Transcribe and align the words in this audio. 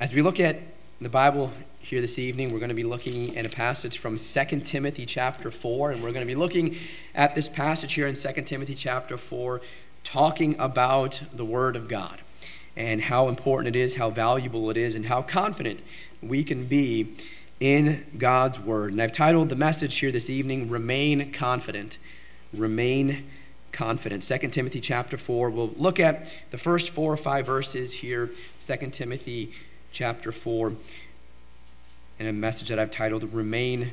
As 0.00 0.14
we 0.14 0.22
look 0.22 0.38
at 0.38 0.60
the 1.00 1.08
Bible 1.08 1.52
here 1.80 2.00
this 2.00 2.20
evening, 2.20 2.52
we're 2.52 2.60
going 2.60 2.68
to 2.68 2.74
be 2.74 2.84
looking 2.84 3.36
at 3.36 3.44
a 3.44 3.48
passage 3.48 3.98
from 3.98 4.16
2 4.16 4.60
Timothy 4.60 5.04
chapter 5.04 5.50
4, 5.50 5.90
and 5.90 6.04
we're 6.04 6.12
going 6.12 6.24
to 6.24 6.32
be 6.32 6.36
looking 6.36 6.76
at 7.16 7.34
this 7.34 7.48
passage 7.48 7.94
here 7.94 8.06
in 8.06 8.14
2 8.14 8.42
Timothy 8.42 8.76
chapter 8.76 9.18
4, 9.18 9.60
talking 10.04 10.54
about 10.60 11.20
the 11.34 11.44
Word 11.44 11.74
of 11.74 11.88
God 11.88 12.20
and 12.76 13.02
how 13.02 13.28
important 13.28 13.74
it 13.74 13.80
is, 13.80 13.96
how 13.96 14.08
valuable 14.08 14.70
it 14.70 14.76
is, 14.76 14.94
and 14.94 15.06
how 15.06 15.20
confident 15.20 15.80
we 16.22 16.44
can 16.44 16.66
be 16.66 17.16
in 17.58 18.06
God's 18.16 18.60
Word. 18.60 18.92
And 18.92 19.02
I've 19.02 19.10
titled 19.10 19.48
the 19.48 19.56
message 19.56 19.98
here 19.98 20.12
this 20.12 20.30
evening, 20.30 20.70
Remain 20.70 21.32
Confident. 21.32 21.98
Remain 22.52 23.26
confident. 23.72 24.22
2 24.22 24.38
Timothy 24.48 24.80
chapter 24.80 25.16
4. 25.16 25.50
We'll 25.50 25.74
look 25.76 25.98
at 25.98 26.28
the 26.52 26.58
first 26.58 26.90
four 26.90 27.12
or 27.12 27.16
five 27.16 27.46
verses 27.46 27.94
here, 27.94 28.30
2 28.60 28.76
Timothy 28.90 29.52
chapter 29.92 30.32
4, 30.32 30.74
in 32.18 32.26
a 32.26 32.32
message 32.32 32.68
that 32.68 32.78
I've 32.78 32.90
titled 32.90 33.32
Remain 33.32 33.92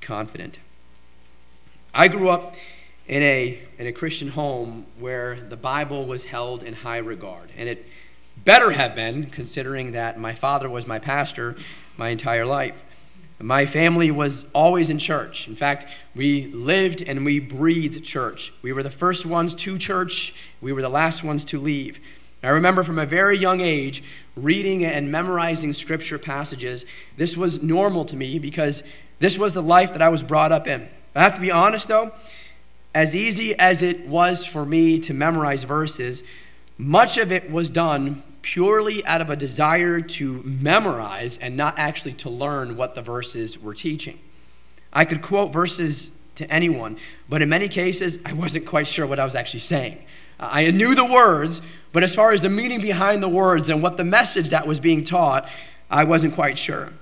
Confident. 0.00 0.58
I 1.92 2.08
grew 2.08 2.28
up 2.28 2.54
in 3.06 3.22
a, 3.22 3.58
in 3.78 3.86
a 3.86 3.92
Christian 3.92 4.28
home 4.28 4.86
where 4.98 5.40
the 5.40 5.56
Bible 5.56 6.06
was 6.06 6.26
held 6.26 6.62
in 6.62 6.74
high 6.74 6.98
regard. 6.98 7.50
And 7.56 7.68
it 7.68 7.86
better 8.44 8.70
have 8.72 8.94
been, 8.94 9.26
considering 9.26 9.92
that 9.92 10.18
my 10.18 10.34
father 10.34 10.68
was 10.68 10.86
my 10.86 10.98
pastor 10.98 11.56
my 11.96 12.10
entire 12.10 12.46
life. 12.46 12.82
My 13.40 13.66
family 13.66 14.10
was 14.10 14.46
always 14.52 14.90
in 14.90 14.98
church. 14.98 15.46
In 15.46 15.54
fact, 15.54 15.86
we 16.14 16.46
lived 16.46 17.02
and 17.02 17.24
we 17.24 17.38
breathed 17.38 18.04
church. 18.04 18.52
We 18.62 18.72
were 18.72 18.82
the 18.82 18.90
first 18.90 19.26
ones 19.26 19.54
to 19.56 19.78
church, 19.78 20.34
we 20.60 20.72
were 20.72 20.82
the 20.82 20.88
last 20.88 21.22
ones 21.22 21.44
to 21.46 21.60
leave. 21.60 22.00
I 22.42 22.50
remember 22.50 22.84
from 22.84 22.98
a 22.98 23.06
very 23.06 23.36
young 23.36 23.60
age 23.60 24.02
reading 24.36 24.84
and 24.84 25.10
memorizing 25.10 25.74
scripture 25.74 26.18
passages. 26.18 26.86
This 27.16 27.36
was 27.36 27.62
normal 27.62 28.04
to 28.06 28.16
me 28.16 28.38
because 28.38 28.84
this 29.18 29.36
was 29.36 29.54
the 29.54 29.62
life 29.62 29.92
that 29.92 30.02
I 30.02 30.08
was 30.08 30.22
brought 30.22 30.52
up 30.52 30.68
in. 30.68 30.88
I 31.14 31.22
have 31.22 31.34
to 31.34 31.40
be 31.40 31.50
honest 31.50 31.88
though, 31.88 32.12
as 32.94 33.14
easy 33.14 33.58
as 33.58 33.82
it 33.82 34.06
was 34.06 34.44
for 34.44 34.64
me 34.64 35.00
to 35.00 35.14
memorize 35.14 35.64
verses, 35.64 36.22
much 36.76 37.18
of 37.18 37.32
it 37.32 37.50
was 37.50 37.70
done 37.70 38.22
purely 38.40 39.04
out 39.04 39.20
of 39.20 39.30
a 39.30 39.36
desire 39.36 40.00
to 40.00 40.40
memorize 40.44 41.38
and 41.38 41.56
not 41.56 41.74
actually 41.76 42.12
to 42.14 42.30
learn 42.30 42.76
what 42.76 42.94
the 42.94 43.02
verses 43.02 43.60
were 43.60 43.74
teaching. 43.74 44.18
I 44.92 45.04
could 45.04 45.22
quote 45.22 45.52
verses 45.52 46.12
to 46.38 46.50
anyone, 46.50 46.96
but 47.28 47.42
in 47.42 47.48
many 47.48 47.68
cases, 47.68 48.18
I 48.24 48.32
wasn't 48.32 48.66
quite 48.66 48.86
sure 48.86 49.06
what 49.06 49.18
I 49.18 49.24
was 49.24 49.34
actually 49.34 49.60
saying. 49.60 49.98
I 50.40 50.70
knew 50.70 50.94
the 50.94 51.04
words, 51.04 51.62
but 51.92 52.02
as 52.02 52.14
far 52.14 52.32
as 52.32 52.42
the 52.42 52.48
meaning 52.48 52.80
behind 52.80 53.22
the 53.22 53.28
words 53.28 53.68
and 53.68 53.82
what 53.82 53.96
the 53.96 54.04
message 54.04 54.50
that 54.50 54.66
was 54.66 54.80
being 54.80 55.04
taught, 55.04 55.48
I 55.90 56.04
wasn't 56.04 56.34
quite 56.34 56.56
sure. 56.56 56.92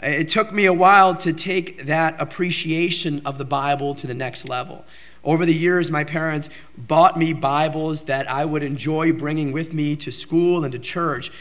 It 0.00 0.28
took 0.28 0.52
me 0.52 0.66
a 0.66 0.72
while 0.72 1.14
to 1.16 1.32
take 1.32 1.86
that 1.86 2.14
appreciation 2.20 3.20
of 3.26 3.36
the 3.36 3.44
Bible 3.44 3.94
to 3.96 4.06
the 4.06 4.14
next 4.14 4.48
level. 4.48 4.84
Over 5.24 5.44
the 5.44 5.54
years, 5.54 5.90
my 5.90 6.04
parents 6.04 6.48
bought 6.76 7.18
me 7.18 7.32
Bibles 7.32 8.04
that 8.04 8.30
I 8.30 8.44
would 8.44 8.62
enjoy 8.62 9.12
bringing 9.12 9.50
with 9.50 9.74
me 9.74 9.96
to 9.96 10.12
school 10.12 10.62
and 10.62 10.72
to 10.72 10.78
church. 10.78 11.32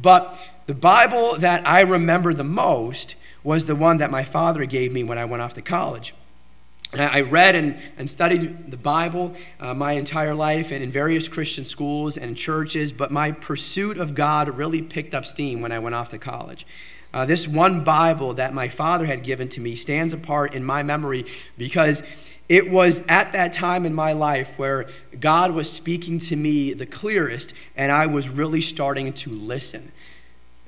But 0.00 0.40
the 0.64 0.74
Bible 0.74 1.36
that 1.36 1.68
I 1.68 1.82
remember 1.82 2.32
the 2.32 2.44
most 2.44 3.16
was 3.44 3.66
the 3.66 3.76
one 3.76 3.98
that 3.98 4.10
my 4.10 4.24
father 4.24 4.64
gave 4.64 4.92
me 4.92 5.04
when 5.04 5.18
I 5.18 5.26
went 5.26 5.42
off 5.42 5.52
to 5.54 5.62
college. 5.62 6.14
I 7.00 7.20
read 7.22 7.54
and, 7.54 7.78
and 7.96 8.08
studied 8.08 8.70
the 8.70 8.76
Bible 8.76 9.34
uh, 9.60 9.74
my 9.74 9.92
entire 9.92 10.34
life 10.34 10.70
and 10.70 10.82
in 10.82 10.90
various 10.90 11.28
Christian 11.28 11.64
schools 11.64 12.16
and 12.16 12.36
churches, 12.36 12.92
but 12.92 13.10
my 13.10 13.32
pursuit 13.32 13.98
of 13.98 14.14
God 14.14 14.48
really 14.56 14.82
picked 14.82 15.14
up 15.14 15.24
steam 15.24 15.60
when 15.60 15.72
I 15.72 15.78
went 15.78 15.94
off 15.94 16.10
to 16.10 16.18
college. 16.18 16.66
Uh, 17.12 17.24
this 17.24 17.48
one 17.48 17.82
Bible 17.82 18.34
that 18.34 18.52
my 18.52 18.68
father 18.68 19.06
had 19.06 19.22
given 19.22 19.48
to 19.50 19.60
me 19.60 19.74
stands 19.74 20.12
apart 20.12 20.54
in 20.54 20.62
my 20.64 20.82
memory 20.82 21.24
because 21.56 22.02
it 22.48 22.70
was 22.70 23.04
at 23.08 23.32
that 23.32 23.52
time 23.52 23.84
in 23.84 23.94
my 23.94 24.12
life 24.12 24.56
where 24.58 24.88
God 25.18 25.52
was 25.52 25.72
speaking 25.72 26.18
to 26.20 26.36
me 26.36 26.72
the 26.74 26.86
clearest, 26.86 27.52
and 27.76 27.90
I 27.90 28.06
was 28.06 28.28
really 28.28 28.60
starting 28.60 29.12
to 29.14 29.30
listen 29.30 29.92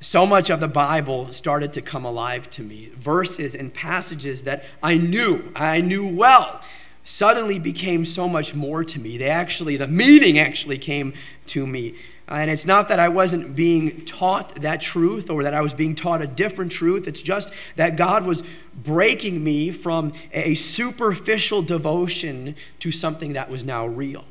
so 0.01 0.25
much 0.25 0.49
of 0.51 0.61
the 0.61 0.69
Bible 0.69 1.33
started 1.33 1.73
to 1.73 1.83
come 1.83 2.05
alive 2.05 2.49
to 2.51 2.63
me. 2.63 2.91
Verses 2.97 3.55
and 3.55 3.73
passages 3.75 4.45
that 4.45 4.65
I 4.83 4.97
knew, 4.97 5.53
I 5.57 5.81
knew 5.81 6.07
well, 6.07 6.61
suddenly 7.03 7.59
became 7.59 8.05
so 8.05 8.29
much 8.29 8.55
more 8.55 8.85
to 8.85 9.01
me. 9.01 9.19
They 9.19 9.29
actually, 9.29 9.77
the 9.77 9.89
meaning 9.89 10.39
actually 10.39 10.79
came 10.79 11.15
to 11.47 11.67
me. 11.67 11.97
And 12.29 12.51
it's 12.51 12.67
not 12.67 12.89
that 12.89 13.01
I 13.01 13.09
wasn't 13.09 13.57
being 13.57 14.05
taught 14.05 14.57
that 14.57 14.83
truth 14.83 15.31
or 15.31 15.43
that 15.43 15.55
I 15.55 15.63
was 15.63 15.73
being 15.73 15.95
taught 15.95 16.21
a 16.21 16.27
different 16.27 16.71
truth. 16.71 17.09
It's 17.09 17.23
just 17.23 17.53
that 17.77 17.97
God 17.97 18.27
was 18.27 18.43
breaking 18.75 19.43
me 19.43 19.71
from 19.71 20.13
a 20.33 20.55
superficial 20.55 21.63
devotion 21.63 22.55
to 22.81 22.93
something 22.93 23.33
that 23.33 23.51
was 23.51 23.65
now 23.65 23.87
real. 23.87 24.27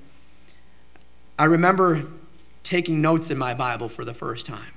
I 1.40 1.46
remember 1.46 2.06
taking 2.62 3.02
notes 3.02 3.32
in 3.32 3.38
my 3.38 3.54
Bible 3.56 3.90
for 3.90 4.06
the 4.06 4.14
first 4.14 4.46
time 4.46 4.77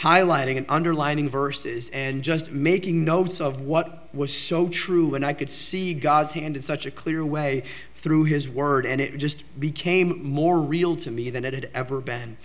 highlighting 0.00 0.56
and 0.56 0.66
underlining 0.68 1.28
verses 1.28 1.90
and 1.90 2.22
just 2.22 2.52
making 2.52 3.04
notes 3.04 3.40
of 3.40 3.62
what 3.62 4.08
was 4.14 4.32
so 4.32 4.68
true. 4.68 5.14
And 5.14 5.24
I 5.26 5.32
could 5.32 5.48
see 5.48 5.92
God's 5.92 6.32
hand 6.32 6.56
in 6.56 6.62
such 6.62 6.86
a 6.86 6.90
clear 6.90 7.24
way 7.24 7.64
through 7.96 8.24
His 8.24 8.48
Word. 8.48 8.86
And 8.86 9.00
it 9.00 9.16
just 9.18 9.58
became 9.58 10.24
more 10.24 10.60
real 10.60 10.94
to 10.96 11.10
me 11.10 11.30
than 11.30 11.44
it 11.44 11.52
had 11.52 11.70
ever 11.74 12.00
been. 12.00 12.36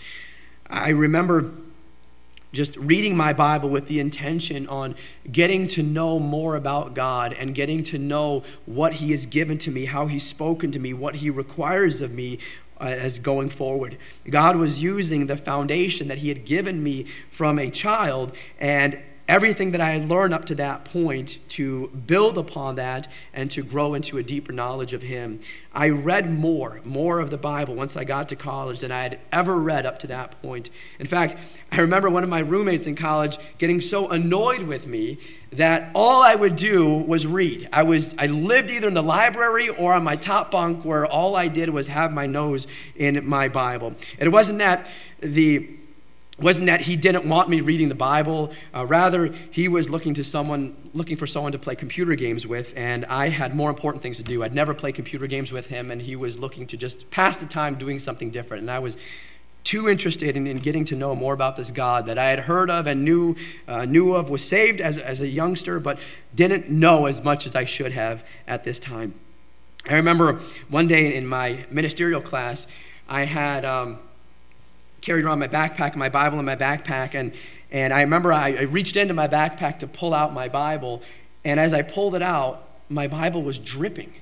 I 0.67 0.89
remember 0.89 1.51
just 2.53 2.77
reading 2.77 3.17
my 3.17 3.33
Bible 3.33 3.67
with 3.67 3.87
the 3.87 3.99
intention 3.99 4.67
on 4.67 4.95
getting 5.31 5.65
to 5.65 5.81
know 5.81 6.19
more 6.19 6.55
about 6.55 6.93
God 6.93 7.33
and 7.33 7.55
getting 7.55 7.81
to 7.85 7.97
know 7.97 8.43
what 8.67 8.93
He 8.93 9.09
has 9.09 9.25
given 9.25 9.57
to 9.59 9.71
me, 9.71 9.85
how 9.85 10.05
He's 10.05 10.23
spoken 10.23 10.71
to 10.71 10.79
me, 10.79 10.93
what 10.93 11.15
He 11.15 11.31
requires 11.31 11.99
of 11.99 12.11
me, 12.11 12.37
uh, 12.79 12.85
as 12.85 13.19
going 13.19 13.49
forward. 13.49 13.97
God 14.29 14.55
was 14.55 14.81
using 14.81 15.27
the 15.27 15.37
foundation 15.37 16.07
that 16.07 16.19
He 16.19 16.29
had 16.29 16.45
given 16.45 16.83
me 16.83 17.05
from 17.29 17.59
a 17.59 17.69
child 17.69 18.35
and 18.59 18.99
everything 19.27 19.71
that 19.71 19.79
I 19.79 19.91
had 19.91 20.09
learned 20.09 20.33
up 20.33 20.45
to 20.45 20.55
that 20.55 20.83
point 20.85 21.39
to 21.49 21.87
build 21.87 22.37
upon 22.37 22.75
that 22.75 23.07
and 23.33 23.49
to 23.51 23.63
grow 23.63 23.93
into 23.93 24.17
a 24.17 24.23
deeper 24.23 24.51
knowledge 24.51 24.93
of 24.93 25.01
Him. 25.01 25.39
I 25.73 25.89
read 25.89 26.31
more, 26.31 26.81
more 26.83 27.19
of 27.19 27.29
the 27.29 27.37
Bible 27.37 27.73
once 27.73 27.95
I 27.95 28.03
got 28.03 28.29
to 28.29 28.35
college 28.35 28.81
than 28.81 28.91
I 28.91 29.03
had 29.03 29.19
ever 29.31 29.57
read 29.57 29.85
up 29.85 29.99
to 29.99 30.07
that 30.07 30.41
point. 30.41 30.69
In 30.99 31.07
fact, 31.07 31.37
I 31.71 31.77
remember 31.77 32.09
one 32.09 32.23
of 32.23 32.29
my 32.29 32.39
roommates 32.39 32.85
in 32.85 32.95
college 32.95 33.37
getting 33.57 33.79
so 33.79 34.09
annoyed 34.09 34.63
with 34.63 34.87
me 34.87 35.17
that 35.53 35.91
all 35.95 36.21
I 36.21 36.35
would 36.35 36.55
do 36.55 36.97
was 36.97 37.25
read. 37.25 37.69
I 37.71 37.83
was 37.83 38.15
I 38.17 38.27
lived 38.27 38.71
either 38.71 38.87
in 38.87 38.93
the 38.93 39.03
library 39.03 39.69
or 39.69 39.93
on 39.93 40.03
my 40.03 40.15
top 40.15 40.51
bunk 40.51 40.83
where 40.83 41.05
all 41.05 41.35
I 41.35 41.47
did 41.47 41.69
was 41.69 41.87
have 41.87 42.11
my 42.11 42.25
nose 42.25 42.67
in 42.95 43.25
my 43.27 43.47
Bible. 43.47 43.95
It 44.17 44.31
wasn't 44.31 44.59
that 44.59 44.89
the 45.19 45.69
wasn't 46.39 46.65
that 46.65 46.81
he 46.81 46.95
didn't 46.95 47.25
want 47.25 47.47
me 47.47 47.61
reading 47.61 47.89
the 47.89 47.95
Bible. 47.95 48.51
Uh, 48.73 48.85
rather, 48.85 49.31
he 49.51 49.67
was 49.67 49.89
looking 49.89 50.15
to 50.15 50.23
someone, 50.23 50.75
looking 50.93 51.15
for 51.15 51.27
someone 51.27 51.51
to 51.51 51.59
play 51.59 51.75
computer 51.75 52.15
games 52.15 52.47
with, 52.47 52.73
and 52.75 53.05
I 53.05 53.29
had 53.29 53.55
more 53.55 53.69
important 53.69 54.01
things 54.01 54.17
to 54.17 54.23
do. 54.23 54.43
I'd 54.43 54.53
never 54.53 54.73
played 54.73 54.95
computer 54.95 55.27
games 55.27 55.51
with 55.51 55.67
him, 55.67 55.91
and 55.91 56.01
he 56.01 56.15
was 56.15 56.39
looking 56.39 56.65
to 56.67 56.77
just 56.77 57.09
pass 57.11 57.37
the 57.37 57.45
time 57.45 57.75
doing 57.75 57.99
something 57.99 58.31
different. 58.31 58.61
And 58.61 58.71
I 58.71 58.79
was 58.79 58.97
too 59.63 59.87
interested 59.87 60.35
in, 60.35 60.47
in 60.47 60.57
getting 60.57 60.85
to 60.85 60.95
know 60.95 61.15
more 61.15 61.33
about 61.33 61.55
this 61.55 61.69
God 61.69 62.07
that 62.07 62.17
I 62.17 62.29
had 62.29 62.39
heard 62.39 62.69
of 62.69 62.87
and 62.87 63.05
knew, 63.05 63.35
uh, 63.67 63.85
knew 63.85 64.13
of, 64.13 64.29
was 64.29 64.45
saved 64.45 64.81
as, 64.81 64.97
as 64.97 65.21
a 65.21 65.27
youngster, 65.27 65.79
but 65.79 65.99
didn't 66.33 66.67
know 66.67 67.05
as 67.05 67.23
much 67.23 67.45
as 67.45 67.55
I 67.55 67.63
should 67.63 67.91
have 67.91 68.25
at 68.47 68.63
this 68.63 68.79
time. 68.79 69.13
I 69.87 69.93
remember 69.95 70.39
one 70.67 70.87
day 70.87 71.13
in 71.13 71.27
my 71.27 71.65
ministerial 71.69 72.21
class, 72.21 72.65
I 73.07 73.25
had. 73.25 73.65
Um, 73.65 73.99
carried 75.03 75.25
around 75.25 75.39
my 75.39 75.47
backpack, 75.47 75.95
my 75.95 76.09
Bible 76.09 76.39
in 76.39 76.45
my 76.45 76.55
backpack, 76.55 77.13
and, 77.13 77.33
and 77.71 77.93
I 77.93 78.01
remember 78.01 78.31
I, 78.31 78.55
I 78.55 78.61
reached 78.61 78.95
into 78.95 79.13
my 79.13 79.27
backpack 79.27 79.79
to 79.79 79.87
pull 79.87 80.13
out 80.13 80.33
my 80.33 80.47
Bible, 80.47 81.01
and 81.43 81.59
as 81.59 81.73
I 81.73 81.81
pulled 81.81 82.15
it 82.15 82.21
out, 82.21 82.67
my 82.89 83.07
Bible 83.07 83.43
was 83.43 83.59
dripping. 83.59 84.13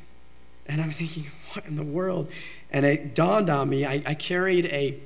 And 0.66 0.82
I'm 0.82 0.92
thinking, 0.92 1.28
what 1.54 1.66
in 1.66 1.76
the 1.76 1.84
world? 1.84 2.32
And 2.72 2.86
it 2.86 3.14
dawned 3.14 3.50
on 3.50 3.70
me, 3.70 3.86
I, 3.86 4.02
I 4.06 4.14
carried 4.14 4.66
a 4.68 4.98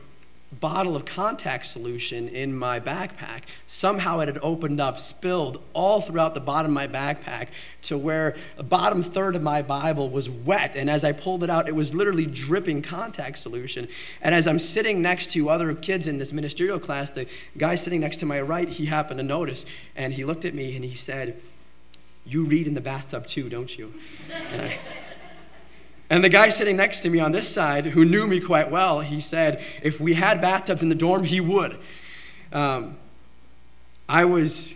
bottle 0.51 0.95
of 0.95 1.05
contact 1.05 1.65
solution 1.65 2.27
in 2.29 2.55
my 2.55 2.79
backpack. 2.79 3.41
Somehow 3.67 4.19
it 4.19 4.27
had 4.27 4.39
opened 4.41 4.79
up, 4.79 4.99
spilled 4.99 5.61
all 5.73 6.01
throughout 6.01 6.33
the 6.33 6.39
bottom 6.39 6.71
of 6.71 6.73
my 6.73 6.87
backpack 6.87 7.47
to 7.83 7.97
where 7.97 8.35
the 8.55 8.63
bottom 8.63 9.03
third 9.03 9.35
of 9.35 9.41
my 9.41 9.61
Bible 9.61 10.09
was 10.09 10.29
wet. 10.29 10.75
And 10.75 10.89
as 10.89 11.03
I 11.03 11.11
pulled 11.11 11.43
it 11.43 11.49
out, 11.49 11.67
it 11.67 11.75
was 11.75 11.93
literally 11.93 12.25
dripping 12.25 12.81
contact 12.81 13.39
solution. 13.39 13.87
And 14.21 14.33
as 14.33 14.47
I'm 14.47 14.59
sitting 14.59 15.01
next 15.01 15.31
to 15.31 15.49
other 15.49 15.73
kids 15.73 16.07
in 16.07 16.17
this 16.17 16.31
ministerial 16.31 16.79
class, 16.79 17.11
the 17.11 17.27
guy 17.57 17.75
sitting 17.75 18.01
next 18.01 18.17
to 18.17 18.25
my 18.25 18.39
right, 18.39 18.69
he 18.69 18.85
happened 18.85 19.19
to 19.19 19.23
notice. 19.23 19.65
And 19.95 20.13
he 20.13 20.23
looked 20.23 20.45
at 20.45 20.53
me 20.53 20.75
and 20.75 20.85
he 20.85 20.95
said, 20.95 21.41
You 22.25 22.45
read 22.45 22.67
in 22.67 22.75
the 22.75 22.81
bathtub 22.81 23.27
too, 23.27 23.49
don't 23.49 23.77
you? 23.77 23.93
And 26.09 26.23
the 26.23 26.29
guy 26.29 26.49
sitting 26.49 26.77
next 26.77 27.01
to 27.01 27.09
me 27.09 27.19
on 27.19 27.31
this 27.31 27.51
side, 27.51 27.87
who 27.87 28.05
knew 28.05 28.27
me 28.27 28.39
quite 28.39 28.69
well, 28.69 28.99
he 28.99 29.19
said, 29.19 29.63
if 29.81 29.99
we 29.99 30.13
had 30.13 30.39
bathtubs 30.39 30.83
in 30.83 30.89
the 30.89 30.95
dorm, 30.95 31.23
he 31.23 31.41
would. 31.41 31.77
Um, 32.51 32.97
I 34.07 34.25
was 34.25 34.75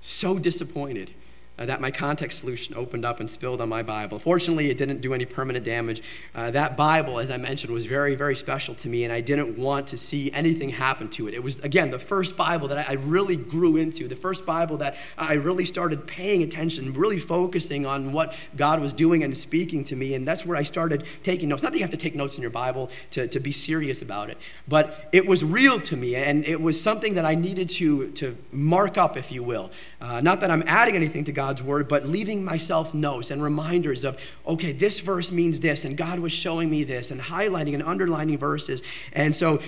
so 0.00 0.38
disappointed 0.38 1.12
uh, 1.58 1.66
that 1.66 1.80
my 1.80 1.90
contact 1.90 2.32
solution 2.32 2.74
opened 2.76 3.04
up 3.04 3.20
and 3.20 3.30
spilled 3.30 3.60
on 3.60 3.68
my 3.68 3.82
Bible. 3.82 4.18
Fortunately, 4.18 4.70
it 4.70 4.78
didn't 4.78 5.00
do 5.00 5.14
any 5.14 5.24
permanent 5.24 5.64
damage. 5.64 6.02
Uh, 6.34 6.50
that 6.50 6.76
Bible, 6.76 7.18
as 7.18 7.30
I 7.30 7.36
mentioned, 7.36 7.72
was 7.72 7.86
very, 7.86 8.14
very 8.14 8.36
special 8.36 8.74
to 8.76 8.88
me, 8.88 9.04
and 9.04 9.12
I 9.12 9.20
didn't 9.20 9.58
want 9.58 9.88
to 9.88 9.96
see 9.96 10.30
anything 10.32 10.70
happen 10.70 11.08
to 11.10 11.28
it. 11.28 11.34
It 11.34 11.42
was, 11.42 11.58
again, 11.60 11.90
the 11.90 11.98
first 11.98 12.36
Bible 12.36 12.68
that 12.68 12.88
I, 12.88 12.92
I 12.92 12.94
really 12.94 13.36
grew 13.36 13.76
into, 13.76 14.08
the 14.08 14.16
first 14.16 14.46
Bible 14.46 14.76
that 14.78 14.96
I 15.16 15.34
really 15.34 15.64
started 15.64 16.06
paying 16.06 16.42
attention, 16.42 16.92
really 16.92 17.18
focusing 17.18 17.86
on 17.86 18.12
what 18.12 18.34
God 18.56 18.80
was 18.80 18.92
doing 18.92 19.24
and 19.24 19.36
speaking 19.36 19.84
to 19.84 19.96
me, 19.96 20.14
and 20.14 20.26
that's 20.26 20.46
where 20.46 20.56
I 20.56 20.62
started 20.62 21.04
taking 21.22 21.48
notes. 21.48 21.62
Not 21.62 21.72
that 21.72 21.78
you 21.78 21.84
have 21.84 21.90
to 21.90 21.96
take 21.96 22.14
notes 22.14 22.36
in 22.36 22.42
your 22.42 22.50
Bible 22.50 22.90
to, 23.12 23.26
to 23.28 23.40
be 23.40 23.52
serious 23.52 24.02
about 24.02 24.30
it, 24.30 24.38
but 24.66 25.08
it 25.12 25.26
was 25.26 25.44
real 25.44 25.80
to 25.80 25.96
me, 25.96 26.14
and 26.14 26.44
it 26.44 26.60
was 26.60 26.80
something 26.80 27.14
that 27.14 27.24
I 27.24 27.34
needed 27.34 27.68
to, 27.70 28.10
to 28.12 28.36
mark 28.52 28.96
up, 28.96 29.16
if 29.16 29.32
you 29.32 29.42
will. 29.42 29.70
Uh, 30.00 30.20
not 30.20 30.40
that 30.40 30.50
I'm 30.50 30.62
adding 30.66 30.94
anything 30.94 31.24
to 31.24 31.32
God's 31.32 31.62
word, 31.62 31.88
but 31.88 32.06
leaving 32.06 32.44
myself 32.44 32.94
notes 32.94 33.30
and 33.32 33.42
reminders 33.42 34.04
of, 34.04 34.20
okay, 34.46 34.72
this 34.72 35.00
verse 35.00 35.32
means 35.32 35.58
this, 35.58 35.84
and 35.84 35.96
God 35.96 36.20
was 36.20 36.30
showing 36.30 36.70
me 36.70 36.84
this, 36.84 37.10
and 37.10 37.20
highlighting 37.20 37.74
and 37.74 37.82
underlining 37.82 38.38
verses. 38.38 38.82
And 39.12 39.34
so 39.34 39.60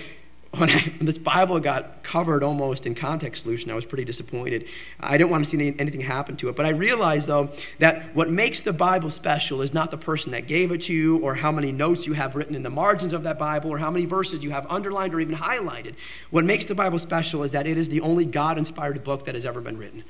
when, 0.57 0.69
I, 0.69 0.79
when, 0.97 1.05
this 1.05 1.17
Bible 1.17 1.59
got 1.61 2.03
covered 2.03 2.43
almost 2.43 2.85
in 2.85 2.93
contact 2.93 3.37
solution, 3.37 3.71
I 3.71 3.75
was 3.75 3.85
pretty 3.85 4.03
disappointed. 4.03 4.67
I 4.99 5.17
didn't 5.17 5.29
want 5.29 5.45
to 5.45 5.49
see 5.49 5.57
any, 5.57 5.79
anything 5.79 6.01
happen 6.01 6.35
to 6.37 6.49
it. 6.49 6.57
But 6.57 6.65
I 6.65 6.69
realized, 6.69 7.29
though, 7.29 7.51
that 7.79 8.13
what 8.13 8.29
makes 8.29 8.59
the 8.59 8.73
Bible 8.73 9.09
special 9.09 9.61
is 9.61 9.73
not 9.73 9.91
the 9.91 9.97
person 9.97 10.33
that 10.33 10.47
gave 10.47 10.71
it 10.71 10.81
to 10.81 10.93
you, 10.93 11.19
or 11.19 11.35
how 11.35 11.53
many 11.53 11.71
notes 11.71 12.05
you 12.05 12.13
have 12.13 12.35
written 12.35 12.53
in 12.53 12.63
the 12.63 12.69
margins 12.69 13.13
of 13.13 13.23
that 13.23 13.39
Bible, 13.39 13.71
or 13.71 13.77
how 13.77 13.89
many 13.89 14.05
verses 14.05 14.43
you 14.43 14.51
have 14.51 14.65
underlined 14.69 15.13
or 15.13 15.21
even 15.21 15.35
highlighted. 15.35 15.95
What 16.31 16.43
makes 16.43 16.65
the 16.65 16.75
Bible 16.75 16.99
special 16.99 17.43
is 17.43 17.53
that 17.53 17.65
it 17.65 17.77
is 17.77 17.87
the 17.87 18.01
only 18.01 18.25
God 18.25 18.57
inspired 18.57 19.01
book 19.05 19.25
that 19.25 19.35
has 19.35 19.45
ever 19.45 19.61
been 19.61 19.77
written. 19.77 20.03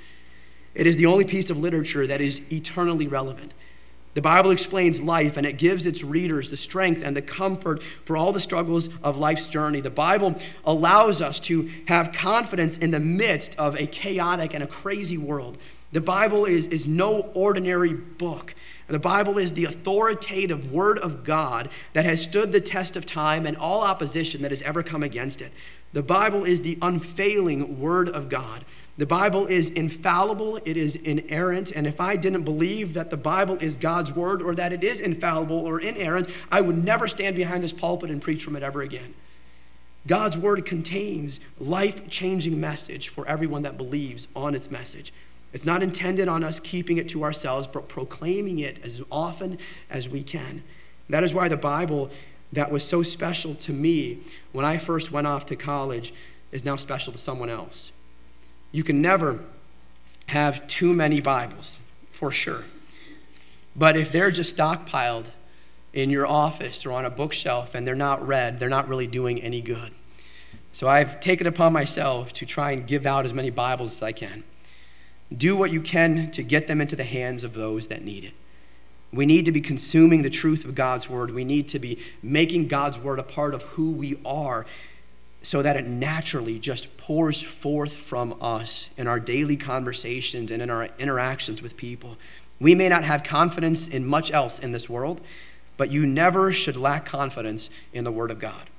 It 0.74 0.88
is 0.88 0.98
the 0.98 1.06
only 1.06 1.26
piece 1.26 1.52
of 1.52 1.58
literature 1.60 2.08
that 2.08 2.20
is 2.22 2.42
eternally 2.52 3.08
relevant. 3.08 3.54
The 4.14 4.22
Bible 4.22 4.52
explains 4.52 5.02
life 5.02 5.38
and 5.38 5.46
it 5.46 5.58
gives 5.58 5.86
its 5.86 6.04
readers 6.04 6.50
the 6.50 6.58
strength 6.58 7.02
and 7.02 7.16
the 7.16 7.22
comfort 7.22 7.82
for 8.04 8.18
all 8.18 8.34
the 8.34 8.42
struggles 8.42 8.90
of 9.04 9.18
life's 9.18 9.48
journey. 9.48 9.80
The 9.80 9.90
Bible 9.90 10.36
allows 10.66 11.22
us 11.22 11.40
to 11.42 11.70
have 11.88 12.12
confidence 12.12 12.78
in 12.78 12.92
the 12.92 13.00
midst 13.00 13.58
of 13.58 13.80
a 13.80 13.88
chaotic 13.88 14.54
and 14.54 14.64
a 14.64 14.68
crazy 14.68 15.18
world. 15.18 15.58
The 15.94 16.02
Bible 16.02 16.46
is, 16.46 16.68
is 16.68 16.88
no 16.88 17.32
ordinary 17.34 17.94
book. 17.94 18.54
The 18.88 19.00
Bible 19.00 19.38
is 19.38 19.54
the 19.54 19.66
authoritative 19.66 20.72
Word 20.72 21.00
of 21.00 21.24
God 21.24 21.70
that 21.94 22.04
has 22.04 22.22
stood 22.22 22.52
the 22.52 22.62
test 22.62 22.98
of 22.98 23.06
time 23.06 23.46
and 23.46 23.56
all 23.56 23.82
opposition 23.82 24.42
that 24.42 24.52
has 24.52 24.62
ever 24.64 24.84
come 24.84 25.04
against 25.04 25.42
it. 25.42 25.54
The 25.94 26.04
Bible 26.04 26.44
is 26.44 26.62
the 26.62 26.78
unfailing 26.82 27.80
Word 27.80 28.10
of 28.10 28.28
God. 28.28 28.66
The 29.02 29.08
Bible 29.08 29.48
is 29.48 29.72
infallible, 29.72 30.58
it 30.64 30.78
is 30.78 30.96
inerrant, 30.96 31.72
and 31.72 31.88
if 31.88 32.00
I 32.00 32.16
didn't 32.16 32.44
believe 32.44 32.94
that 32.94 33.10
the 33.10 33.18
Bible 33.18 33.58
is 33.60 33.76
God's 33.76 34.14
word 34.14 34.44
or 34.44 34.54
that 34.54 34.72
it 34.72 34.84
is 34.84 35.00
infallible 35.00 35.58
or 35.58 35.82
inerrant, 35.82 36.30
I 36.52 36.62
would 36.62 36.86
never 36.86 37.08
stand 37.08 37.36
behind 37.36 37.64
this 37.64 37.74
pulpit 37.74 38.12
and 38.12 38.22
preach 38.22 38.44
from 38.44 38.56
it 38.56 38.62
ever 38.62 38.84
again. 38.84 39.16
God's 40.06 40.38
word 40.38 40.68
contains 40.68 41.40
life-changing 41.58 42.60
message 42.60 43.10
for 43.10 43.28
everyone 43.28 43.64
that 43.64 43.76
believes 43.76 44.28
on 44.36 44.54
its 44.54 44.70
message. 44.70 45.12
It's 45.52 45.66
not 45.66 45.82
intended 45.82 46.28
on 46.28 46.44
us 46.44 46.60
keeping 46.60 46.98
it 46.98 47.10
to 47.10 47.24
ourselves, 47.24 47.66
but 47.66 47.88
proclaiming 47.88 48.60
it 48.60 48.78
as 48.84 49.02
often 49.12 49.58
as 49.90 50.10
we 50.10 50.22
can. 50.22 50.62
That 51.10 51.24
is 51.24 51.34
why 51.34 51.48
the 51.48 51.58
Bible 51.58 52.12
that 52.54 52.70
was 52.70 52.88
so 52.88 53.02
special 53.02 53.56
to 53.56 53.74
me 53.74 54.20
when 54.52 54.64
I 54.64 54.78
first 54.78 55.12
went 55.12 55.26
off 55.26 55.48
to 55.48 55.56
college 55.56 56.14
is 56.52 56.64
now 56.64 56.76
special 56.76 57.12
to 57.14 57.18
someone 57.18 57.50
else. 57.50 57.92
You 58.72 58.84
can 58.84 59.02
never 59.02 59.40
have 60.28 60.66
too 60.68 60.94
many 60.94 61.20
Bibles, 61.20 61.80
for 62.12 62.32
sure. 62.32 62.66
But 63.76 63.98
if 63.98 64.12
they're 64.12 64.32
just 64.32 64.56
stockpiled 64.56 65.28
in 65.94 66.10
your 66.10 66.26
office 66.26 66.86
or 66.86 66.92
on 66.92 67.06
a 67.06 67.10
bookshelf 67.10 67.76
and 67.76 67.86
they're 67.86 67.96
not 67.96 68.26
read, 68.26 68.60
they're 68.60 68.70
not 68.70 68.88
really 68.88 69.08
doing 69.08 69.42
any 69.42 69.62
good. 69.62 69.92
So 70.72 70.88
I've 70.88 71.20
taken 71.20 71.48
upon 71.48 71.74
myself 71.74 72.32
to 72.34 72.46
try 72.46 72.72
and 72.72 72.88
give 72.88 73.06
out 73.06 73.26
as 73.26 73.34
many 73.34 73.50
Bibles 73.50 73.92
as 73.92 74.02
I 74.02 74.14
can. 74.14 74.44
Do 75.36 75.56
what 75.56 75.72
you 75.72 75.82
can 75.82 76.32
to 76.32 76.44
get 76.44 76.68
them 76.68 76.80
into 76.80 76.96
the 76.96 77.04
hands 77.04 77.44
of 77.44 77.54
those 77.54 77.88
that 77.88 78.04
need 78.04 78.24
it. 78.24 78.34
We 79.14 79.26
need 79.26 79.44
to 79.46 79.52
be 79.52 79.60
consuming 79.60 80.22
the 80.22 80.30
truth 80.30 80.64
of 80.64 80.76
God's 80.76 81.10
word. 81.10 81.32
We 81.32 81.44
need 81.44 81.68
to 81.70 81.80
be 81.80 82.00
making 82.24 82.68
God's 82.70 82.98
word 82.98 83.20
a 83.20 83.24
part 83.24 83.54
of 83.54 83.64
who 83.64 83.92
we 83.92 84.18
are 84.26 84.66
so 85.42 85.62
that 85.62 85.76
it 85.76 85.88
naturally 85.88 86.60
just 86.60 86.96
pours 86.98 87.42
forth 87.42 87.96
from 87.96 88.36
us 88.42 88.92
in 88.98 89.08
our 89.08 89.20
daily 89.20 89.56
conversations 89.58 90.52
and 90.52 90.62
in 90.62 90.70
our 90.70 90.90
interactions 91.00 91.62
with 91.62 91.78
people. 91.78 92.18
We 92.60 92.76
may 92.76 92.90
not 92.90 93.04
have 93.04 93.24
confidence 93.24 93.88
in 93.88 94.06
much 94.06 94.32
else 94.32 94.60
in 94.60 94.72
this 94.72 94.88
world, 94.88 95.20
but 95.78 95.90
you 95.90 96.06
never 96.06 96.52
should 96.52 96.78
lack 96.78 97.06
confidence 97.06 97.72
in 97.92 98.04
the 98.04 98.12
Word 98.12 98.30
of 98.30 98.38
God. 98.38 98.70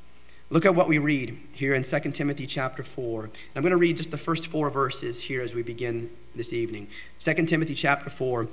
Look 0.50 0.64
at 0.64 0.74
what 0.74 0.86
we 0.86 0.98
read 0.98 1.36
here 1.52 1.74
in 1.74 1.82
2 1.82 1.98
Timothy 2.12 2.46
chapter 2.46 2.84
4. 2.84 3.30
I'm 3.56 3.62
going 3.62 3.70
to 3.70 3.76
read 3.76 3.96
just 3.96 4.10
the 4.10 4.18
first 4.18 4.46
four 4.46 4.70
verses 4.70 5.22
here 5.22 5.40
as 5.40 5.54
we 5.54 5.62
begin 5.62 6.10
this 6.34 6.52
evening. 6.52 6.88
2 7.20 7.46
Timothy 7.46 7.74
chapter 7.74 8.10
4, 8.10 8.46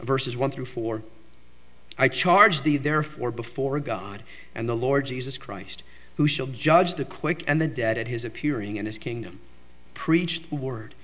verses 0.00 0.36
1 0.36 0.50
through 0.50 0.66
4. 0.66 1.02
I 1.98 2.08
charge 2.08 2.62
thee 2.62 2.78
therefore 2.78 3.30
before 3.30 3.78
God 3.80 4.22
and 4.54 4.68
the 4.68 4.74
Lord 4.74 5.06
Jesus 5.06 5.38
Christ 5.38 5.82
who 6.16 6.26
shall 6.26 6.46
judge 6.46 6.94
the 6.94 7.04
quick 7.04 7.42
and 7.46 7.60
the 7.60 7.68
dead 7.68 7.98
at 7.98 8.08
his 8.08 8.24
appearing 8.24 8.76
in 8.76 8.86
his 8.86 8.98
kingdom. 8.98 9.40
Preach 9.94 10.48
the 10.48 10.54
word. 10.54 10.94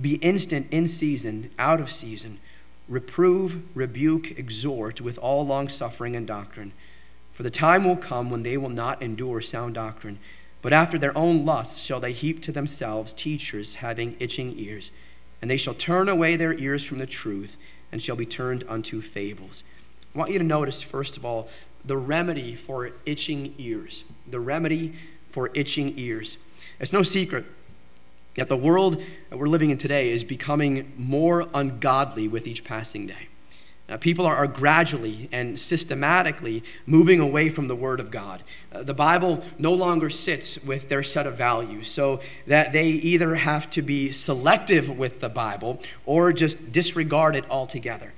Be 0.00 0.14
instant 0.16 0.68
in 0.70 0.88
season, 0.88 1.50
out 1.58 1.80
of 1.80 1.90
season. 1.90 2.38
Reprove, 2.88 3.62
rebuke, 3.74 4.38
exhort 4.38 5.00
with 5.00 5.18
all 5.18 5.46
longsuffering 5.46 6.16
and 6.16 6.26
doctrine. 6.26 6.72
For 7.32 7.42
the 7.42 7.50
time 7.50 7.84
will 7.84 7.96
come 7.96 8.30
when 8.30 8.42
they 8.42 8.56
will 8.56 8.68
not 8.68 9.02
endure 9.02 9.40
sound 9.40 9.74
doctrine, 9.74 10.18
but 10.60 10.72
after 10.72 10.98
their 10.98 11.16
own 11.16 11.44
lusts 11.44 11.80
shall 11.82 12.00
they 12.00 12.12
heap 12.12 12.42
to 12.42 12.52
themselves 12.52 13.12
teachers 13.12 13.76
having 13.76 14.16
itching 14.20 14.58
ears. 14.58 14.90
And 15.40 15.50
they 15.50 15.56
shall 15.56 15.74
turn 15.74 16.08
away 16.08 16.36
their 16.36 16.54
ears 16.54 16.84
from 16.84 16.98
the 16.98 17.06
truth 17.06 17.56
and 17.90 18.00
shall 18.00 18.16
be 18.16 18.26
turned 18.26 18.64
unto 18.68 19.00
fables. 19.00 19.64
I 20.14 20.18
want 20.18 20.30
you 20.30 20.38
to 20.38 20.44
notice, 20.44 20.82
first 20.82 21.16
of 21.16 21.24
all, 21.24 21.48
the 21.84 21.96
remedy 21.96 22.54
for 22.54 22.92
itching 23.04 23.54
ears. 23.58 24.04
The 24.26 24.40
remedy 24.40 24.94
for 25.30 25.50
itching 25.54 25.98
ears. 25.98 26.38
It's 26.78 26.92
no 26.92 27.02
secret 27.02 27.44
that 28.36 28.48
the 28.48 28.56
world 28.56 29.02
that 29.30 29.38
we're 29.38 29.46
living 29.46 29.70
in 29.70 29.78
today 29.78 30.10
is 30.10 30.24
becoming 30.24 30.92
more 30.96 31.48
ungodly 31.54 32.28
with 32.28 32.46
each 32.46 32.64
passing 32.64 33.06
day. 33.06 33.28
Uh, 33.88 33.96
people 33.98 34.24
are, 34.24 34.36
are, 34.36 34.46
gradually 34.46 35.28
and 35.32 35.58
systematically 35.58 36.62
moving 36.86 37.20
away 37.20 37.50
from 37.50 37.68
the 37.68 37.74
Word 37.74 38.00
of 38.00 38.10
God. 38.10 38.42
Uh, 38.72 38.82
the 38.82 38.94
Bible 38.94 39.44
no 39.58 39.72
longer 39.72 40.08
sits 40.08 40.62
with 40.64 40.88
their 40.88 41.02
set 41.02 41.26
of 41.26 41.36
values, 41.36 41.88
so 41.88 42.20
that 42.46 42.72
they 42.72 42.86
either 42.86 43.34
have 43.34 43.68
to 43.70 43.82
be 43.82 44.12
selective 44.12 44.88
with 44.88 45.20
the 45.20 45.28
Bible 45.28 45.80
or 46.06 46.32
just 46.32 46.72
disregard 46.72 47.34
it 47.34 47.44
altogether. 47.50 48.14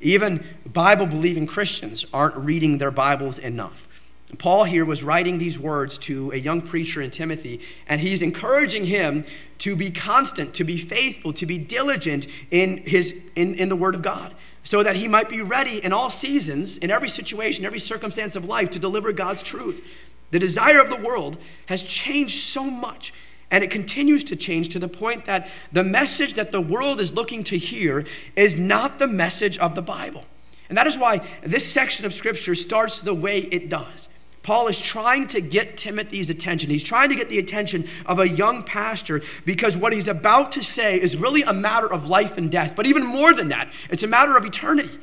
Even 0.00 0.44
Bible 0.64 1.06
believing 1.06 1.46
Christians 1.46 2.06
aren't 2.14 2.36
reading 2.36 2.78
their 2.78 2.92
Bibles 2.92 3.38
enough. 3.38 3.87
Paul 4.36 4.64
here 4.64 4.84
was 4.84 5.02
writing 5.02 5.38
these 5.38 5.58
words 5.58 5.96
to 5.98 6.30
a 6.32 6.36
young 6.36 6.60
preacher 6.60 7.00
in 7.00 7.10
Timothy, 7.10 7.60
and 7.86 8.00
he's 8.00 8.20
encouraging 8.20 8.84
him 8.84 9.24
to 9.58 9.74
be 9.74 9.90
constant, 9.90 10.52
to 10.54 10.64
be 10.64 10.76
faithful, 10.76 11.32
to 11.32 11.46
be 11.46 11.56
diligent 11.56 12.26
in, 12.50 12.78
his, 12.78 13.18
in, 13.34 13.54
in 13.54 13.70
the 13.70 13.76
Word 13.76 13.94
of 13.94 14.02
God, 14.02 14.34
so 14.62 14.82
that 14.82 14.96
he 14.96 15.08
might 15.08 15.30
be 15.30 15.40
ready 15.40 15.82
in 15.82 15.94
all 15.94 16.10
seasons, 16.10 16.76
in 16.76 16.90
every 16.90 17.08
situation, 17.08 17.64
every 17.64 17.78
circumstance 17.78 18.36
of 18.36 18.44
life, 18.44 18.68
to 18.70 18.78
deliver 18.78 19.12
God's 19.12 19.42
truth. 19.42 19.82
The 20.30 20.38
desire 20.38 20.78
of 20.78 20.90
the 20.90 20.96
world 20.96 21.38
has 21.66 21.82
changed 21.82 22.42
so 22.42 22.64
much 22.64 23.14
and 23.50 23.64
it 23.64 23.70
continues 23.70 24.24
to 24.24 24.36
change 24.36 24.68
to 24.70 24.78
the 24.78 24.88
point 24.88 25.24
that 25.24 25.48
the 25.72 25.82
message 25.82 26.34
that 26.34 26.50
the 26.50 26.60
world 26.60 27.00
is 27.00 27.14
looking 27.14 27.42
to 27.44 27.56
hear 27.56 28.04
is 28.36 28.56
not 28.56 28.98
the 28.98 29.06
message 29.06 29.56
of 29.58 29.74
the 29.74 29.82
Bible. 29.82 30.24
And 30.68 30.76
that 30.76 30.86
is 30.86 30.98
why 30.98 31.26
this 31.42 31.66
section 31.66 32.04
of 32.04 32.12
Scripture 32.12 32.54
starts 32.54 33.00
the 33.00 33.14
way 33.14 33.38
it 33.38 33.70
does. 33.70 34.08
Paul 34.48 34.68
is 34.68 34.80
trying 34.80 35.26
to 35.26 35.42
get 35.42 35.76
Timothy's 35.76 36.30
attention. 36.30 36.70
He's 36.70 36.82
trying 36.82 37.10
to 37.10 37.14
get 37.14 37.28
the 37.28 37.38
attention 37.38 37.86
of 38.06 38.18
a 38.18 38.26
young 38.26 38.62
pastor 38.62 39.20
because 39.44 39.76
what 39.76 39.92
he's 39.92 40.08
about 40.08 40.52
to 40.52 40.62
say 40.62 40.98
is 40.98 41.18
really 41.18 41.42
a 41.42 41.52
matter 41.52 41.92
of 41.92 42.08
life 42.08 42.38
and 42.38 42.50
death. 42.50 42.72
But 42.74 42.86
even 42.86 43.04
more 43.04 43.34
than 43.34 43.48
that, 43.48 43.70
it's 43.90 44.04
a 44.04 44.06
matter 44.06 44.38
of 44.38 44.46
eternity. 44.46 44.98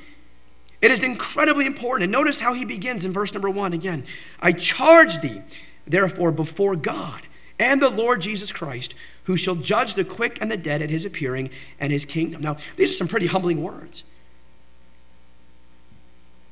It 0.82 0.90
is 0.90 1.04
incredibly 1.04 1.68
important. 1.68 2.06
And 2.06 2.12
notice 2.12 2.40
how 2.40 2.56
he 2.56 2.66
begins 2.66 3.06
in 3.06 3.14
verse 3.14 3.34
number 3.34 3.52
one 3.52 3.72
again 3.72 4.04
I 4.40 4.52
charge 4.52 5.20
thee, 5.20 5.44
therefore, 5.86 6.32
before 6.32 6.76
God 6.76 7.22
and 7.60 7.80
the 7.80 7.92
Lord 7.92 8.22
Jesus 8.22 8.52
Christ, 8.52 8.96
who 9.26 9.38
shall 9.38 9.54
judge 9.54 9.94
the 9.94 10.04
quick 10.04 10.40
and 10.42 10.50
the 10.50 10.58
dead 10.58 10.82
at 10.82 10.90
his 10.90 11.06
appearing 11.06 11.52
and 11.80 11.92
his 11.92 12.04
kingdom. 12.04 12.42
Now, 12.42 12.58
these 12.78 12.90
are 12.90 12.98
some 12.98 13.08
pretty 13.08 13.28
humbling 13.28 13.62
words. 13.62 14.06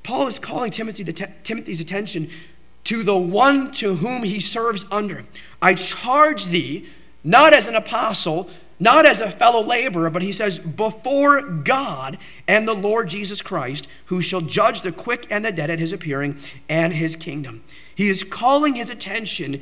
Paul 0.03 0.27
is 0.27 0.37
calling 0.37 0.69
Timothy 0.69 1.03
Timothy's 1.43 1.79
attention 1.79 2.29
to 2.85 3.03
the 3.03 3.17
one 3.17 3.71
to 3.71 3.95
whom 3.95 4.23
he 4.23 4.39
serves 4.39 4.85
under. 4.91 5.25
I 5.61 5.73
charge 5.73 6.45
thee, 6.45 6.87
not 7.23 7.53
as 7.53 7.67
an 7.67 7.75
apostle, 7.75 8.49
not 8.79 9.05
as 9.05 9.21
a 9.21 9.31
fellow 9.31 9.63
laborer, 9.63 10.09
but 10.09 10.21
he 10.21 10.33
says, 10.33 10.59
before 10.59 11.41
God 11.41 12.17
and 12.47 12.67
the 12.67 12.73
Lord 12.73 13.07
Jesus 13.07 13.41
Christ, 13.41 13.87
who 14.05 14.21
shall 14.21 14.41
judge 14.41 14.81
the 14.81 14.91
quick 14.91 15.25
and 15.29 15.45
the 15.45 15.51
dead 15.51 15.69
at 15.69 15.79
his 15.79 15.93
appearing 15.93 16.37
and 16.67 16.91
his 16.91 17.15
kingdom. 17.15 17.63
He 17.95 18.09
is 18.09 18.23
calling 18.23 18.75
his 18.75 18.89
attention 18.89 19.61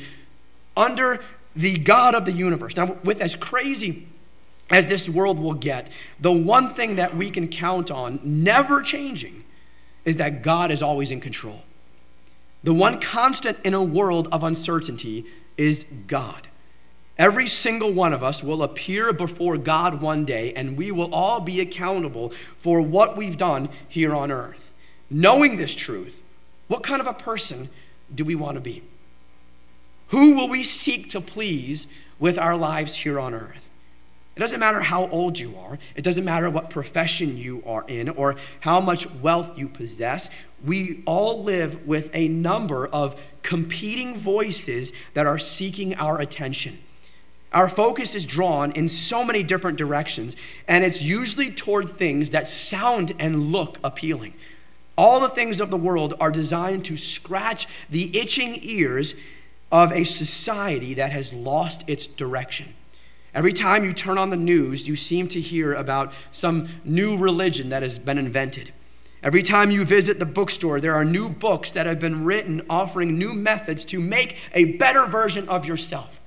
under 0.75 1.19
the 1.55 1.77
God 1.77 2.15
of 2.15 2.25
the 2.25 2.31
universe. 2.31 2.75
Now, 2.75 2.97
with 3.03 3.21
as 3.21 3.35
crazy 3.35 4.07
as 4.71 4.85
this 4.87 5.09
world 5.09 5.37
will 5.37 5.53
get, 5.53 5.91
the 6.19 6.31
one 6.31 6.73
thing 6.73 6.95
that 6.95 7.15
we 7.15 7.29
can 7.29 7.47
count 7.49 7.91
on 7.91 8.19
never 8.23 8.81
changing 8.81 9.43
is 10.05 10.17
that 10.17 10.41
God 10.41 10.71
is 10.71 10.81
always 10.81 11.11
in 11.11 11.19
control. 11.19 11.61
The 12.63 12.73
one 12.73 12.99
constant 12.99 13.57
in 13.63 13.73
a 13.73 13.83
world 13.83 14.27
of 14.31 14.43
uncertainty 14.43 15.25
is 15.57 15.85
God. 16.07 16.47
Every 17.17 17.47
single 17.47 17.91
one 17.91 18.13
of 18.13 18.23
us 18.23 18.43
will 18.43 18.63
appear 18.63 19.13
before 19.13 19.57
God 19.57 20.01
one 20.01 20.25
day, 20.25 20.53
and 20.53 20.77
we 20.77 20.91
will 20.91 21.13
all 21.13 21.39
be 21.39 21.59
accountable 21.59 22.31
for 22.57 22.81
what 22.81 23.17
we've 23.17 23.37
done 23.37 23.69
here 23.87 24.15
on 24.15 24.31
earth. 24.31 24.71
Knowing 25.09 25.57
this 25.57 25.75
truth, 25.75 26.23
what 26.67 26.83
kind 26.83 27.01
of 27.01 27.07
a 27.07 27.13
person 27.13 27.69
do 28.13 28.23
we 28.23 28.35
want 28.35 28.55
to 28.55 28.61
be? 28.61 28.83
Who 30.07 30.35
will 30.35 30.49
we 30.49 30.63
seek 30.63 31.09
to 31.09 31.21
please 31.21 31.87
with 32.19 32.37
our 32.37 32.55
lives 32.55 32.95
here 32.95 33.19
on 33.19 33.33
earth? 33.33 33.60
It 34.35 34.39
doesn't 34.39 34.59
matter 34.59 34.81
how 34.81 35.07
old 35.07 35.37
you 35.37 35.57
are, 35.57 35.77
it 35.95 36.03
doesn't 36.03 36.23
matter 36.23 36.49
what 36.49 36.69
profession 36.69 37.37
you 37.37 37.61
are 37.65 37.83
in, 37.87 38.07
or 38.09 38.37
how 38.61 38.79
much 38.79 39.09
wealth 39.15 39.57
you 39.57 39.67
possess. 39.67 40.29
We 40.63 41.03
all 41.05 41.43
live 41.43 41.85
with 41.85 42.09
a 42.13 42.29
number 42.29 42.87
of 42.87 43.19
competing 43.43 44.15
voices 44.15 44.93
that 45.15 45.27
are 45.27 45.37
seeking 45.37 45.95
our 45.95 46.21
attention. 46.21 46.79
Our 47.51 47.67
focus 47.67 48.15
is 48.15 48.25
drawn 48.25 48.71
in 48.71 48.87
so 48.87 49.25
many 49.25 49.43
different 49.43 49.77
directions, 49.77 50.37
and 50.65 50.85
it's 50.85 51.01
usually 51.01 51.51
toward 51.51 51.89
things 51.89 52.29
that 52.29 52.47
sound 52.47 53.11
and 53.19 53.51
look 53.51 53.77
appealing. 53.83 54.33
All 54.97 55.19
the 55.19 55.27
things 55.27 55.59
of 55.59 55.71
the 55.71 55.77
world 55.77 56.13
are 56.21 56.31
designed 56.31 56.85
to 56.85 56.95
scratch 56.95 57.67
the 57.89 58.17
itching 58.17 58.59
ears 58.61 59.15
of 59.71 59.91
a 59.91 60.05
society 60.05 60.93
that 60.93 61.11
has 61.11 61.33
lost 61.33 61.83
its 61.89 62.07
direction. 62.07 62.73
Every 63.33 63.53
time 63.53 63.85
you 63.85 63.93
turn 63.93 64.17
on 64.17 64.29
the 64.29 64.37
news, 64.37 64.87
you 64.87 64.95
seem 64.95 65.27
to 65.29 65.39
hear 65.39 65.73
about 65.73 66.13
some 66.31 66.67
new 66.83 67.17
religion 67.17 67.69
that 67.69 67.81
has 67.81 67.97
been 67.97 68.17
invented. 68.17 68.73
Every 69.23 69.43
time 69.43 69.71
you 69.71 69.85
visit 69.85 70.19
the 70.19 70.25
bookstore, 70.25 70.81
there 70.81 70.95
are 70.95 71.05
new 71.05 71.29
books 71.29 71.71
that 71.73 71.85
have 71.85 71.99
been 71.99 72.25
written 72.25 72.63
offering 72.69 73.17
new 73.17 73.33
methods 73.33 73.85
to 73.85 74.01
make 74.01 74.37
a 74.53 74.73
better 74.73 75.05
version 75.05 75.47
of 75.47 75.65
yourself. 75.65 76.19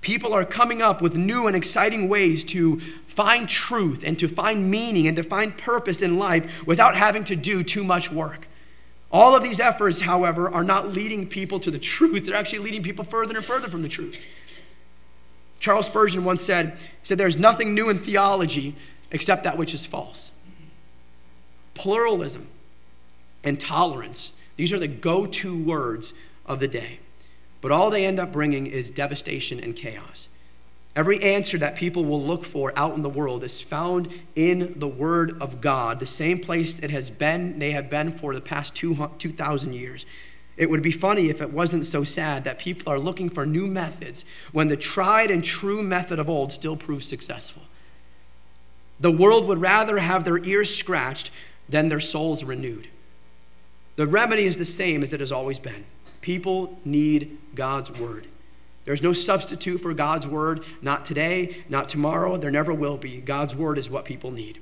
People 0.00 0.32
are 0.32 0.44
coming 0.44 0.82
up 0.82 1.00
with 1.00 1.16
new 1.16 1.46
and 1.46 1.56
exciting 1.56 2.08
ways 2.08 2.44
to 2.44 2.80
find 3.06 3.48
truth 3.48 4.02
and 4.04 4.18
to 4.18 4.28
find 4.28 4.70
meaning 4.70 5.06
and 5.06 5.16
to 5.16 5.22
find 5.22 5.56
purpose 5.56 6.02
in 6.02 6.18
life 6.18 6.66
without 6.66 6.96
having 6.96 7.24
to 7.24 7.36
do 7.36 7.62
too 7.62 7.84
much 7.84 8.10
work. 8.10 8.48
All 9.10 9.34
of 9.34 9.42
these 9.42 9.60
efforts, 9.60 10.00
however, 10.00 10.50
are 10.50 10.64
not 10.64 10.92
leading 10.92 11.26
people 11.26 11.58
to 11.60 11.70
the 11.70 11.78
truth. 11.78 12.26
They're 12.26 12.34
actually 12.34 12.60
leading 12.60 12.82
people 12.82 13.04
further 13.04 13.36
and 13.36 13.44
further 13.44 13.68
from 13.68 13.82
the 13.82 13.88
truth. 13.88 14.20
Charles 15.60 15.86
Spurgeon 15.86 16.24
once 16.24 16.42
said, 16.42 16.72
he 16.72 17.06
said, 17.06 17.18
There's 17.18 17.36
nothing 17.36 17.74
new 17.74 17.88
in 17.88 17.98
theology 17.98 18.76
except 19.10 19.44
that 19.44 19.56
which 19.56 19.74
is 19.74 19.86
false. 19.86 20.30
Pluralism 21.74 22.46
and 23.42 23.58
tolerance, 23.58 24.32
these 24.56 24.72
are 24.72 24.78
the 24.78 24.88
go 24.88 25.26
to 25.26 25.62
words 25.62 26.12
of 26.46 26.60
the 26.60 26.68
day. 26.68 27.00
But 27.60 27.72
all 27.72 27.90
they 27.90 28.06
end 28.06 28.20
up 28.20 28.32
bringing 28.32 28.66
is 28.66 28.90
devastation 28.90 29.60
and 29.60 29.74
chaos. 29.74 30.28
Every 30.94 31.22
answer 31.22 31.58
that 31.58 31.76
people 31.76 32.04
will 32.04 32.20
look 32.20 32.44
for 32.44 32.72
out 32.76 32.96
in 32.96 33.02
the 33.02 33.08
world 33.08 33.44
is 33.44 33.60
found 33.60 34.08
in 34.34 34.74
the 34.78 34.88
Word 34.88 35.40
of 35.40 35.60
God, 35.60 36.00
the 36.00 36.06
same 36.06 36.40
place 36.40 36.78
it 36.80 36.90
has 36.90 37.10
been, 37.10 37.58
they 37.58 37.70
have 37.70 37.88
been 37.88 38.10
for 38.10 38.34
the 38.34 38.40
past 38.40 38.74
2,000 38.74 39.74
years. 39.74 40.06
It 40.58 40.68
would 40.68 40.82
be 40.82 40.90
funny 40.90 41.30
if 41.30 41.40
it 41.40 41.52
wasn't 41.52 41.86
so 41.86 42.02
sad 42.02 42.42
that 42.42 42.58
people 42.58 42.92
are 42.92 42.98
looking 42.98 43.30
for 43.30 43.46
new 43.46 43.68
methods 43.68 44.24
when 44.50 44.66
the 44.66 44.76
tried 44.76 45.30
and 45.30 45.42
true 45.42 45.82
method 45.82 46.18
of 46.18 46.28
old 46.28 46.52
still 46.52 46.76
proves 46.76 47.06
successful. 47.06 47.62
The 48.98 49.12
world 49.12 49.46
would 49.46 49.60
rather 49.60 49.98
have 49.98 50.24
their 50.24 50.44
ears 50.44 50.74
scratched 50.74 51.30
than 51.68 51.88
their 51.88 52.00
souls 52.00 52.42
renewed. 52.42 52.88
The 53.94 54.08
remedy 54.08 54.46
is 54.46 54.58
the 54.58 54.64
same 54.64 55.04
as 55.04 55.12
it 55.12 55.20
has 55.20 55.30
always 55.30 55.60
been. 55.60 55.84
People 56.22 56.76
need 56.84 57.38
God's 57.54 57.92
word. 57.92 58.26
There's 58.84 59.02
no 59.02 59.12
substitute 59.12 59.78
for 59.78 59.94
God's 59.94 60.26
word, 60.26 60.64
not 60.82 61.04
today, 61.04 61.62
not 61.68 61.88
tomorrow, 61.88 62.36
there 62.36 62.50
never 62.50 62.74
will 62.74 62.96
be. 62.96 63.20
God's 63.20 63.54
word 63.54 63.78
is 63.78 63.88
what 63.88 64.04
people 64.04 64.32
need. 64.32 64.60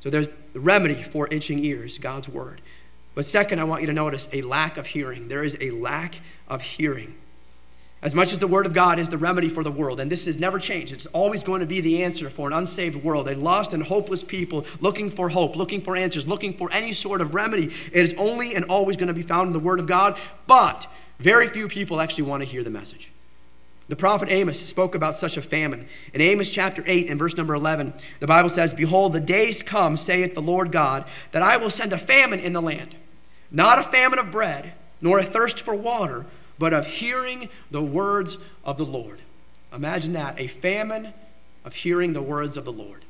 So 0.00 0.10
there's 0.10 0.28
the 0.52 0.60
remedy 0.60 1.02
for 1.02 1.26
itching 1.30 1.64
ears, 1.64 1.96
God's 1.96 2.28
word. 2.28 2.60
But 3.16 3.24
second, 3.24 3.60
I 3.60 3.64
want 3.64 3.80
you 3.80 3.86
to 3.86 3.94
notice 3.94 4.28
a 4.30 4.42
lack 4.42 4.76
of 4.76 4.88
hearing. 4.88 5.28
There 5.28 5.42
is 5.42 5.56
a 5.58 5.70
lack 5.70 6.20
of 6.46 6.60
hearing. 6.60 7.14
As 8.02 8.14
much 8.14 8.30
as 8.30 8.38
the 8.38 8.46
Word 8.46 8.66
of 8.66 8.74
God 8.74 8.98
is 8.98 9.08
the 9.08 9.16
remedy 9.16 9.48
for 9.48 9.64
the 9.64 9.70
world, 9.70 10.00
and 10.00 10.12
this 10.12 10.26
has 10.26 10.38
never 10.38 10.58
changed, 10.58 10.92
it's 10.92 11.06
always 11.06 11.42
going 11.42 11.60
to 11.60 11.66
be 11.66 11.80
the 11.80 12.04
answer 12.04 12.28
for 12.28 12.46
an 12.46 12.52
unsaved 12.52 13.02
world, 13.02 13.26
a 13.26 13.34
lost 13.34 13.72
and 13.72 13.82
hopeless 13.82 14.22
people 14.22 14.66
looking 14.80 15.08
for 15.08 15.30
hope, 15.30 15.56
looking 15.56 15.80
for 15.80 15.96
answers, 15.96 16.28
looking 16.28 16.52
for 16.52 16.70
any 16.72 16.92
sort 16.92 17.22
of 17.22 17.34
remedy. 17.34 17.64
It 17.90 18.04
is 18.04 18.14
only 18.18 18.54
and 18.54 18.66
always 18.66 18.98
going 18.98 19.08
to 19.08 19.14
be 19.14 19.22
found 19.22 19.46
in 19.46 19.54
the 19.54 19.60
Word 19.60 19.80
of 19.80 19.86
God, 19.86 20.18
but 20.46 20.86
very 21.18 21.48
few 21.48 21.68
people 21.68 22.02
actually 22.02 22.24
want 22.24 22.42
to 22.42 22.48
hear 22.48 22.62
the 22.62 22.70
message. 22.70 23.10
The 23.88 23.96
prophet 23.96 24.28
Amos 24.28 24.60
spoke 24.60 24.94
about 24.94 25.14
such 25.14 25.38
a 25.38 25.42
famine. 25.42 25.88
In 26.12 26.20
Amos 26.20 26.50
chapter 26.50 26.84
8 26.86 27.08
and 27.08 27.18
verse 27.18 27.36
number 27.36 27.54
11, 27.54 27.94
the 28.20 28.26
Bible 28.26 28.50
says, 28.50 28.74
Behold, 28.74 29.14
the 29.14 29.20
days 29.20 29.62
come, 29.62 29.96
saith 29.96 30.34
the 30.34 30.42
Lord 30.42 30.70
God, 30.70 31.06
that 31.32 31.42
I 31.42 31.56
will 31.56 31.70
send 31.70 31.94
a 31.94 31.98
famine 31.98 32.40
in 32.40 32.52
the 32.52 32.60
land, 32.60 32.94
not 33.56 33.78
a 33.78 33.82
famine 33.82 34.18
of 34.18 34.30
bread, 34.30 34.74
nor 35.00 35.18
a 35.18 35.24
thirst 35.24 35.60
for 35.60 35.74
water 35.74 36.26
but 36.58 36.72
of 36.72 36.86
hearing 36.86 37.48
the 37.70 37.82
words 37.82 38.38
of 38.64 38.76
the 38.76 38.84
Lord. 38.84 39.20
Imagine 39.72 40.14
that 40.14 40.40
a 40.40 40.46
famine 40.46 41.12
of 41.64 41.74
hearing 41.74 42.12
the 42.12 42.22
words 42.22 42.56
of 42.56 42.64
the 42.64 42.72
Lord. 42.72 43.04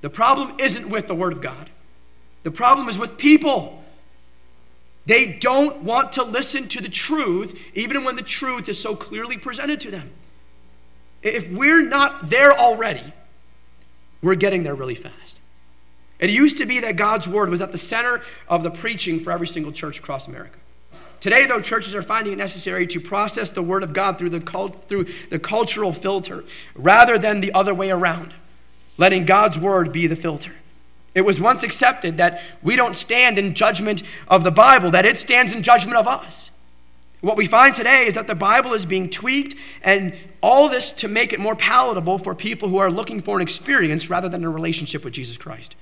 The 0.00 0.10
problem 0.10 0.56
isn't 0.58 0.88
with 0.88 1.06
the 1.06 1.14
Word 1.14 1.32
of 1.32 1.40
God, 1.40 1.70
the 2.42 2.50
problem 2.50 2.88
is 2.88 2.98
with 2.98 3.16
people. 3.16 3.76
They 5.06 5.26
don't 5.26 5.82
want 5.82 6.12
to 6.12 6.22
listen 6.22 6.68
to 6.68 6.82
the 6.82 6.88
truth, 6.88 7.58
even 7.74 8.04
when 8.04 8.16
the 8.16 8.22
truth 8.22 8.68
is 8.68 8.78
so 8.78 8.94
clearly 8.94 9.38
presented 9.38 9.80
to 9.80 9.90
them. 9.90 10.10
If 11.22 11.50
we're 11.50 11.82
not 11.82 12.28
there 12.28 12.52
already, 12.52 13.12
we're 14.22 14.34
getting 14.34 14.62
there 14.62 14.74
really 14.74 14.94
fast. 14.94 15.39
It 16.20 16.30
used 16.30 16.58
to 16.58 16.66
be 16.66 16.80
that 16.80 16.96
God's 16.96 17.26
Word 17.26 17.48
was 17.48 17.60
at 17.60 17.72
the 17.72 17.78
center 17.78 18.20
of 18.48 18.62
the 18.62 18.70
preaching 18.70 19.18
for 19.18 19.32
every 19.32 19.48
single 19.48 19.72
church 19.72 19.98
across 19.98 20.28
America. 20.28 20.58
Today, 21.18 21.46
though, 21.46 21.60
churches 21.60 21.94
are 21.94 22.02
finding 22.02 22.32
it 22.32 22.36
necessary 22.36 22.86
to 22.88 23.00
process 23.00 23.50
the 23.50 23.62
Word 23.62 23.82
of 23.82 23.92
God 23.92 24.18
through 24.18 24.30
the, 24.30 24.40
cult, 24.40 24.88
through 24.88 25.06
the 25.30 25.38
cultural 25.38 25.92
filter 25.92 26.44
rather 26.74 27.18
than 27.18 27.40
the 27.40 27.52
other 27.52 27.74
way 27.74 27.90
around, 27.90 28.34
letting 28.96 29.24
God's 29.24 29.58
Word 29.58 29.92
be 29.92 30.06
the 30.06 30.16
filter. 30.16 30.54
It 31.14 31.22
was 31.22 31.40
once 31.40 31.62
accepted 31.62 32.18
that 32.18 32.40
we 32.62 32.76
don't 32.76 32.94
stand 32.94 33.38
in 33.38 33.54
judgment 33.54 34.02
of 34.28 34.44
the 34.44 34.50
Bible, 34.50 34.90
that 34.92 35.04
it 35.04 35.18
stands 35.18 35.52
in 35.52 35.62
judgment 35.62 35.96
of 35.96 36.06
us. 36.06 36.50
What 37.20 37.36
we 37.36 37.46
find 37.46 37.74
today 37.74 38.06
is 38.06 38.14
that 38.14 38.26
the 38.26 38.34
Bible 38.34 38.72
is 38.72 38.86
being 38.86 39.10
tweaked, 39.10 39.54
and 39.82 40.14
all 40.40 40.68
this 40.68 40.92
to 40.92 41.08
make 41.08 41.32
it 41.32 41.40
more 41.40 41.56
palatable 41.56 42.18
for 42.18 42.34
people 42.34 42.68
who 42.68 42.78
are 42.78 42.90
looking 42.90 43.20
for 43.20 43.36
an 43.36 43.42
experience 43.42 44.08
rather 44.08 44.28
than 44.28 44.44
a 44.44 44.50
relationship 44.50 45.04
with 45.04 45.12
Jesus 45.12 45.36
Christ. 45.36 45.76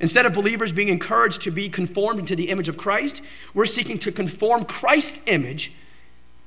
Instead 0.00 0.24
of 0.24 0.32
believers 0.32 0.72
being 0.72 0.88
encouraged 0.88 1.42
to 1.42 1.50
be 1.50 1.68
conformed 1.68 2.18
into 2.18 2.34
the 2.34 2.48
image 2.48 2.68
of 2.68 2.78
Christ, 2.78 3.22
we're 3.52 3.66
seeking 3.66 3.98
to 3.98 4.10
conform 4.10 4.64
Christ's 4.64 5.20
image 5.26 5.72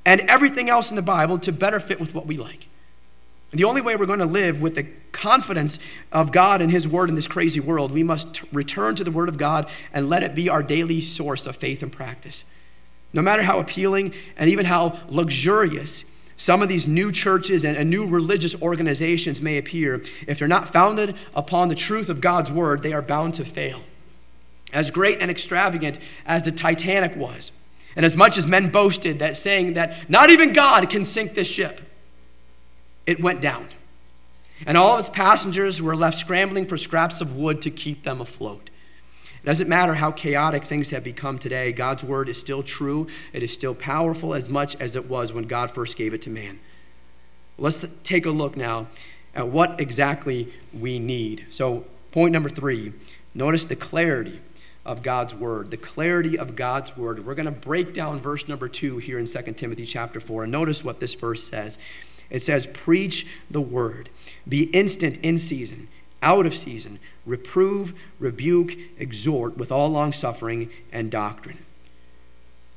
and 0.06 0.22
everything 0.22 0.70
else 0.70 0.90
in 0.90 0.96
the 0.96 1.04
Bible 1.04 1.38
to 1.40 1.52
better 1.52 1.80
fit 1.80 2.00
with 2.00 2.14
what 2.16 2.26
we 2.26 2.36
like. 2.36 2.68
And 3.52 3.60
the 3.60 3.66
only 3.66 3.82
way 3.82 3.96
we're 3.96 4.08
going 4.08 4.18
to 4.18 4.26
live 4.26 4.64
with 4.64 4.74
the 4.74 4.88
confidence 5.12 5.78
of 6.12 6.32
God 6.32 6.60
and 6.60 6.72
His 6.72 6.88
Word 6.88 7.10
in 7.10 7.16
this 7.16 7.28
crazy 7.28 7.60
world, 7.60 7.92
we 7.92 8.02
must 8.02 8.42
return 8.52 8.96
to 8.96 9.04
the 9.04 9.12
Word 9.12 9.30
of 9.30 9.38
God 9.38 9.70
and 9.94 10.10
let 10.10 10.24
it 10.24 10.34
be 10.34 10.50
our 10.50 10.64
daily 10.64 11.02
source 11.02 11.46
of 11.46 11.56
faith 11.56 11.84
and 11.84 11.92
practice. 11.92 12.46
No 13.14 13.22
matter 13.22 13.44
how 13.44 13.60
appealing 13.60 14.16
and 14.36 14.50
even 14.50 14.66
how 14.66 15.00
luxurious 15.08 16.04
some 16.44 16.62
of 16.62 16.68
these 16.68 16.90
new 16.90 17.10
churches 17.10 17.64
and, 17.64 17.90
new 17.90 18.06
religious 18.06 18.54
organizations 18.62 19.42
may 19.42 19.58
appear, 19.58 20.04
if 20.28 20.40
they're 20.40 20.46
not 20.46 20.68
founded 20.68 21.16
upon 21.34 21.70
the 21.70 21.74
truth 21.74 22.10
of 22.10 22.20
God's 22.20 22.52
word, 22.52 22.84
they 22.84 22.92
are 22.92 23.02
bound 23.02 23.36
to 23.36 23.46
fail. 23.46 23.82
As 24.74 24.92
great 24.92 25.22
and 25.22 25.32
extravagant 25.32 26.00
as 26.26 26.44
the 26.44 26.52
Titanic 26.52 27.16
was, 27.16 27.54
and 27.96 28.06
as 28.06 28.18
much 28.18 28.38
as 28.38 28.46
men 28.46 28.68
boasted 28.72 29.20
that 29.20 29.38
saying 29.38 29.76
that 29.76 30.10
not 30.10 30.32
even 30.32 30.52
God 30.52 30.90
can 30.90 31.06
sink 31.06 31.34
this 31.34 31.48
ship, 31.50 31.80
it 33.06 33.22
went 33.22 33.40
down. 33.40 33.70
And 34.66 34.78
all 34.78 34.96
of 34.96 35.00
its 35.00 35.08
passengers 35.08 35.82
were 35.82 35.96
left 35.96 36.18
scrambling 36.18 36.66
for 36.66 36.76
scraps 36.76 37.22
of 37.22 37.38
wood 37.38 37.62
to 37.62 37.72
keep 37.72 38.04
them 38.04 38.20
afloat. 38.20 38.70
It 39.44 39.48
doesn't 39.48 39.68
matter 39.68 39.96
how 39.96 40.12
chaotic 40.12 40.64
things 40.64 40.92
have 40.92 41.04
become 41.04 41.38
today, 41.38 41.74
God's 41.74 42.02
word 42.02 42.30
is 42.30 42.40
still 42.40 42.64
true. 42.64 43.08
It 43.34 43.44
is 43.44 43.52
still 43.52 43.76
powerful 43.76 44.34
as 44.34 44.50
much 44.50 44.78
as 44.78 44.96
it 44.96 45.10
was 45.10 45.34
when 45.34 45.44
God 45.46 45.70
first 45.70 45.98
gave 45.98 46.14
it 46.14 46.22
to 46.22 46.30
man. 46.30 46.62
Let's 47.58 47.86
take 48.04 48.26
a 48.26 48.32
look 48.32 48.56
now 48.56 48.88
at 49.36 49.50
what 49.50 49.82
exactly 49.82 50.54
we 50.74 50.98
need. 50.98 51.48
So, 51.50 51.86
point 52.12 52.32
number 52.32 52.50
three 52.50 52.94
notice 53.34 53.66
the 53.66 53.76
clarity 53.76 54.40
of 54.86 55.04
God's 55.04 55.36
word. 55.36 55.72
The 55.72 55.78
clarity 55.78 56.38
of 56.38 56.56
God's 56.56 56.96
word. 56.96 57.26
We're 57.26 57.36
going 57.36 57.46
to 57.46 57.52
break 57.52 57.94
down 57.94 58.22
verse 58.22 58.48
number 58.48 58.70
two 58.70 58.98
here 58.98 59.20
in 59.20 59.26
2 59.26 59.42
Timothy 59.54 59.86
chapter 59.86 60.20
4. 60.20 60.44
And 60.44 60.52
notice 60.52 60.84
what 60.84 61.00
this 61.02 61.14
verse 61.16 61.44
says 61.44 61.78
it 62.30 62.42
says, 62.42 62.66
Preach 62.68 63.28
the 63.52 63.62
word, 63.62 64.10
be 64.48 64.64
instant 64.72 65.18
in 65.18 65.38
season, 65.38 65.90
out 66.24 66.48
of 66.48 66.56
season, 66.56 66.98
reprove, 67.26 67.94
rebuke, 68.18 68.76
exhort 68.98 69.58
with 69.58 69.72
all 69.72 69.90
longsuffering 69.90 70.72
and 70.92 71.12
doctrine 71.12 71.60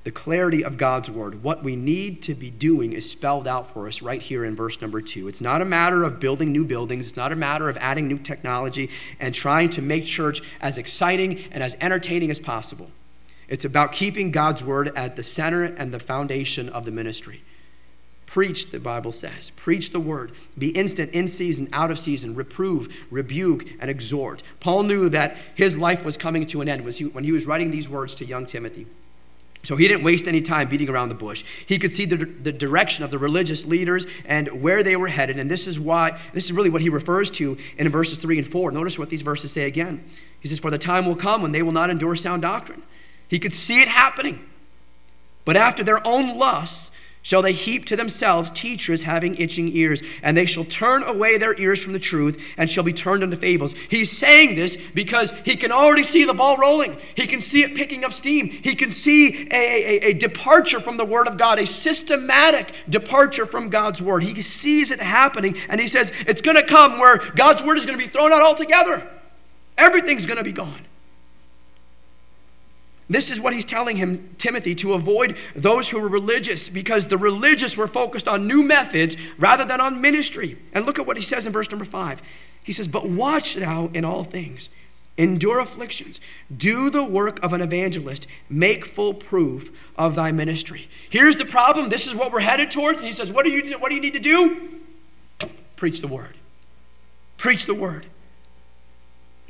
the 0.07 0.13
clarity 0.13 0.63
of 0.63 0.79
God's 0.79 1.11
word. 1.11 1.43
What 1.43 1.65
we 1.65 1.75
need 1.75 2.23
to 2.23 2.35
be 2.37 2.49
doing 2.49 2.93
is 2.93 3.11
spelled 3.11 3.49
out 3.49 3.73
for 3.73 3.89
us 3.89 4.03
right 4.03 4.23
here 4.23 4.45
in 4.45 4.55
verse 4.55 4.81
number 4.81 5.01
two. 5.01 5.27
It's 5.27 5.41
not 5.41 5.61
a 5.61 5.65
matter 5.65 6.05
of 6.05 6.21
building 6.21 6.53
new 6.53 6.65
buildings, 6.65 7.09
it's 7.09 7.17
not 7.17 7.33
a 7.33 7.37
matter 7.37 7.69
of 7.69 7.77
adding 7.79 8.07
new 8.07 8.19
technology 8.19 8.89
and 9.19 9.35
trying 9.35 9.69
to 9.71 9.83
make 9.83 10.07
church 10.07 10.43
as 10.61 10.79
exciting 10.79 11.43
and 11.51 11.61
as 11.61 11.77
entertaining 11.81 12.31
as 12.31 12.39
possible. 12.39 12.89
It's 13.49 13.65
about 13.65 13.91
keeping 13.91 14.31
God's 14.31 14.65
word 14.65 14.93
at 14.95 15.17
the 15.17 15.25
center 15.25 15.65
and 15.65 15.93
the 15.93 15.99
foundation 15.99 16.69
of 16.69 16.85
the 16.85 16.93
ministry. 16.93 17.43
Preach, 18.27 18.71
the 18.71 18.81
Bible 18.81 19.13
says. 19.13 19.51
Preach 19.51 19.91
the 19.91 20.01
word. 20.01 20.33
Be 20.59 20.69
instant, 20.71 21.13
in 21.13 21.29
season, 21.29 21.69
out 21.73 21.91
of 21.91 21.99
season. 21.99 22.35
Reprove, 22.35 23.07
rebuke, 23.11 23.67
and 23.81 23.89
exhort. 23.89 24.43
Paul 24.61 24.83
knew 24.83 25.09
that 25.09 25.37
his 25.55 25.79
life 25.79 26.05
was 26.05 26.17
coming 26.17 26.45
to 26.47 26.61
an 26.61 26.69
end 26.69 26.85
when 26.85 27.25
he 27.25 27.33
was 27.33 27.47
writing 27.47 27.71
these 27.71 27.89
words 27.89 28.15
to 28.17 28.25
young 28.25 28.45
Timothy. 28.45 28.87
So 29.67 29.75
he 29.75 29.89
didn't 29.89 30.05
waste 30.05 30.29
any 30.29 30.43
time 30.43 30.69
beating 30.69 30.89
around 30.89 31.09
the 31.09 31.17
bush. 31.17 31.45
He 31.67 31.79
could 31.79 31.91
see 31.91 32.05
the, 32.05 32.17
the 32.25 32.53
direction 32.53 33.03
of 33.03 33.11
the 33.11 33.19
religious 33.19 33.67
leaders 33.67 34.07
and 34.25 34.63
where 34.63 34.85
they 34.85 34.95
were 34.95 35.09
headed. 35.09 35.41
And 35.41 35.51
this 35.51 35.67
is 35.67 35.81
why, 35.81 36.21
this 36.33 36.45
is 36.45 36.53
really 36.53 36.71
what 36.71 36.83
he 36.83 36.89
refers 36.89 37.33
to 37.33 37.59
in 37.77 37.89
verses 37.89 38.19
3 38.19 38.39
and 38.39 38.47
4. 38.47 38.71
Notice 38.71 38.97
what 38.97 39.11
these 39.11 39.23
verses 39.23 39.51
say 39.51 39.67
again. 39.67 40.09
He 40.39 40.47
says, 40.47 40.61
For 40.61 40.71
the 40.71 40.79
time 40.79 41.05
will 41.05 41.17
come 41.17 41.43
when 41.43 41.51
they 41.51 41.63
will 41.63 41.73
not 41.73 41.91
endure 41.91 42.15
sound 42.15 42.43
doctrine. 42.43 42.85
He 43.27 43.41
could 43.41 43.53
see 43.53 43.83
it 43.83 43.89
happening. 43.89 44.47
But 45.45 45.57
after 45.57 45.83
their 45.83 46.07
own 46.07 46.39
lusts, 46.39 46.93
shall 47.27 47.43
they 47.43 47.53
heap 47.53 47.85
to 47.85 47.97
themselves 47.97 48.53
teachers 48.53 49.03
having 49.03 49.35
itching 49.35 49.77
ears, 49.77 50.01
and 50.23 50.37
they 50.37 50.47
shall 50.47 50.65
turn 50.65 51.03
away 51.03 51.37
their 51.37 51.61
ears 51.61 51.83
from 51.83 51.93
the 51.93 51.99
truth 51.99 52.41
and 52.57 52.71
shall 52.71 52.85
be 52.85 52.93
turned 52.93 53.25
unto 53.25 53.37
fables. 53.37 53.73
He's 53.91 54.17
saying 54.17 54.55
this 54.55 54.77
because 54.95 55.33
he 55.45 55.57
can 55.57 55.73
already 55.73 56.05
see 56.05 56.25
the 56.25 56.35
ball 56.35 56.57
rolling. 56.57 56.97
He 57.17 57.27
can 57.27 57.41
see 57.41 57.65
it 57.65 57.75
picking 57.75 58.05
up 58.05 58.13
steam. 58.13 58.49
He 58.49 58.77
can 58.77 58.93
see 58.93 59.49
a, 59.51 59.57
a, 59.57 60.11
a 60.11 60.13
departure 60.13 60.79
from 60.79 60.99
the 60.99 61.05
Word 61.05 61.27
of 61.27 61.37
God, 61.37 61.59
a 61.59 61.67
systematic 61.67 62.73
departure 62.89 63.45
from 63.45 63.71
God's 63.71 64.01
Word. 64.01 64.23
He 64.23 64.41
sees 64.41 64.93
it 64.93 65.01
happening, 65.01 65.57
and 65.69 65.81
he 65.81 65.89
says 65.89 66.13
it's 66.29 66.43
going 66.43 66.57
to 66.57 66.63
come 66.63 67.01
where 67.01 67.19
God's 67.35 67.61
Word 67.61 67.77
is 67.77 67.85
going 67.85 67.99
to 67.99 68.05
be 68.05 68.09
thrown 68.09 68.33
out 68.33 68.43
altogether. 68.43 69.05
Everything's 69.77 70.27
going 70.27 70.39
to 70.39 70.45
be 70.45 70.53
gone. 70.53 70.86
This 73.09 73.31
is 73.31 73.41
what 73.41 73.55
he's 73.55 73.65
telling 73.65 73.97
him, 73.97 74.35
Timothy, 74.37 74.75
to 74.77 74.95
avoid 74.95 75.37
those 75.55 75.89
who 75.89 76.01
were 76.01 76.09
religious, 76.09 76.69
because 76.69 77.07
the 77.07 77.19
religious 77.19 77.77
were 77.77 77.87
focused 77.87 78.27
on 78.27 78.49
new 78.49 78.63
methods 78.63 79.17
rather 79.39 79.65
than 79.65 79.81
on 79.81 80.01
ministry. 80.01 80.59
And 80.73 80.87
look 80.87 80.99
at 80.99 81.07
what 81.07 81.17
he 81.17 81.23
says 81.23 81.47
in 81.47 81.53
verse 81.53 81.71
number 81.71 81.85
five. 81.85 82.21
He 82.65 82.73
says, 82.73 82.89
But 82.89 83.09
watch 83.09 83.55
thou 83.55 83.91
in 83.95 84.05
all 84.05 84.25
things, 84.25 84.71
endure 85.17 85.61
afflictions, 85.61 86.21
do 86.55 86.91
the 86.91 87.05
work 87.05 87.41
of 87.45 87.53
an 87.53 87.61
evangelist, 87.61 88.27
make 88.51 88.85
full 88.85 89.15
proof 89.15 89.71
of 89.97 90.17
thy 90.17 90.33
ministry. 90.33 90.89
Here's 91.09 91.37
the 91.37 91.45
problem. 91.45 91.91
This 91.91 92.09
is 92.09 92.15
what 92.15 92.33
we're 92.33 92.41
headed 92.41 92.73
towards. 92.73 92.99
And 92.99 93.07
he 93.07 93.13
says, 93.13 93.31
What 93.31 93.45
do 93.45 93.53
you, 93.53 93.79
what 93.79 93.91
do, 93.91 93.95
you 93.95 94.01
need 94.01 94.15
to 94.15 94.19
do? 94.19 94.81
Preach 95.77 96.01
the 96.01 96.09
word. 96.09 96.37
Preach 97.37 97.67
the 97.67 97.75
word. 97.75 98.07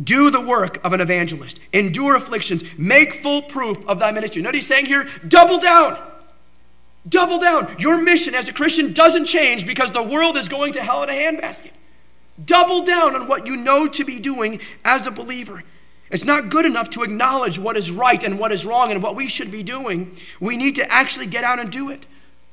Do 0.02 0.30
the 0.30 0.40
work 0.40 0.78
of 0.84 0.92
an 0.92 1.00
evangelist, 1.00 1.58
endure 1.72 2.16
afflictions, 2.16 2.64
make 2.76 3.14
full 3.14 3.42
proof 3.42 3.86
of 3.88 3.98
thy 3.98 4.12
ministry. 4.12 4.42
Notice 4.42 4.58
he's 4.58 4.66
saying 4.66 4.86
here, 4.86 5.08
double 5.26 5.58
down. 5.58 5.98
Double 7.08 7.38
down. 7.38 7.74
Your 7.78 7.96
mission 8.00 8.34
as 8.34 8.48
a 8.48 8.52
Christian 8.52 8.92
doesn't 8.92 9.26
change 9.26 9.66
because 9.66 9.92
the 9.92 10.02
world 10.02 10.36
is 10.36 10.48
going 10.48 10.72
to 10.74 10.82
hell 10.82 11.02
in 11.02 11.08
a 11.08 11.12
handbasket. 11.12 11.70
Double 12.44 12.82
down 12.82 13.14
on 13.14 13.28
what 13.28 13.46
you 13.46 13.56
know 13.56 13.86
to 13.86 14.04
be 14.04 14.18
doing 14.18 14.60
as 14.84 15.06
a 15.06 15.10
believer. 15.10 15.62
It's 16.10 16.24
not 16.24 16.50
good 16.50 16.66
enough 16.66 16.90
to 16.90 17.02
acknowledge 17.02 17.58
what 17.58 17.76
is 17.76 17.90
right 17.90 18.22
and 18.22 18.38
what 18.38 18.52
is 18.52 18.66
wrong 18.66 18.92
and 18.92 19.02
what 19.02 19.16
we 19.16 19.28
should 19.28 19.50
be 19.50 19.62
doing. 19.62 20.16
We 20.40 20.56
need 20.56 20.76
to 20.76 20.92
actually 20.92 21.26
get 21.26 21.42
out 21.44 21.58
and 21.58 21.70
do 21.70 21.90
it. 21.90 22.06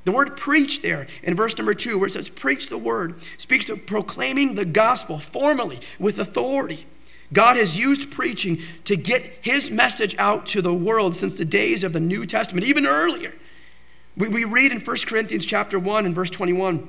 The 0.05 0.11
word 0.11 0.35
preach 0.35 0.81
there 0.81 1.07
in 1.21 1.35
verse 1.35 1.57
number 1.57 1.73
two, 1.73 1.97
where 1.97 2.07
it 2.07 2.13
says 2.13 2.29
preach 2.29 2.67
the 2.67 2.77
word, 2.77 3.15
speaks 3.37 3.69
of 3.69 3.85
proclaiming 3.85 4.55
the 4.55 4.65
gospel 4.65 5.19
formally 5.19 5.79
with 5.99 6.19
authority. 6.19 6.85
God 7.31 7.57
has 7.57 7.77
used 7.77 8.11
preaching 8.11 8.61
to 8.83 8.95
get 8.95 9.39
his 9.41 9.71
message 9.71 10.15
out 10.19 10.45
to 10.47 10.61
the 10.61 10.73
world 10.73 11.15
since 11.15 11.37
the 11.37 11.45
days 11.45 11.83
of 11.83 11.93
the 11.93 11.99
New 11.99 12.25
Testament, 12.25 12.65
even 12.65 12.85
earlier. 12.85 13.33
We, 14.15 14.27
we 14.27 14.43
read 14.43 14.71
in 14.71 14.79
1 14.81 14.97
Corinthians 15.07 15.45
chapter 15.45 15.79
1 15.79 16.05
and 16.05 16.13
verse 16.13 16.29
21, 16.29 16.87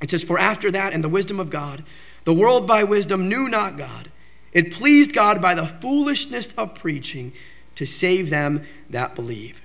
it 0.00 0.10
says, 0.10 0.22
For 0.22 0.38
after 0.38 0.70
that, 0.70 0.92
in 0.92 1.00
the 1.00 1.08
wisdom 1.08 1.40
of 1.40 1.50
God, 1.50 1.84
the 2.24 2.34
world 2.34 2.66
by 2.66 2.84
wisdom 2.84 3.28
knew 3.28 3.48
not 3.48 3.76
God. 3.76 4.10
It 4.52 4.72
pleased 4.72 5.12
God 5.12 5.40
by 5.40 5.54
the 5.54 5.66
foolishness 5.66 6.52
of 6.54 6.74
preaching 6.74 7.32
to 7.74 7.86
save 7.86 8.30
them 8.30 8.64
that 8.90 9.14
believe. 9.14 9.62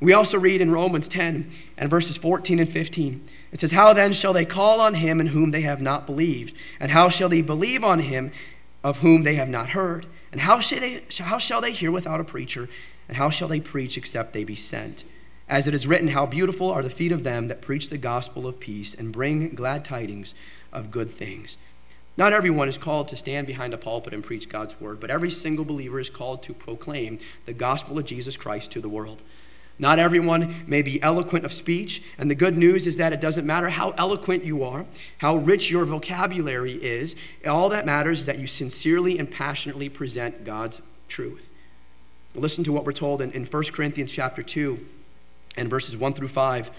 We 0.00 0.12
also 0.12 0.38
read 0.38 0.60
in 0.60 0.72
Romans 0.72 1.06
10 1.06 1.50
and 1.76 1.88
verses 1.88 2.16
14 2.16 2.58
and 2.58 2.68
15. 2.68 3.24
It 3.52 3.60
says, 3.60 3.70
How 3.70 3.92
then 3.92 4.12
shall 4.12 4.32
they 4.32 4.44
call 4.44 4.80
on 4.80 4.94
him 4.94 5.20
in 5.20 5.28
whom 5.28 5.52
they 5.52 5.60
have 5.60 5.80
not 5.80 6.06
believed? 6.06 6.56
And 6.80 6.90
how 6.90 7.08
shall 7.08 7.28
they 7.28 7.42
believe 7.42 7.84
on 7.84 8.00
him 8.00 8.32
of 8.84 8.98
whom 8.98 9.22
they 9.22 9.34
have 9.34 9.48
not 9.48 9.70
heard? 9.70 10.06
And 10.30 10.40
how 10.40 10.60
shall 10.60 10.80
they, 10.80 11.02
how 11.18 11.38
shall 11.38 11.60
they 11.60 11.72
hear 11.72 11.90
without 11.90 12.20
a 12.20 12.24
preacher? 12.24 12.68
And 13.08 13.16
how 13.16 13.30
shall 13.30 13.48
they 13.48 13.60
preach 13.60 13.96
except 13.96 14.32
they 14.32 14.44
be 14.44 14.54
sent? 14.54 15.04
As 15.48 15.66
it 15.66 15.74
is 15.74 15.86
written, 15.86 16.08
How 16.08 16.24
beautiful 16.24 16.70
are 16.70 16.82
the 16.82 16.90
feet 16.90 17.12
of 17.12 17.24
them 17.24 17.48
that 17.48 17.60
preach 17.60 17.90
the 17.90 17.98
gospel 17.98 18.46
of 18.46 18.60
peace 18.60 18.94
and 18.94 19.12
bring 19.12 19.50
glad 19.50 19.84
tidings 19.84 20.34
of 20.72 20.90
good 20.90 21.10
things. 21.10 21.58
Not 22.16 22.32
everyone 22.32 22.68
is 22.68 22.78
called 22.78 23.08
to 23.08 23.16
stand 23.16 23.46
behind 23.46 23.72
a 23.72 23.78
pulpit 23.78 24.12
and 24.12 24.22
preach 24.22 24.48
God's 24.48 24.80
word, 24.80 25.00
but 25.00 25.10
every 25.10 25.30
single 25.30 25.64
believer 25.64 25.98
is 25.98 26.10
called 26.10 26.42
to 26.42 26.52
proclaim 26.52 27.18
the 27.46 27.54
gospel 27.54 27.98
of 27.98 28.04
Jesus 28.04 28.36
Christ 28.36 28.70
to 28.72 28.80
the 28.80 28.88
world. 28.88 29.22
Not 29.78 29.98
everyone 29.98 30.64
may 30.66 30.82
be 30.82 31.02
eloquent 31.02 31.44
of 31.44 31.52
speech, 31.52 32.02
and 32.18 32.30
the 32.30 32.34
good 32.34 32.56
news 32.56 32.86
is 32.86 32.98
that 32.98 33.12
it 33.12 33.20
doesn't 33.20 33.46
matter 33.46 33.68
how 33.68 33.90
eloquent 33.98 34.44
you 34.44 34.62
are, 34.62 34.86
how 35.18 35.36
rich 35.36 35.70
your 35.70 35.84
vocabulary 35.84 36.74
is, 36.74 37.16
all 37.46 37.68
that 37.70 37.86
matters 37.86 38.20
is 38.20 38.26
that 38.26 38.38
you 38.38 38.46
sincerely 38.46 39.18
and 39.18 39.30
passionately 39.30 39.88
present 39.88 40.44
God's 40.44 40.80
truth. 41.08 41.48
Listen 42.34 42.64
to 42.64 42.72
what 42.72 42.84
we're 42.84 42.92
told 42.92 43.20
in, 43.20 43.30
in 43.32 43.44
1 43.44 43.62
Corinthians 43.72 44.12
chapter 44.12 44.42
2 44.42 44.78
and 45.56 45.68
verses 45.68 45.96
1 45.96 46.14
through 46.14 46.28
5. 46.28 46.70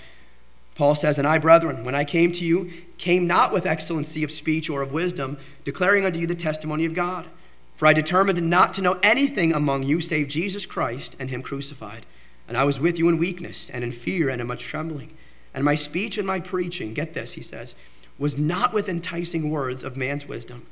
Paul 0.75 0.95
says, 0.95 1.17
And 1.17 1.27
I, 1.27 1.37
brethren, 1.37 1.83
when 1.83 1.95
I 1.95 2.03
came 2.03 2.31
to 2.33 2.45
you, 2.45 2.71
came 2.97 3.27
not 3.27 3.53
with 3.53 3.65
excellency 3.65 4.23
of 4.23 4.31
speech 4.31 4.69
or 4.69 4.81
of 4.81 4.91
wisdom, 4.91 5.37
declaring 5.63 6.05
unto 6.05 6.19
you 6.19 6.27
the 6.27 6.35
testimony 6.35 6.85
of 6.85 6.95
God. 6.95 7.27
For 7.75 7.87
I 7.87 7.93
determined 7.93 8.41
not 8.49 8.73
to 8.73 8.81
know 8.81 8.99
anything 9.03 9.53
among 9.53 9.83
you 9.83 9.99
save 10.01 10.27
Jesus 10.27 10.65
Christ 10.65 11.15
and 11.19 11.29
him 11.29 11.43
crucified. 11.43 12.05
And 12.47 12.57
I 12.57 12.63
was 12.63 12.79
with 12.79 12.99
you 12.99 13.09
in 13.09 13.17
weakness 13.17 13.69
and 13.69 13.83
in 13.83 13.91
fear 13.91 14.29
and 14.29 14.41
in 14.41 14.47
much 14.47 14.63
trembling. 14.63 15.15
And 15.53 15.63
my 15.63 15.75
speech 15.75 16.17
and 16.17 16.27
my 16.27 16.39
preaching, 16.39 16.93
get 16.93 17.13
this, 17.13 17.33
he 17.33 17.41
says, 17.41 17.75
was 18.17 18.37
not 18.37 18.73
with 18.73 18.89
enticing 18.89 19.49
words 19.49 19.83
of 19.83 19.97
man's 19.97 20.27
wisdom, 20.27 20.65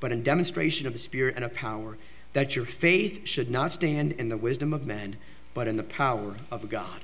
but 0.00 0.12
in 0.12 0.22
demonstration 0.22 0.86
of 0.86 0.92
the 0.92 0.98
Spirit 0.98 1.34
and 1.36 1.44
of 1.44 1.54
power, 1.54 1.98
that 2.32 2.54
your 2.54 2.64
faith 2.64 3.26
should 3.26 3.50
not 3.50 3.72
stand 3.72 4.12
in 4.12 4.28
the 4.28 4.36
wisdom 4.36 4.72
of 4.72 4.86
men, 4.86 5.16
but 5.54 5.68
in 5.68 5.76
the 5.76 5.82
power 5.82 6.36
of 6.50 6.68
God. 6.68 7.00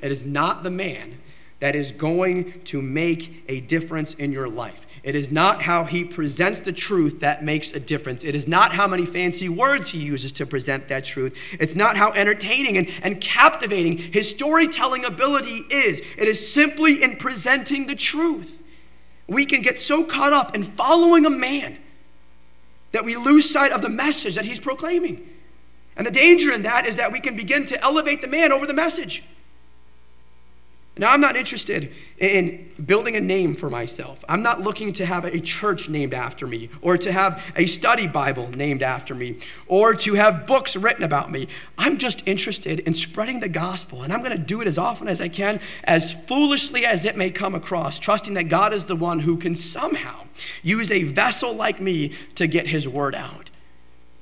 It 0.00 0.10
is 0.12 0.26
not 0.26 0.62
the 0.62 0.70
man 0.70 1.18
that 1.60 1.74
is 1.74 1.92
going 1.92 2.60
to 2.64 2.82
make 2.82 3.44
a 3.48 3.60
difference 3.60 4.12
in 4.14 4.32
your 4.32 4.48
life. 4.48 4.86
It 5.06 5.14
is 5.14 5.30
not 5.30 5.62
how 5.62 5.84
he 5.84 6.02
presents 6.02 6.58
the 6.58 6.72
truth 6.72 7.20
that 7.20 7.44
makes 7.44 7.70
a 7.70 7.78
difference. 7.78 8.24
It 8.24 8.34
is 8.34 8.48
not 8.48 8.72
how 8.72 8.88
many 8.88 9.06
fancy 9.06 9.48
words 9.48 9.90
he 9.90 10.00
uses 10.00 10.32
to 10.32 10.44
present 10.44 10.88
that 10.88 11.04
truth. 11.04 11.38
It's 11.60 11.76
not 11.76 11.96
how 11.96 12.10
entertaining 12.10 12.76
and, 12.76 12.90
and 13.04 13.20
captivating 13.20 13.98
his 13.98 14.28
storytelling 14.28 15.04
ability 15.04 15.62
is. 15.70 16.00
It 16.18 16.26
is 16.26 16.52
simply 16.52 17.00
in 17.04 17.18
presenting 17.18 17.86
the 17.86 17.94
truth. 17.94 18.60
We 19.28 19.46
can 19.46 19.62
get 19.62 19.78
so 19.78 20.02
caught 20.02 20.32
up 20.32 20.56
in 20.56 20.64
following 20.64 21.24
a 21.24 21.30
man 21.30 21.78
that 22.90 23.04
we 23.04 23.14
lose 23.14 23.48
sight 23.48 23.70
of 23.70 23.82
the 23.82 23.88
message 23.88 24.34
that 24.34 24.44
he's 24.44 24.58
proclaiming. 24.58 25.24
And 25.96 26.04
the 26.04 26.10
danger 26.10 26.50
in 26.50 26.62
that 26.62 26.84
is 26.84 26.96
that 26.96 27.12
we 27.12 27.20
can 27.20 27.36
begin 27.36 27.64
to 27.66 27.80
elevate 27.80 28.22
the 28.22 28.28
man 28.28 28.50
over 28.50 28.66
the 28.66 28.74
message. 28.74 29.22
Now, 30.98 31.12
I'm 31.12 31.20
not 31.20 31.36
interested 31.36 31.92
in 32.16 32.70
building 32.86 33.16
a 33.16 33.20
name 33.20 33.54
for 33.54 33.68
myself. 33.68 34.24
I'm 34.30 34.42
not 34.42 34.62
looking 34.62 34.94
to 34.94 35.04
have 35.04 35.26
a 35.26 35.40
church 35.40 35.90
named 35.90 36.14
after 36.14 36.46
me, 36.46 36.70
or 36.80 36.96
to 36.96 37.12
have 37.12 37.44
a 37.54 37.66
study 37.66 38.06
Bible 38.06 38.48
named 38.48 38.82
after 38.82 39.14
me, 39.14 39.36
or 39.66 39.92
to 39.92 40.14
have 40.14 40.46
books 40.46 40.74
written 40.74 41.04
about 41.04 41.30
me. 41.30 41.48
I'm 41.76 41.98
just 41.98 42.26
interested 42.26 42.80
in 42.80 42.94
spreading 42.94 43.40
the 43.40 43.48
gospel, 43.48 44.04
and 44.04 44.12
I'm 44.12 44.20
going 44.20 44.32
to 44.32 44.38
do 44.38 44.62
it 44.62 44.66
as 44.66 44.78
often 44.78 45.06
as 45.06 45.20
I 45.20 45.28
can, 45.28 45.60
as 45.84 46.14
foolishly 46.14 46.86
as 46.86 47.04
it 47.04 47.14
may 47.14 47.30
come 47.30 47.54
across, 47.54 47.98
trusting 47.98 48.32
that 48.32 48.44
God 48.44 48.72
is 48.72 48.86
the 48.86 48.96
one 48.96 49.20
who 49.20 49.36
can 49.36 49.54
somehow 49.54 50.24
use 50.62 50.90
a 50.90 51.02
vessel 51.02 51.52
like 51.52 51.78
me 51.78 52.14
to 52.36 52.46
get 52.46 52.68
his 52.68 52.88
word 52.88 53.14
out. 53.14 53.50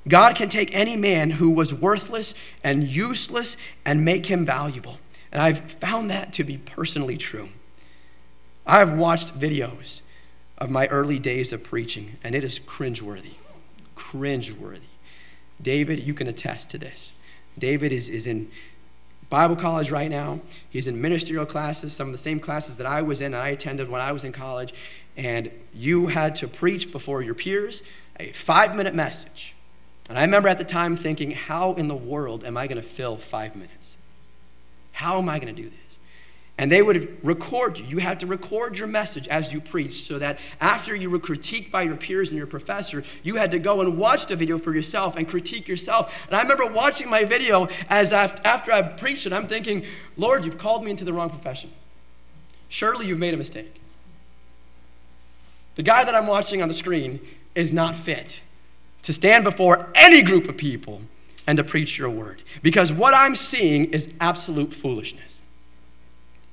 God 0.09 0.35
can 0.35 0.49
take 0.49 0.75
any 0.75 0.97
man 0.97 1.31
who 1.31 1.49
was 1.49 1.73
worthless 1.73 2.35
and 2.65 2.83
useless 2.83 3.55
and 3.85 4.03
make 4.03 4.25
him 4.25 4.45
valuable. 4.45 4.99
And 5.31 5.41
I've 5.41 5.59
found 5.59 6.09
that 6.09 6.33
to 6.33 6.43
be 6.43 6.57
personally 6.57 7.17
true. 7.17 7.49
I've 8.65 8.93
watched 8.93 9.39
videos 9.39 10.01
of 10.57 10.69
my 10.69 10.87
early 10.87 11.19
days 11.19 11.51
of 11.51 11.63
preaching, 11.63 12.17
and 12.23 12.33
it 12.33 12.43
is 12.43 12.59
cringeworthy. 12.59 13.35
Cringeworthy. 13.95 14.79
David, 15.61 16.01
you 16.01 16.13
can 16.13 16.27
attest 16.27 16.69
to 16.71 16.77
this. 16.77 17.13
David 17.57 17.91
is, 17.91 18.09
is 18.09 18.27
in 18.27 18.49
Bible 19.29 19.55
college 19.55 19.91
right 19.91 20.09
now. 20.09 20.39
He's 20.69 20.87
in 20.87 21.01
ministerial 21.01 21.45
classes, 21.45 21.93
some 21.93 22.07
of 22.07 22.11
the 22.11 22.17
same 22.17 22.39
classes 22.39 22.77
that 22.77 22.85
I 22.87 23.01
was 23.01 23.21
in 23.21 23.33
I 23.33 23.49
attended 23.49 23.89
when 23.89 24.01
I 24.01 24.11
was 24.11 24.23
in 24.23 24.31
college. 24.31 24.73
And 25.17 25.51
you 25.73 26.07
had 26.07 26.35
to 26.35 26.47
preach 26.47 26.91
before 26.91 27.21
your 27.21 27.35
peers 27.35 27.81
a 28.19 28.31
five 28.31 28.75
minute 28.75 28.93
message. 28.93 29.55
And 30.09 30.19
I 30.19 30.21
remember 30.21 30.49
at 30.49 30.57
the 30.57 30.63
time 30.65 30.95
thinking, 30.95 31.31
how 31.31 31.73
in 31.73 31.87
the 31.87 31.95
world 31.95 32.43
am 32.43 32.57
I 32.57 32.67
going 32.67 32.81
to 32.81 32.87
fill 32.87 33.17
five 33.17 33.55
minutes? 33.55 33.97
How 34.95 35.17
am 35.17 35.27
I 35.27 35.39
going 35.39 35.53
to 35.53 35.61
do 35.61 35.69
this? 35.69 35.99
And 36.57 36.71
they 36.71 36.81
would 36.81 37.17
record 37.21 37.77
you. 37.77 37.85
You 37.85 37.97
had 37.97 38.21
to 38.21 38.25
record 38.25 38.77
your 38.77 38.87
message 38.87 39.27
as 39.27 39.51
you 39.51 39.59
preached 39.59 40.07
so 40.07 40.17
that 40.19 40.39
after 40.61 40.95
you 40.95 41.09
were 41.09 41.19
critiqued 41.19 41.69
by 41.69 41.81
your 41.81 41.97
peers 41.97 42.29
and 42.29 42.37
your 42.37 42.47
professor, 42.47 43.03
you 43.21 43.35
had 43.35 43.51
to 43.51 43.59
go 43.59 43.81
and 43.81 43.97
watch 43.97 44.27
the 44.27 44.37
video 44.37 44.57
for 44.57 44.73
yourself 44.73 45.17
and 45.17 45.27
critique 45.27 45.67
yourself. 45.67 46.17
And 46.27 46.35
I 46.37 46.41
remember 46.41 46.65
watching 46.65 47.09
my 47.09 47.25
video 47.25 47.67
as 47.89 48.13
after 48.13 48.71
I 48.71 48.81
preached 48.83 49.25
it, 49.25 49.33
I'm 49.33 49.47
thinking, 49.47 49.83
Lord, 50.15 50.45
you've 50.45 50.57
called 50.57 50.85
me 50.85 50.91
into 50.91 51.03
the 51.03 51.11
wrong 51.11 51.29
profession. 51.29 51.71
Surely 52.69 53.07
you've 53.07 53.19
made 53.19 53.33
a 53.33 53.37
mistake. 53.37 53.81
The 55.75 55.83
guy 55.83 56.05
that 56.05 56.15
I'm 56.15 56.27
watching 56.27 56.61
on 56.61 56.69
the 56.69 56.73
screen 56.73 57.19
is 57.53 57.73
not 57.73 57.95
fit 57.95 58.41
to 59.01 59.11
stand 59.11 59.43
before 59.43 59.89
any 59.93 60.21
group 60.21 60.47
of 60.47 60.55
people 60.55 61.01
and 61.47 61.57
to 61.57 61.63
preach 61.63 61.97
your 61.97 62.09
word. 62.09 62.41
Because 62.61 62.91
what 62.91 63.13
I'm 63.13 63.35
seeing 63.35 63.85
is 63.85 64.13
absolute 64.19 64.73
foolishness. 64.73 65.41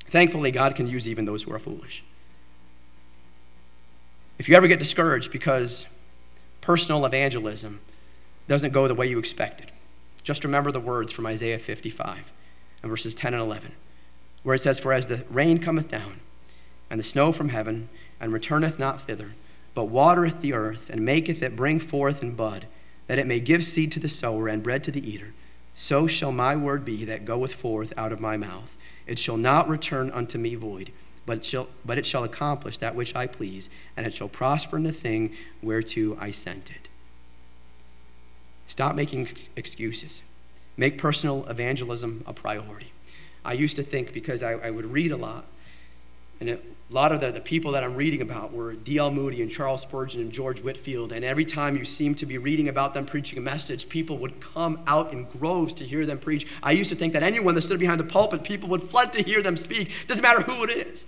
Thankfully, 0.06 0.50
God 0.50 0.76
can 0.76 0.86
use 0.86 1.08
even 1.08 1.24
those 1.24 1.44
who 1.44 1.52
are 1.52 1.58
foolish. 1.58 2.04
If 4.38 4.48
you 4.48 4.56
ever 4.56 4.66
get 4.66 4.78
discouraged 4.78 5.30
because 5.32 5.86
personal 6.60 7.06
evangelism 7.06 7.80
doesn't 8.48 8.72
go 8.72 8.88
the 8.88 8.94
way 8.94 9.06
you 9.06 9.18
expected, 9.18 9.70
just 10.22 10.44
remember 10.44 10.70
the 10.70 10.80
words 10.80 11.12
from 11.12 11.26
Isaiah 11.26 11.58
55 11.58 12.32
and 12.82 12.90
verses 12.90 13.14
10 13.14 13.34
and 13.34 13.42
11, 13.42 13.72
where 14.42 14.54
it 14.54 14.60
says, 14.60 14.78
For 14.78 14.92
as 14.92 15.06
the 15.06 15.24
rain 15.30 15.58
cometh 15.58 15.88
down, 15.88 16.20
and 16.90 17.00
the 17.00 17.04
snow 17.04 17.32
from 17.32 17.48
heaven, 17.48 17.88
and 18.20 18.32
returneth 18.32 18.78
not 18.78 19.00
thither, 19.00 19.32
but 19.74 19.84
watereth 19.84 20.42
the 20.42 20.52
earth, 20.52 20.90
and 20.90 21.04
maketh 21.04 21.42
it 21.42 21.56
bring 21.56 21.80
forth 21.80 22.22
and 22.22 22.36
bud, 22.36 22.66
that 23.06 23.18
it 23.18 23.26
may 23.26 23.40
give 23.40 23.64
seed 23.64 23.92
to 23.92 24.00
the 24.00 24.08
sower 24.08 24.48
and 24.48 24.62
bread 24.62 24.84
to 24.84 24.90
the 24.90 25.08
eater, 25.08 25.32
so 25.74 26.06
shall 26.06 26.32
my 26.32 26.54
word 26.56 26.84
be 26.84 27.04
that 27.04 27.24
goeth 27.24 27.54
forth 27.54 27.92
out 27.96 28.12
of 28.12 28.20
my 28.20 28.36
mouth. 28.36 28.76
It 29.06 29.18
shall 29.18 29.36
not 29.36 29.68
return 29.68 30.10
unto 30.10 30.38
me 30.38 30.54
void, 30.54 30.92
but 31.26 31.38
it 31.38 31.46
shall, 31.46 31.68
but 31.84 31.98
it 31.98 32.06
shall 32.06 32.24
accomplish 32.24 32.78
that 32.78 32.94
which 32.94 33.14
I 33.14 33.26
please, 33.26 33.68
and 33.96 34.06
it 34.06 34.14
shall 34.14 34.28
prosper 34.28 34.76
in 34.76 34.82
the 34.82 34.92
thing 34.92 35.34
whereto 35.62 36.16
I 36.20 36.30
sent 36.30 36.70
it. 36.70 36.88
Stop 38.66 38.94
making 38.94 39.28
excuses. 39.56 40.22
Make 40.76 40.98
personal 40.98 41.46
evangelism 41.46 42.24
a 42.26 42.32
priority. 42.32 42.92
I 43.44 43.52
used 43.52 43.76
to 43.76 43.82
think 43.82 44.12
because 44.12 44.42
I, 44.42 44.52
I 44.52 44.70
would 44.70 44.86
read 44.86 45.12
a 45.12 45.16
lot, 45.16 45.44
and 46.42 46.50
it 46.50 46.72
a 46.92 46.94
lot 46.94 47.10
of 47.10 47.22
the, 47.22 47.30
the 47.30 47.40
people 47.40 47.72
that 47.72 47.82
I'm 47.82 47.94
reading 47.94 48.20
about 48.20 48.52
were 48.52 48.74
D.L. 48.74 49.10
Moody 49.10 49.40
and 49.40 49.50
Charles 49.50 49.80
Spurgeon 49.80 50.20
and 50.20 50.30
George 50.30 50.60
Whitefield. 50.60 51.10
And 51.10 51.24
every 51.24 51.46
time 51.46 51.74
you 51.74 51.86
seem 51.86 52.14
to 52.16 52.26
be 52.26 52.36
reading 52.36 52.68
about 52.68 52.92
them 52.92 53.06
preaching 53.06 53.38
a 53.38 53.40
message, 53.40 53.88
people 53.88 54.18
would 54.18 54.42
come 54.42 54.78
out 54.86 55.10
in 55.10 55.24
groves 55.24 55.72
to 55.74 55.86
hear 55.86 56.04
them 56.04 56.18
preach. 56.18 56.46
I 56.62 56.72
used 56.72 56.90
to 56.90 56.96
think 56.96 57.14
that 57.14 57.22
anyone 57.22 57.54
that 57.54 57.62
stood 57.62 57.78
behind 57.78 57.98
the 57.98 58.04
pulpit, 58.04 58.44
people 58.44 58.68
would 58.68 58.82
flood 58.82 59.10
to 59.14 59.22
hear 59.22 59.40
them 59.40 59.56
speak. 59.56 59.90
Doesn't 60.06 60.20
matter 60.20 60.42
who 60.42 60.64
it 60.64 60.70
is. 60.70 61.06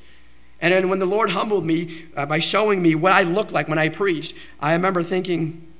And 0.58 0.72
then 0.72 0.88
when 0.88 1.00
the 1.00 1.06
Lord 1.06 1.28
humbled 1.28 1.66
me 1.66 2.06
uh, 2.16 2.24
by 2.24 2.38
showing 2.38 2.80
me 2.80 2.94
what 2.94 3.12
I 3.12 3.24
looked 3.24 3.52
like 3.52 3.68
when 3.68 3.78
I 3.78 3.90
preached, 3.90 4.34
I 4.60 4.72
remember 4.72 5.02
thinking, 5.02 5.70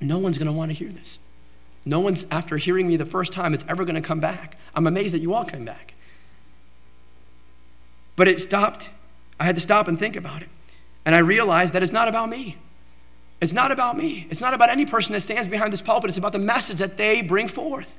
no 0.00 0.18
one's 0.18 0.38
going 0.38 0.46
to 0.46 0.52
want 0.52 0.70
to 0.70 0.76
hear 0.76 0.90
this. 0.90 1.18
No 1.84 1.98
one's, 1.98 2.24
after 2.30 2.56
hearing 2.56 2.86
me 2.86 2.94
the 2.94 3.04
first 3.04 3.32
time, 3.32 3.52
is 3.52 3.64
ever 3.68 3.84
going 3.84 3.96
to 3.96 4.00
come 4.00 4.20
back. 4.20 4.58
I'm 4.76 4.86
amazed 4.86 5.12
that 5.12 5.22
you 5.22 5.34
all 5.34 5.44
came 5.44 5.64
back. 5.64 5.94
But 8.18 8.28
it 8.28 8.38
stopped 8.38 8.90
I 9.40 9.44
had 9.44 9.54
to 9.54 9.60
stop 9.60 9.88
and 9.88 9.98
think 9.98 10.16
about 10.16 10.42
it. 10.42 10.48
And 11.04 11.14
I 11.14 11.18
realized 11.18 11.74
that 11.74 11.82
it's 11.82 11.92
not 11.92 12.08
about 12.08 12.28
me. 12.28 12.56
It's 13.40 13.52
not 13.52 13.70
about 13.70 13.96
me. 13.96 14.26
It's 14.30 14.40
not 14.40 14.52
about 14.52 14.68
any 14.68 14.84
person 14.84 15.12
that 15.12 15.20
stands 15.20 15.46
behind 15.46 15.72
this 15.72 15.80
pulpit. 15.80 16.08
It's 16.08 16.18
about 16.18 16.32
the 16.32 16.40
message 16.40 16.78
that 16.78 16.96
they 16.96 17.22
bring 17.22 17.46
forth. 17.46 17.96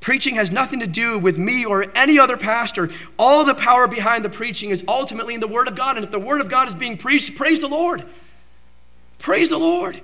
Preaching 0.00 0.34
has 0.34 0.50
nothing 0.50 0.80
to 0.80 0.86
do 0.86 1.18
with 1.18 1.38
me 1.38 1.64
or 1.64 1.86
any 1.94 2.18
other 2.18 2.36
pastor. 2.36 2.90
All 3.16 3.44
the 3.44 3.54
power 3.54 3.86
behind 3.86 4.24
the 4.24 4.28
preaching 4.28 4.70
is 4.70 4.84
ultimately 4.88 5.34
in 5.34 5.40
the 5.40 5.48
Word 5.48 5.68
of 5.68 5.76
God. 5.76 5.96
And 5.96 6.04
if 6.04 6.10
the 6.10 6.18
Word 6.18 6.40
of 6.40 6.48
God 6.48 6.68
is 6.68 6.74
being 6.74 6.96
preached, 6.96 7.36
praise 7.36 7.60
the 7.60 7.68
Lord. 7.68 8.04
Praise 9.18 9.48
the 9.48 9.58
Lord. 9.58 10.00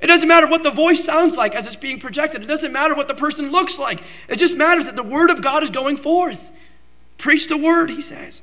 It 0.00 0.08
doesn't 0.08 0.28
matter 0.28 0.46
what 0.46 0.64
the 0.64 0.70
voice 0.70 1.02
sounds 1.02 1.36
like 1.36 1.54
as 1.54 1.66
it's 1.66 1.76
being 1.76 1.98
projected, 1.98 2.42
it 2.42 2.46
doesn't 2.46 2.72
matter 2.72 2.94
what 2.94 3.08
the 3.08 3.14
person 3.14 3.52
looks 3.52 3.78
like. 3.78 4.02
It 4.28 4.36
just 4.36 4.56
matters 4.56 4.86
that 4.86 4.96
the 4.96 5.04
Word 5.04 5.30
of 5.30 5.40
God 5.40 5.62
is 5.62 5.70
going 5.70 5.96
forth. 5.96 6.50
Preach 7.18 7.48
the 7.48 7.56
Word, 7.56 7.90
he 7.90 8.00
says. 8.00 8.42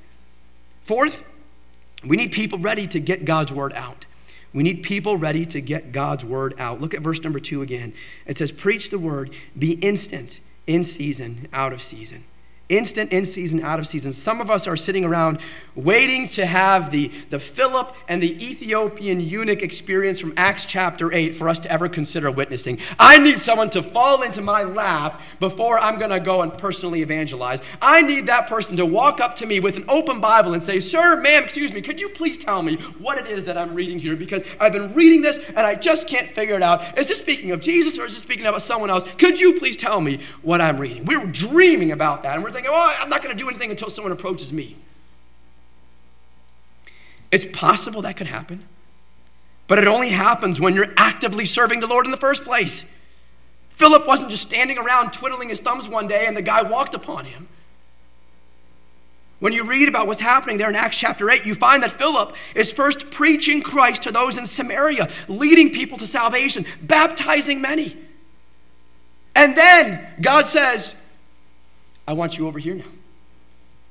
Fourth, 0.82 1.24
we 2.04 2.18
need 2.18 2.32
people 2.32 2.58
ready 2.58 2.88
to 2.88 3.00
get 3.00 3.26
God's 3.26 3.54
word 3.54 3.74
out. 3.74 4.06
We 4.54 4.64
need 4.64 4.84
people 4.84 5.18
ready 5.18 5.46
to 5.46 5.62
get 5.62 5.92
God's 5.92 6.26
word 6.26 6.56
out. 6.58 6.82
Look 6.82 6.94
at 6.94 7.02
verse 7.02 7.22
number 7.22 7.40
two 7.40 7.62
again. 7.62 7.94
It 8.26 8.38
says, 8.38 8.52
Preach 8.52 8.90
the 8.90 9.00
word, 9.00 9.34
be 9.58 9.74
instant, 9.74 10.40
in 10.68 10.84
season, 10.84 11.48
out 11.54 11.74
of 11.74 11.82
season 11.82 12.24
instant 12.72 13.12
in 13.12 13.26
season, 13.26 13.62
out 13.62 13.80
of 13.80 13.88
season. 13.88 14.14
Some 14.14 14.42
of 14.42 14.50
us 14.50 14.68
are 14.68 14.78
sitting 14.78 15.04
around 15.04 15.40
waiting 15.76 16.28
to 16.30 16.46
have 16.46 16.92
the, 16.92 17.10
the 17.30 17.40
Philip 17.40 17.94
and 18.08 18.22
the 18.22 18.34
Ethiopian 18.46 19.20
eunuch 19.20 19.62
experience 19.62 20.20
from 20.20 20.34
Acts 20.38 20.66
chapter 20.66 21.14
8 21.14 21.36
for 21.36 21.50
us 21.50 21.60
to 21.60 21.72
ever 21.72 21.90
consider 21.90 22.32
witnessing. 22.32 22.80
I 22.98 23.18
need 23.18 23.40
someone 23.40 23.70
to 23.72 23.84
fall 23.84 24.22
into 24.22 24.42
my 24.42 24.64
lap 24.64 25.22
before 25.40 25.80
I'm 25.80 25.98
going 25.98 26.12
to 26.12 26.20
go 26.20 26.42
and 26.42 26.58
personally 26.58 27.02
evangelize. 27.02 27.62
I 27.82 28.02
need 28.02 28.28
that 28.28 28.48
person 28.48 28.78
to 28.78 28.86
walk 28.86 29.20
up 29.20 29.36
to 29.38 29.46
me 29.46 29.60
with 29.60 29.78
an 29.78 29.86
open 29.88 30.20
Bible 30.22 30.54
and 30.54 30.64
say, 30.64 30.80
Sir, 30.80 31.20
ma'am, 31.20 31.44
excuse 31.44 31.74
me, 31.74 31.82
could 31.82 32.00
you 32.00 32.10
please 32.10 32.38
tell 32.38 32.62
me 32.62 32.78
what 33.00 33.18
it 33.18 33.28
is 33.28 33.46
that 33.46 33.58
I'm 33.58 33.74
reading 33.74 34.00
here? 34.00 34.16
Because 34.16 34.44
I've 34.60 34.74
been 34.74 34.94
reading 34.94 35.22
this 35.22 35.40
and 35.50 35.60
I 35.60 35.76
just 35.76 36.08
can't 36.08 36.30
figure 36.30 36.56
it 36.56 36.64
out. 36.64 36.98
Is 36.98 37.08
this 37.08 37.20
speaking 37.20 37.52
of 37.52 37.60
Jesus 37.60 38.00
or 38.00 38.06
is 38.06 38.14
this 38.14 38.22
speaking 38.22 38.46
about 38.46 38.62
someone 38.62 38.90
else? 38.90 39.06
Could 39.18 39.40
you 39.40 39.54
please 39.54 39.76
tell 39.76 40.00
me 40.00 40.20
what 40.42 40.62
I'm 40.62 40.78
reading? 40.78 41.06
We're 41.06 41.26
dreaming 41.26 41.92
about 41.92 42.24
that 42.24 42.36
and 42.36 42.44
we're 42.44 42.52
thinking, 42.52 42.61
thinking, 42.62 42.78
oh, 42.80 42.96
I'm 43.00 43.10
not 43.10 43.24
going 43.24 43.36
to 43.36 43.42
do 43.42 43.50
anything 43.50 43.72
until 43.72 43.90
someone 43.90 44.12
approaches 44.12 44.54
me. 44.54 44.76
It's 47.32 47.46
possible 47.46 48.02
that 48.02 48.18
could 48.18 48.28
happen, 48.28 48.68
but 49.68 49.80
it 49.80 49.88
only 49.88 50.10
happens 50.10 50.60
when 50.60 50.76
you're 50.76 50.94
actively 50.98 51.46
serving 51.46 51.80
the 51.80 51.88
Lord 51.88 52.06
in 52.06 52.12
the 52.12 52.18
first 52.18 52.44
place. 52.44 52.86
Philip 53.70 54.06
wasn't 54.06 54.32
just 54.32 54.48
standing 54.48 54.78
around 54.78 55.12
twiddling 55.12 55.50
his 55.50 55.62
thumbs 55.62 55.88
one 55.88 56.08
day 56.08 56.28
and 56.28 56.36
the 56.36 56.42
guy 56.42 56.62
walked 56.62 56.94
upon 56.94 57.26
him. 57.26 57.48
When 59.40 59.54
you 59.54 59.64
read 59.64 59.88
about 59.88 60.06
what's 60.06 60.22
happening 60.22 60.58
there 60.58 60.70
in 60.70 60.76
Acts 60.76 61.00
chapter 61.00 61.32
8, 61.32 61.48
you 61.48 61.56
find 61.56 61.82
that 61.82 61.92
Philip 61.92 62.36
is 62.54 62.72
first 62.72 63.10
preaching 63.10 63.64
Christ 63.64 64.04
to 64.04 64.12
those 64.12 64.38
in 64.38 64.46
Samaria, 64.46 65.10
leading 65.28 65.72
people 65.72 65.98
to 65.98 66.06
salvation, 66.06 66.66
baptizing 66.84 67.60
many. 67.60 67.98
And 69.34 69.58
then 69.58 70.06
God 70.22 70.46
says, 70.46 70.96
I 72.12 72.14
want 72.14 72.38
you 72.38 72.46
over 72.46 72.60
here 72.60 72.76
now. 72.76 72.84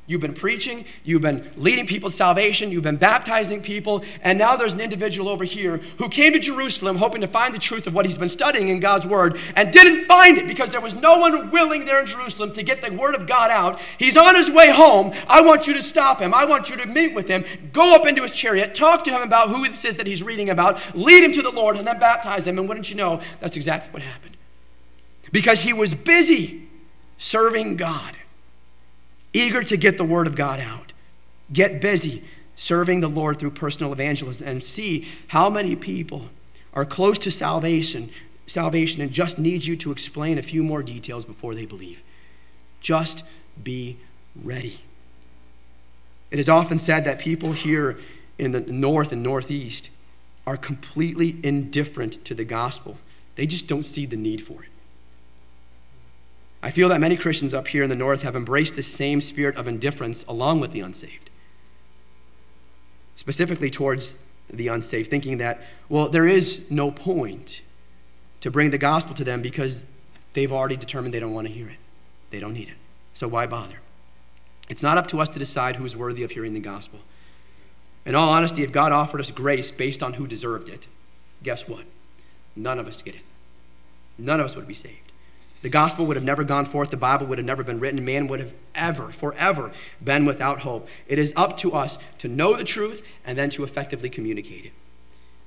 You've 0.06 0.20
been 0.20 0.34
preaching, 0.34 0.84
you've 1.04 1.22
been 1.22 1.50
leading 1.56 1.86
people 1.86 2.10
to 2.10 2.14
salvation, 2.14 2.70
you've 2.70 2.82
been 2.82 2.98
baptizing 2.98 3.62
people, 3.62 4.04
and 4.20 4.38
now 4.38 4.56
there's 4.56 4.74
an 4.74 4.80
individual 4.80 5.26
over 5.30 5.44
here 5.44 5.78
who 5.96 6.10
came 6.10 6.34
to 6.34 6.38
Jerusalem 6.38 6.96
hoping 6.96 7.22
to 7.22 7.26
find 7.26 7.54
the 7.54 7.58
truth 7.58 7.86
of 7.86 7.94
what 7.94 8.04
he's 8.04 8.18
been 8.18 8.28
studying 8.28 8.68
in 8.68 8.78
God's 8.78 9.06
Word 9.06 9.38
and 9.56 9.72
didn't 9.72 10.04
find 10.04 10.36
it 10.36 10.46
because 10.46 10.70
there 10.70 10.82
was 10.82 10.94
no 10.94 11.16
one 11.16 11.50
willing 11.50 11.86
there 11.86 11.98
in 11.98 12.04
Jerusalem 12.04 12.52
to 12.52 12.62
get 12.62 12.82
the 12.82 12.92
Word 12.92 13.14
of 13.14 13.26
God 13.26 13.50
out. 13.50 13.80
He's 13.96 14.18
on 14.18 14.34
his 14.34 14.50
way 14.50 14.70
home. 14.70 15.14
I 15.26 15.40
want 15.40 15.66
you 15.66 15.72
to 15.72 15.82
stop 15.82 16.20
him. 16.20 16.34
I 16.34 16.44
want 16.44 16.68
you 16.68 16.76
to 16.76 16.86
meet 16.86 17.14
with 17.14 17.26
him, 17.26 17.42
go 17.72 17.94
up 17.94 18.06
into 18.06 18.20
his 18.20 18.32
chariot, 18.32 18.74
talk 18.74 19.02
to 19.04 19.10
him 19.10 19.22
about 19.22 19.48
who 19.48 19.66
this 19.66 19.86
is 19.86 19.96
that 19.96 20.06
he's 20.06 20.22
reading 20.22 20.50
about, 20.50 20.94
lead 20.94 21.22
him 21.22 21.32
to 21.32 21.40
the 21.40 21.52
Lord, 21.52 21.78
and 21.78 21.86
then 21.86 21.98
baptize 21.98 22.46
him. 22.46 22.58
And 22.58 22.68
wouldn't 22.68 22.90
you 22.90 22.96
know, 22.96 23.22
that's 23.40 23.56
exactly 23.56 23.90
what 23.92 24.02
happened. 24.02 24.36
Because 25.32 25.62
he 25.62 25.72
was 25.72 25.94
busy 25.94 26.66
serving 27.20 27.76
God. 27.76 28.16
eager 29.32 29.62
to 29.62 29.76
get 29.76 29.96
the 29.96 30.04
word 30.04 30.26
of 30.26 30.34
God 30.34 30.58
out. 30.58 30.92
Get 31.52 31.80
busy 31.80 32.24
serving 32.56 33.00
the 33.00 33.08
Lord 33.08 33.38
through 33.38 33.52
personal 33.52 33.92
evangelism 33.92 34.48
and 34.48 34.64
see 34.64 35.06
how 35.28 35.48
many 35.48 35.76
people 35.76 36.30
are 36.74 36.84
close 36.84 37.16
to 37.18 37.30
salvation, 37.30 38.10
salvation 38.46 39.02
and 39.02 39.12
just 39.12 39.38
need 39.38 39.64
you 39.64 39.76
to 39.76 39.92
explain 39.92 40.36
a 40.36 40.42
few 40.42 40.64
more 40.64 40.82
details 40.82 41.24
before 41.24 41.54
they 41.54 41.64
believe. 41.64 42.02
Just 42.80 43.22
be 43.62 43.98
ready. 44.34 44.80
It 46.30 46.40
is 46.40 46.48
often 46.48 46.78
said 46.78 47.04
that 47.04 47.18
people 47.20 47.52
here 47.52 47.98
in 48.38 48.52
the 48.52 48.60
north 48.60 49.12
and 49.12 49.22
northeast 49.22 49.90
are 50.46 50.56
completely 50.56 51.36
indifferent 51.44 52.24
to 52.24 52.34
the 52.34 52.44
gospel. 52.44 52.96
They 53.36 53.46
just 53.46 53.68
don't 53.68 53.84
see 53.84 54.06
the 54.06 54.16
need 54.16 54.42
for 54.42 54.64
it. 54.64 54.69
I 56.62 56.70
feel 56.70 56.88
that 56.90 57.00
many 57.00 57.16
Christians 57.16 57.54
up 57.54 57.68
here 57.68 57.82
in 57.82 57.88
the 57.88 57.96
north 57.96 58.22
have 58.22 58.36
embraced 58.36 58.74
the 58.74 58.82
same 58.82 59.20
spirit 59.20 59.56
of 59.56 59.66
indifference 59.66 60.24
along 60.24 60.60
with 60.60 60.72
the 60.72 60.80
unsaved, 60.80 61.30
specifically 63.14 63.70
towards 63.70 64.14
the 64.52 64.68
unsaved, 64.68 65.08
thinking 65.08 65.38
that, 65.38 65.60
well, 65.88 66.08
there 66.08 66.26
is 66.26 66.70
no 66.70 66.90
point 66.90 67.62
to 68.40 68.50
bring 68.50 68.70
the 68.70 68.78
gospel 68.78 69.14
to 69.14 69.24
them 69.24 69.40
because 69.42 69.86
they've 70.34 70.52
already 70.52 70.76
determined 70.76 71.14
they 71.14 71.20
don't 71.20 71.32
want 71.32 71.46
to 71.46 71.52
hear 71.52 71.68
it. 71.68 71.78
They 72.30 72.40
don't 72.40 72.54
need 72.54 72.68
it. 72.68 72.76
So 73.14 73.28
why 73.28 73.46
bother? 73.46 73.80
It's 74.68 74.82
not 74.82 74.98
up 74.98 75.06
to 75.08 75.20
us 75.20 75.28
to 75.30 75.38
decide 75.38 75.76
who 75.76 75.84
is 75.84 75.96
worthy 75.96 76.22
of 76.22 76.30
hearing 76.30 76.54
the 76.54 76.60
gospel. 76.60 77.00
In 78.06 78.14
all 78.14 78.30
honesty, 78.30 78.62
if 78.62 78.72
God 78.72 78.92
offered 78.92 79.20
us 79.20 79.30
grace 79.30 79.70
based 79.70 80.02
on 80.02 80.14
who 80.14 80.26
deserved 80.26 80.68
it, 80.68 80.86
guess 81.42 81.68
what? 81.68 81.84
None 82.56 82.78
of 82.78 82.86
us 82.86 83.02
get 83.02 83.14
it. 83.14 83.22
None 84.16 84.40
of 84.40 84.46
us 84.46 84.56
would 84.56 84.68
be 84.68 84.74
saved. 84.74 85.09
The 85.62 85.68
gospel 85.68 86.06
would 86.06 86.16
have 86.16 86.24
never 86.24 86.42
gone 86.42 86.64
forth. 86.64 86.90
The 86.90 86.96
Bible 86.96 87.26
would 87.26 87.38
have 87.38 87.46
never 87.46 87.62
been 87.62 87.80
written. 87.80 88.02
Man 88.04 88.28
would 88.28 88.40
have 88.40 88.54
ever, 88.74 89.10
forever 89.10 89.72
been 90.02 90.24
without 90.24 90.60
hope. 90.60 90.88
It 91.06 91.18
is 91.18 91.34
up 91.36 91.56
to 91.58 91.72
us 91.72 91.98
to 92.18 92.28
know 92.28 92.56
the 92.56 92.64
truth 92.64 93.06
and 93.24 93.36
then 93.36 93.50
to 93.50 93.64
effectively 93.64 94.08
communicate 94.08 94.64
it. 94.64 94.72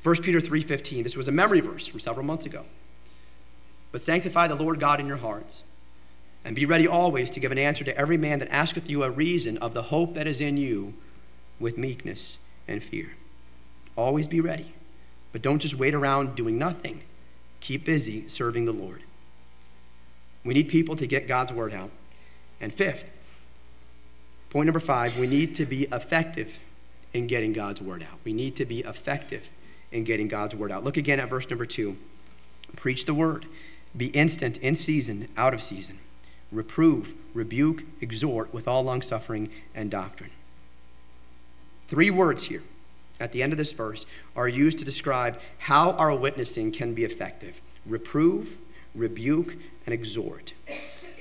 1 0.04 0.22
Peter 0.22 0.40
3:15. 0.40 1.04
This 1.04 1.18
was 1.18 1.28
a 1.28 1.32
memory 1.32 1.62
verse 1.62 1.88
from 1.88 2.00
several 2.00 2.26
months 2.26 2.46
ago. 2.46 2.66
But 3.92 4.02
sanctify 4.02 4.48
the 4.48 4.56
Lord 4.56 4.80
God 4.80 5.00
in 5.00 5.08
your 5.08 5.18
hearts, 5.18 5.64
and 6.44 6.56
be 6.56 6.66
ready 6.66 6.88
always 6.88 7.32
to 7.32 7.40
give 7.40 7.52
an 7.52 7.58
answer 7.58 7.84
to 7.84 7.98
every 7.98 8.18
man 8.18 8.40
that 8.40 8.52
asketh 8.52 8.90
you 8.90 9.04
a 9.04 9.10
reason 9.10 9.58
of 9.60 9.74
the 9.74 9.84
hope 9.84 10.14
that 10.14 10.28
is 10.28 10.42
in 10.42 10.58
you 10.58 10.94
with 11.60 11.78
meekness 11.78 12.38
and 12.68 12.84
fear. 12.84 13.14
Always 13.96 14.28
be 14.28 14.42
ready, 14.42 14.74
but 15.32 15.42
don't 15.42 15.60
just 15.60 15.76
wait 15.76 15.96
around 15.96 16.36
doing 16.36 16.58
nothing. 16.58 17.02
Keep 17.62 17.86
busy 17.86 18.28
serving 18.28 18.66
the 18.66 18.74
Lord. 18.74 19.04
We 20.44 20.54
need 20.54 20.68
people 20.68 20.96
to 20.96 21.08
get 21.08 21.28
God's 21.28 21.54
word 21.54 21.74
out. 21.74 21.92
And 22.60 22.74
fifth, 22.74 23.10
point 24.50 24.68
number 24.68 24.80
five, 24.80 25.18
we 25.18 25.28
need 25.28 25.56
to 25.56 25.66
be 25.66 25.84
effective 25.92 26.60
in 27.14 27.28
getting 27.28 27.54
God's 27.54 27.82
word 27.82 28.04
out. 28.04 28.20
We 28.24 28.34
need 28.34 28.56
to 28.58 28.66
be 28.66 28.80
effective 28.80 29.50
in 29.92 30.04
getting 30.04 30.28
God's 30.28 30.56
word 30.56 30.72
out. 30.72 30.84
Look 30.84 30.98
again 30.98 31.20
at 31.20 31.30
verse 31.30 31.50
number 31.50 31.66
two. 31.66 31.98
Preach 32.76 33.06
the 33.06 33.14
word. 33.14 33.46
Be 33.96 34.08
instant 34.08 34.58
in 34.58 34.76
season, 34.76 35.28
out 35.38 35.54
of 35.54 35.62
season. 35.62 36.00
Reprove, 36.52 37.14
rebuke, 37.34 37.84
exhort 38.02 38.54
with 38.54 38.68
all 38.68 38.84
longsuffering 38.84 39.50
and 39.76 39.90
doctrine. 39.92 40.32
Three 41.88 42.10
words 42.10 42.46
here 42.46 42.64
at 43.20 43.32
the 43.32 43.44
end 43.44 43.54
of 43.54 43.58
this 43.58 43.72
verse 43.72 44.06
are 44.36 44.48
used 44.48 44.80
to 44.80 44.86
describe 44.86 45.40
how 45.60 45.92
our 45.92 46.14
witnessing 46.16 46.72
can 46.72 46.94
be 46.94 47.04
effective 47.04 47.62
reprove, 47.86 48.56
rebuke, 48.96 49.58
and 49.86 49.94
exhort. 49.94 50.54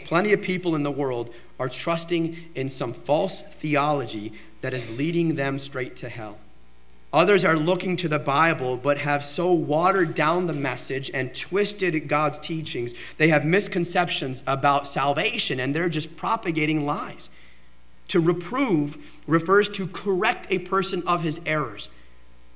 Plenty 0.06 0.32
of 0.32 0.42
people 0.42 0.74
in 0.74 0.82
the 0.82 0.90
world 0.90 1.34
are 1.58 1.68
trusting 1.68 2.50
in 2.54 2.68
some 2.68 2.92
false 2.92 3.42
theology 3.42 4.32
that 4.60 4.74
is 4.74 4.88
leading 4.90 5.36
them 5.36 5.58
straight 5.58 5.96
to 5.96 6.08
hell. 6.08 6.38
Others 7.12 7.44
are 7.44 7.56
looking 7.56 7.96
to 7.96 8.08
the 8.08 8.18
Bible 8.18 8.78
but 8.78 8.96
have 8.98 9.22
so 9.22 9.52
watered 9.52 10.14
down 10.14 10.46
the 10.46 10.52
message 10.54 11.10
and 11.12 11.34
twisted 11.34 12.08
God's 12.08 12.38
teachings. 12.38 12.94
They 13.18 13.28
have 13.28 13.44
misconceptions 13.44 14.42
about 14.46 14.88
salvation 14.88 15.60
and 15.60 15.74
they're 15.74 15.90
just 15.90 16.16
propagating 16.16 16.86
lies. 16.86 17.28
To 18.08 18.20
reprove 18.20 18.96
refers 19.26 19.68
to 19.70 19.86
correct 19.86 20.46
a 20.50 20.60
person 20.60 21.02
of 21.06 21.22
his 21.22 21.40
errors. 21.44 21.90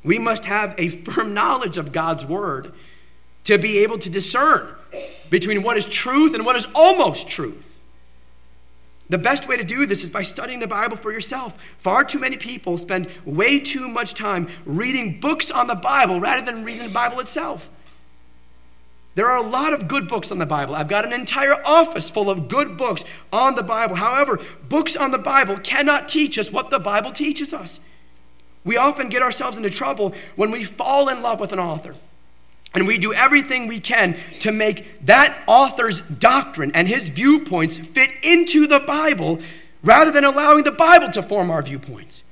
We 0.02 0.18
must 0.18 0.46
have 0.46 0.74
a 0.78 0.88
firm 0.88 1.34
knowledge 1.34 1.76
of 1.76 1.92
God's 1.92 2.24
word 2.24 2.72
to 3.44 3.58
be 3.58 3.78
able 3.78 3.98
to 3.98 4.08
discern 4.08 4.74
between 5.30 5.62
what 5.62 5.76
is 5.76 5.86
truth 5.86 6.34
and 6.34 6.44
what 6.44 6.56
is 6.56 6.66
almost 6.74 7.28
truth. 7.28 7.80
The 9.08 9.18
best 9.18 9.48
way 9.48 9.56
to 9.56 9.64
do 9.64 9.86
this 9.86 10.02
is 10.02 10.10
by 10.10 10.22
studying 10.22 10.58
the 10.58 10.66
Bible 10.66 10.96
for 10.96 11.12
yourself. 11.12 11.56
Far 11.78 12.04
too 12.04 12.18
many 12.18 12.36
people 12.36 12.76
spend 12.76 13.08
way 13.24 13.60
too 13.60 13.88
much 13.88 14.14
time 14.14 14.48
reading 14.64 15.20
books 15.20 15.50
on 15.50 15.68
the 15.68 15.76
Bible 15.76 16.18
rather 16.18 16.44
than 16.44 16.64
reading 16.64 16.82
the 16.82 16.92
Bible 16.92 17.20
itself. 17.20 17.70
There 19.14 19.28
are 19.28 19.38
a 19.38 19.48
lot 19.48 19.72
of 19.72 19.88
good 19.88 20.08
books 20.08 20.30
on 20.30 20.38
the 20.38 20.44
Bible. 20.44 20.74
I've 20.74 20.88
got 20.88 21.06
an 21.06 21.12
entire 21.12 21.54
office 21.64 22.10
full 22.10 22.28
of 22.28 22.48
good 22.48 22.76
books 22.76 23.02
on 23.32 23.54
the 23.54 23.62
Bible. 23.62 23.96
However, 23.96 24.38
books 24.68 24.94
on 24.94 25.10
the 25.10 25.18
Bible 25.18 25.56
cannot 25.56 26.08
teach 26.08 26.38
us 26.38 26.52
what 26.52 26.68
the 26.68 26.78
Bible 26.78 27.12
teaches 27.12 27.54
us. 27.54 27.80
We 28.62 28.76
often 28.76 29.08
get 29.08 29.22
ourselves 29.22 29.56
into 29.56 29.70
trouble 29.70 30.14
when 30.34 30.50
we 30.50 30.64
fall 30.64 31.08
in 31.08 31.22
love 31.22 31.40
with 31.40 31.52
an 31.52 31.60
author. 31.60 31.94
And 32.76 32.86
we 32.86 32.98
do 32.98 33.14
everything 33.14 33.68
we 33.68 33.80
can 33.80 34.18
to 34.40 34.52
make 34.52 35.06
that 35.06 35.42
author's 35.46 36.02
doctrine 36.02 36.70
and 36.74 36.86
his 36.86 37.08
viewpoints 37.08 37.78
fit 37.78 38.10
into 38.22 38.66
the 38.66 38.80
Bible 38.80 39.40
rather 39.82 40.10
than 40.10 40.24
allowing 40.24 40.64
the 40.64 40.72
Bible 40.72 41.08
to 41.10 41.22
form 41.22 41.50
our 41.50 41.62
viewpoints. 41.62 42.22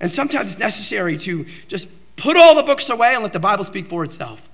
And 0.00 0.10
sometimes 0.10 0.52
it's 0.52 0.58
necessary 0.58 1.18
to 1.18 1.44
just 1.68 1.88
put 2.16 2.38
all 2.38 2.54
the 2.54 2.62
books 2.62 2.88
away 2.88 3.12
and 3.12 3.22
let 3.22 3.34
the 3.34 3.38
Bible 3.38 3.64
speak 3.64 3.86
for 3.86 4.02
itself. 4.02 4.48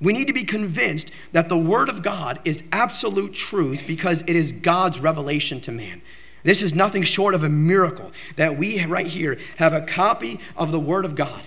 We 0.00 0.12
need 0.12 0.26
to 0.26 0.32
be 0.32 0.42
convinced 0.42 1.12
that 1.30 1.48
the 1.48 1.56
Word 1.56 1.88
of 1.88 2.02
God 2.02 2.40
is 2.44 2.64
absolute 2.72 3.32
truth 3.32 3.84
because 3.86 4.22
it 4.22 4.34
is 4.34 4.50
God's 4.50 5.00
revelation 5.00 5.60
to 5.62 5.72
man. 5.72 6.02
This 6.42 6.62
is 6.62 6.74
nothing 6.74 7.04
short 7.04 7.34
of 7.34 7.44
a 7.44 7.48
miracle 7.48 8.10
that 8.34 8.58
we 8.58 8.84
right 8.84 9.06
here 9.06 9.38
have 9.58 9.72
a 9.72 9.82
copy 9.82 10.40
of 10.56 10.72
the 10.72 10.80
Word 10.80 11.04
of 11.04 11.14
God. 11.14 11.46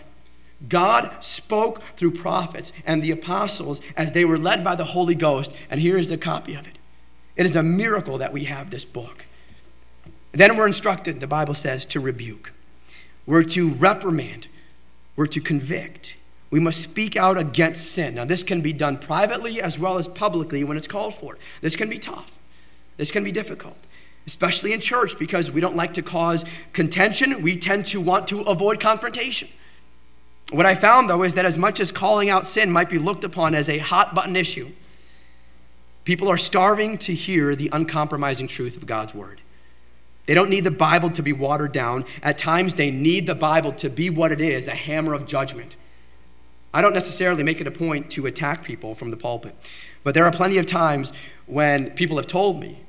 God 0.67 1.11
spoke 1.21 1.81
through 1.95 2.11
prophets 2.11 2.73
and 2.85 3.01
the 3.01 3.11
apostles 3.11 3.79
as 3.95 4.11
they 4.11 4.25
were 4.25 4.37
led 4.37 4.63
by 4.63 4.75
the 4.75 4.85
Holy 4.85 5.15
Ghost, 5.15 5.53
and 5.69 5.79
here 5.79 5.97
is 5.97 6.09
the 6.09 6.17
copy 6.17 6.53
of 6.53 6.67
it. 6.67 6.77
It 7.35 7.45
is 7.45 7.55
a 7.55 7.63
miracle 7.63 8.17
that 8.17 8.33
we 8.33 8.43
have 8.45 8.69
this 8.69 8.83
book. 8.83 9.25
Then 10.31 10.57
we're 10.57 10.67
instructed, 10.67 11.21
the 11.21 11.27
Bible 11.27 11.53
says, 11.53 11.85
to 11.87 11.99
rebuke. 11.99 12.51
We're 13.25 13.43
to 13.43 13.69
reprimand. 13.69 14.47
We're 15.15 15.27
to 15.27 15.39
convict. 15.39 16.17
We 16.49 16.59
must 16.59 16.81
speak 16.81 17.15
out 17.15 17.37
against 17.37 17.91
sin. 17.91 18.15
Now, 18.15 18.25
this 18.25 18.43
can 18.43 18.61
be 18.61 18.73
done 18.73 18.97
privately 18.97 19.61
as 19.61 19.77
well 19.77 19.97
as 19.97 20.07
publicly 20.07 20.63
when 20.63 20.77
it's 20.77 20.87
called 20.87 21.15
for. 21.15 21.37
This 21.61 21.75
can 21.75 21.89
be 21.89 21.99
tough. 21.99 22.37
This 22.97 23.11
can 23.11 23.23
be 23.23 23.31
difficult, 23.31 23.77
especially 24.27 24.73
in 24.73 24.81
church 24.81 25.17
because 25.17 25.51
we 25.51 25.61
don't 25.61 25.75
like 25.75 25.93
to 25.93 26.01
cause 26.01 26.43
contention. 26.73 27.41
We 27.41 27.55
tend 27.55 27.85
to 27.87 28.01
want 28.01 28.27
to 28.27 28.41
avoid 28.41 28.79
confrontation. 28.79 29.47
What 30.51 30.65
I 30.65 30.73
found, 30.73 31.09
though, 31.09 31.23
is 31.23 31.35
that 31.35 31.45
as 31.45 31.57
much 31.57 31.79
as 31.79 31.91
calling 31.91 32.29
out 32.29 32.45
sin 32.45 32.71
might 32.71 32.89
be 32.89 32.97
looked 32.97 33.23
upon 33.23 33.53
as 33.53 33.69
a 33.69 33.77
hot 33.77 34.15
button 34.15 34.35
issue, 34.35 34.71
people 36.05 36.27
are 36.27 36.37
starving 36.37 36.97
to 36.99 37.13
hear 37.13 37.55
the 37.55 37.69
uncompromising 37.71 38.47
truth 38.47 38.75
of 38.75 38.87
God's 38.87 39.13
word. 39.13 39.41
They 40.25 40.33
don't 40.33 40.49
need 40.49 40.63
the 40.63 40.71
Bible 40.71 41.09
to 41.11 41.21
be 41.21 41.33
watered 41.33 41.71
down. 41.71 42.05
At 42.23 42.37
times, 42.37 42.75
they 42.75 42.89
need 42.89 43.27
the 43.27 43.35
Bible 43.35 43.71
to 43.73 43.89
be 43.89 44.09
what 44.09 44.31
it 44.31 44.41
is 44.41 44.67
a 44.67 44.75
hammer 44.75 45.13
of 45.13 45.27
judgment. 45.27 45.75
I 46.73 46.81
don't 46.81 46.93
necessarily 46.93 47.43
make 47.43 47.61
it 47.61 47.67
a 47.67 47.71
point 47.71 48.11
to 48.11 48.27
attack 48.27 48.63
people 48.63 48.93
from 48.93 49.09
the 49.09 49.17
pulpit, 49.17 49.55
but 50.03 50.13
there 50.13 50.25
are 50.25 50.31
plenty 50.31 50.59
of 50.59 50.67
times 50.67 51.11
when 51.47 51.91
people 51.91 52.17
have 52.17 52.27
told 52.27 52.59
me 52.59 52.79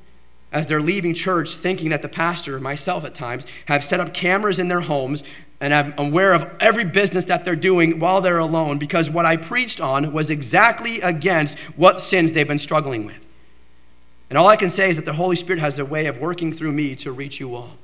as 0.52 0.66
they're 0.66 0.82
leaving 0.82 1.14
church 1.14 1.54
thinking 1.54 1.88
that 1.90 2.02
the 2.02 2.08
pastor, 2.08 2.60
myself 2.60 3.04
at 3.04 3.14
times, 3.14 3.46
have 3.66 3.84
set 3.84 4.00
up 4.00 4.12
cameras 4.12 4.58
in 4.58 4.68
their 4.68 4.82
homes 4.82 5.22
and 5.60 5.74
I'm 5.74 5.94
aware 5.98 6.32
of 6.32 6.50
every 6.58 6.84
business 6.84 7.26
that 7.26 7.44
they're 7.44 7.54
doing 7.54 7.98
while 7.98 8.22
they're 8.22 8.38
alone 8.38 8.78
because 8.78 9.10
what 9.10 9.26
I 9.26 9.36
preached 9.36 9.80
on 9.80 10.12
was 10.12 10.30
exactly 10.30 11.00
against 11.02 11.58
what 11.76 12.00
sins 12.00 12.32
they've 12.32 12.48
been 12.48 12.58
struggling 12.58 13.04
with. 13.04 13.26
And 14.30 14.38
all 14.38 14.46
I 14.46 14.56
can 14.56 14.70
say 14.70 14.88
is 14.88 14.96
that 14.96 15.04
the 15.04 15.12
Holy 15.12 15.36
Spirit 15.36 15.60
has 15.60 15.78
a 15.78 15.84
way 15.84 16.06
of 16.06 16.18
working 16.18 16.52
through 16.52 16.72
me 16.72 16.94
to 16.96 17.12
reach 17.12 17.40
you 17.40 17.54
all. 17.54 17.76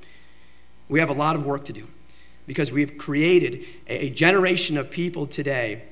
We 0.89 1.01
have 1.01 1.11
a 1.11 1.15
lot 1.15 1.37
of 1.37 1.45
work 1.45 1.65
to 1.67 1.73
do 1.73 1.87
because 2.47 2.73
we've 2.73 2.97
created 2.97 3.67
a 3.89 4.09
generation 4.09 4.79
of 4.79 4.91
people 4.91 5.27
today 5.27 5.83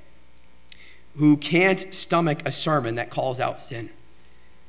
who 1.16 1.36
can't 1.36 1.92
stomach 1.92 2.40
a 2.46 2.52
sermon 2.52 2.94
that 2.94 3.10
calls 3.10 3.40
out 3.40 3.60
sin. 3.60 3.90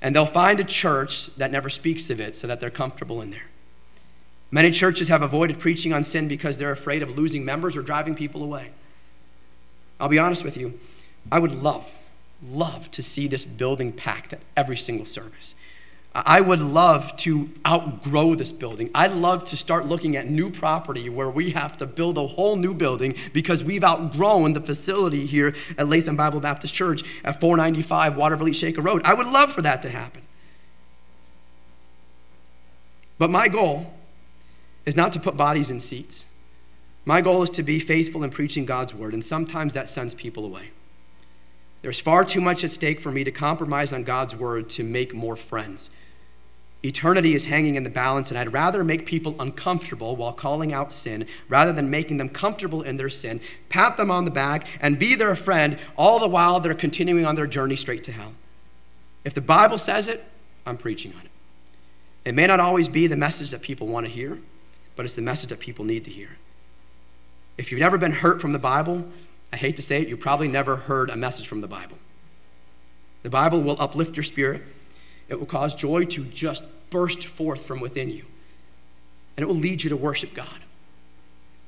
And 0.02 0.16
they'll 0.16 0.26
find 0.26 0.60
a 0.60 0.64
church 0.64 1.28
that 1.36 1.52
never 1.52 1.70
speaks 1.70 2.10
of 2.10 2.20
it 2.20 2.36
so 2.36 2.46
that 2.48 2.60
they're 2.60 2.70
comfortable 2.70 3.22
in 3.22 3.30
there. 3.30 3.48
Many 4.56 4.72
churches 4.72 5.10
have 5.10 5.22
avoided 5.22 5.60
preaching 5.60 5.92
on 5.92 6.06
sin 6.06 6.30
because 6.30 6.56
they're 6.56 6.72
afraid 6.72 7.04
of 7.04 7.18
losing 7.18 7.44
members 7.44 7.76
or 7.76 7.82
driving 7.82 8.16
people 8.16 8.42
away. 8.42 8.72
I'll 10.00 10.08
be 10.08 10.18
honest 10.18 10.46
with 10.46 10.56
you, 10.56 10.80
I 11.30 11.40
would 11.40 11.52
love, 11.62 11.92
love 12.42 12.90
to 12.92 13.04
see 13.04 13.28
this 13.28 13.44
building 13.44 13.92
packed 13.92 14.32
at 14.32 14.40
every 14.56 14.78
single 14.78 15.06
service. 15.06 15.56
I 16.14 16.40
would 16.40 16.62
love 16.62 17.18
to 17.18 17.50
outgrow 17.68 18.36
this 18.36 18.54
building. 18.54 18.90
I'd 18.96 19.12
love 19.12 19.44
to 19.44 19.58
start 19.58 19.88
looking 19.88 20.16
at 20.16 20.30
new 20.30 20.50
property 20.50 21.10
where 21.10 21.30
we 21.30 21.50
have 21.50 21.76
to 21.80 21.86
build 21.86 22.18
a 22.18 22.26
whole 22.26 22.56
new 22.56 22.74
building 22.74 23.16
because 23.34 23.62
we've 23.62 23.84
outgrown 23.84 24.54
the 24.54 24.62
facility 24.62 25.26
here 25.26 25.54
at 25.78 25.90
Latham 25.90 26.16
Bible 26.16 26.40
Baptist 26.40 26.74
Church 26.74 27.04
at 27.26 27.42
495 27.42 28.16
Watervliet 28.16 28.56
Shaker 28.56 28.82
Road. 28.82 29.02
I 29.04 29.16
would 29.16 29.28
love 29.28 29.52
for 29.52 29.64
that 29.64 29.82
to 29.82 29.90
happen. 29.90 30.22
But 33.18 33.30
my 33.30 33.50
goal 33.50 33.92
is 34.86 34.96
not 34.96 35.12
to 35.14 35.20
put 35.20 35.38
bodies 35.38 35.72
in 35.72 35.80
seats. 35.80 36.26
My 37.06 37.22
goal 37.22 37.44
is 37.44 37.50
to 37.52 37.64
be 37.64 37.80
faithful 37.80 38.24
in 38.24 38.32
preaching 38.32 38.66
God's 38.66 38.94
word, 38.94 39.14
and 39.14 39.24
sometimes 39.24 39.74
that 39.74 39.90
sends 39.90 40.14
people 40.14 40.46
away. 40.46 40.72
There's 41.82 42.00
far 42.00 42.26
too 42.26 42.42
much 42.42 42.64
at 42.64 42.72
stake 42.72 43.00
for 43.00 43.12
me 43.12 43.24
to 43.24 43.32
compromise 43.32 43.94
on 43.94 44.04
God's 44.04 44.36
word 44.36 44.70
to 44.72 44.84
make 44.84 45.14
more 45.14 45.36
friends. 45.36 45.92
Eternity 46.84 47.34
is 47.34 47.46
hanging 47.46 47.76
in 47.76 47.84
the 47.84 47.90
balance, 47.90 48.30
and 48.30 48.38
I'd 48.38 48.54
rather 48.54 48.84
make 48.84 49.06
people 49.06 49.36
uncomfortable 49.40 50.16
while 50.16 50.34
calling 50.34 50.74
out 50.74 50.94
sin 50.94 51.28
rather 51.48 51.72
than 51.74 51.90
making 51.90 52.18
them 52.18 52.30
comfortable 52.30 52.82
in 52.82 52.98
their 52.98 53.10
sin, 53.10 53.40
pat 53.70 53.98
them 53.98 54.12
on 54.12 54.26
the 54.26 54.32
back, 54.32 54.68
and 54.82 55.00
be 55.00 55.16
their 55.16 55.36
friend, 55.36 55.80
all 55.96 56.20
the 56.20 56.28
while 56.28 56.60
they're 56.60 56.76
continuing 56.76 57.26
on 57.26 57.36
their 57.36 57.48
journey 57.48 57.76
straight 57.76 58.04
to 58.04 58.12
hell. 58.12 58.34
If 59.24 59.34
the 59.34 59.42
Bible 59.42 59.80
says 59.80 60.08
it, 60.08 60.24
I'm 60.66 60.78
preaching 60.78 61.14
on 61.14 61.22
it. 61.26 61.32
It 62.24 62.36
may 62.36 62.48
not 62.48 62.60
always 62.60 62.90
be 62.90 63.08
the 63.08 63.16
message 63.16 63.52
that 63.52 63.62
people 63.62 63.88
want 63.88 64.06
to 64.06 64.12
hear, 64.12 64.40
but 64.96 65.06
it's 65.06 65.16
the 65.16 65.22
message 65.22 65.50
that 65.50 65.60
people 65.60 65.86
need 65.86 66.06
to 66.06 66.12
hear. 66.12 66.38
If 67.58 67.72
you've 67.72 67.82
never 67.82 67.98
been 67.98 68.12
hurt 68.12 68.42
from 68.42 68.52
the 68.52 68.60
Bible, 68.60 69.06
I 69.54 69.58
hate 69.58 69.76
to 69.78 69.82
say 69.82 70.02
it, 70.02 70.08
you 70.08 70.18
probably 70.18 70.48
never 70.48 70.76
heard 70.76 71.10
a 71.10 71.16
message 71.16 71.48
from 71.48 71.62
the 71.62 71.68
Bible. 71.68 71.98
The 73.24 73.30
Bible 73.30 73.62
will 73.62 73.78
uplift 73.80 74.16
your 74.16 74.24
spirit, 74.24 74.62
it 75.30 75.40
will 75.40 75.48
cause 75.48 75.74
joy 75.74 76.06
to 76.06 76.24
just 76.26 76.64
burst 76.90 77.26
forth 77.26 77.66
from 77.66 77.80
within 77.80 78.10
you, 78.10 78.26
and 79.36 79.44
it 79.44 79.48
will 79.48 79.56
lead 79.56 79.84
you 79.84 79.90
to 79.90 79.98
worship 79.98 80.34
God. 80.34 80.60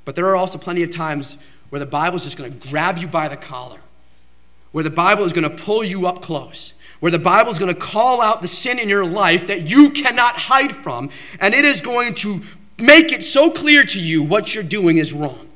But 0.05 0.15
there 0.15 0.27
are 0.27 0.35
also 0.35 0.57
plenty 0.57 0.83
of 0.83 0.91
times 0.91 1.37
where 1.69 1.79
the 1.79 1.85
Bible 1.85 2.17
is 2.17 2.23
just 2.23 2.37
going 2.37 2.51
to 2.51 2.69
grab 2.69 2.97
you 2.97 3.07
by 3.07 3.27
the 3.27 3.35
collar, 3.35 3.81
where 4.71 4.83
the 4.83 4.89
Bible 4.89 5.25
is 5.25 5.33
going 5.33 5.49
to 5.49 5.63
pull 5.63 5.83
you 5.83 6.07
up 6.07 6.21
close, 6.21 6.73
where 6.99 7.11
the 7.11 7.19
Bible 7.19 7.51
is 7.51 7.59
going 7.59 7.73
to 7.73 7.79
call 7.79 8.21
out 8.21 8.41
the 8.41 8.47
sin 8.47 8.79
in 8.79 8.89
your 8.89 9.05
life 9.05 9.47
that 9.47 9.69
you 9.69 9.89
cannot 9.89 10.35
hide 10.35 10.75
from, 10.75 11.09
and 11.39 11.53
it 11.53 11.65
is 11.65 11.81
going 11.81 12.13
to 12.15 12.41
make 12.77 13.11
it 13.11 13.23
so 13.23 13.49
clear 13.49 13.83
to 13.83 13.99
you 13.99 14.23
what 14.23 14.53
you're 14.53 14.63
doing 14.63 14.97
is 14.97 15.13
wrong. 15.13 15.47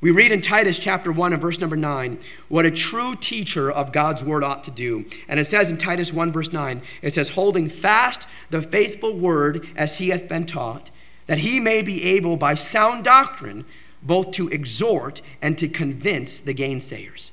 We 0.00 0.10
read 0.10 0.30
in 0.30 0.40
Titus 0.40 0.78
chapter 0.78 1.10
1 1.10 1.32
and 1.32 1.40
verse 1.40 1.58
number 1.58 1.76
9 1.76 2.18
what 2.48 2.66
a 2.66 2.70
true 2.70 3.16
teacher 3.16 3.70
of 3.70 3.92
God's 3.92 4.24
word 4.24 4.44
ought 4.44 4.62
to 4.64 4.70
do. 4.70 5.06
And 5.26 5.40
it 5.40 5.46
says 5.46 5.70
in 5.70 5.78
Titus 5.78 6.12
1 6.12 6.32
verse 6.32 6.52
9, 6.52 6.82
it 7.02 7.14
says, 7.14 7.30
holding 7.30 7.68
fast 7.68 8.28
the 8.50 8.62
faithful 8.62 9.16
word 9.16 9.66
as 9.74 9.98
he 9.98 10.10
hath 10.10 10.28
been 10.28 10.46
taught, 10.46 10.90
that 11.26 11.38
he 11.38 11.60
may 11.60 11.82
be 11.82 12.04
able 12.04 12.36
by 12.36 12.54
sound 12.54 13.04
doctrine 13.04 13.64
both 14.02 14.30
to 14.32 14.48
exhort 14.48 15.22
and 15.42 15.56
to 15.58 15.68
convince 15.68 16.40
the 16.40 16.54
gainsayers. 16.54 17.30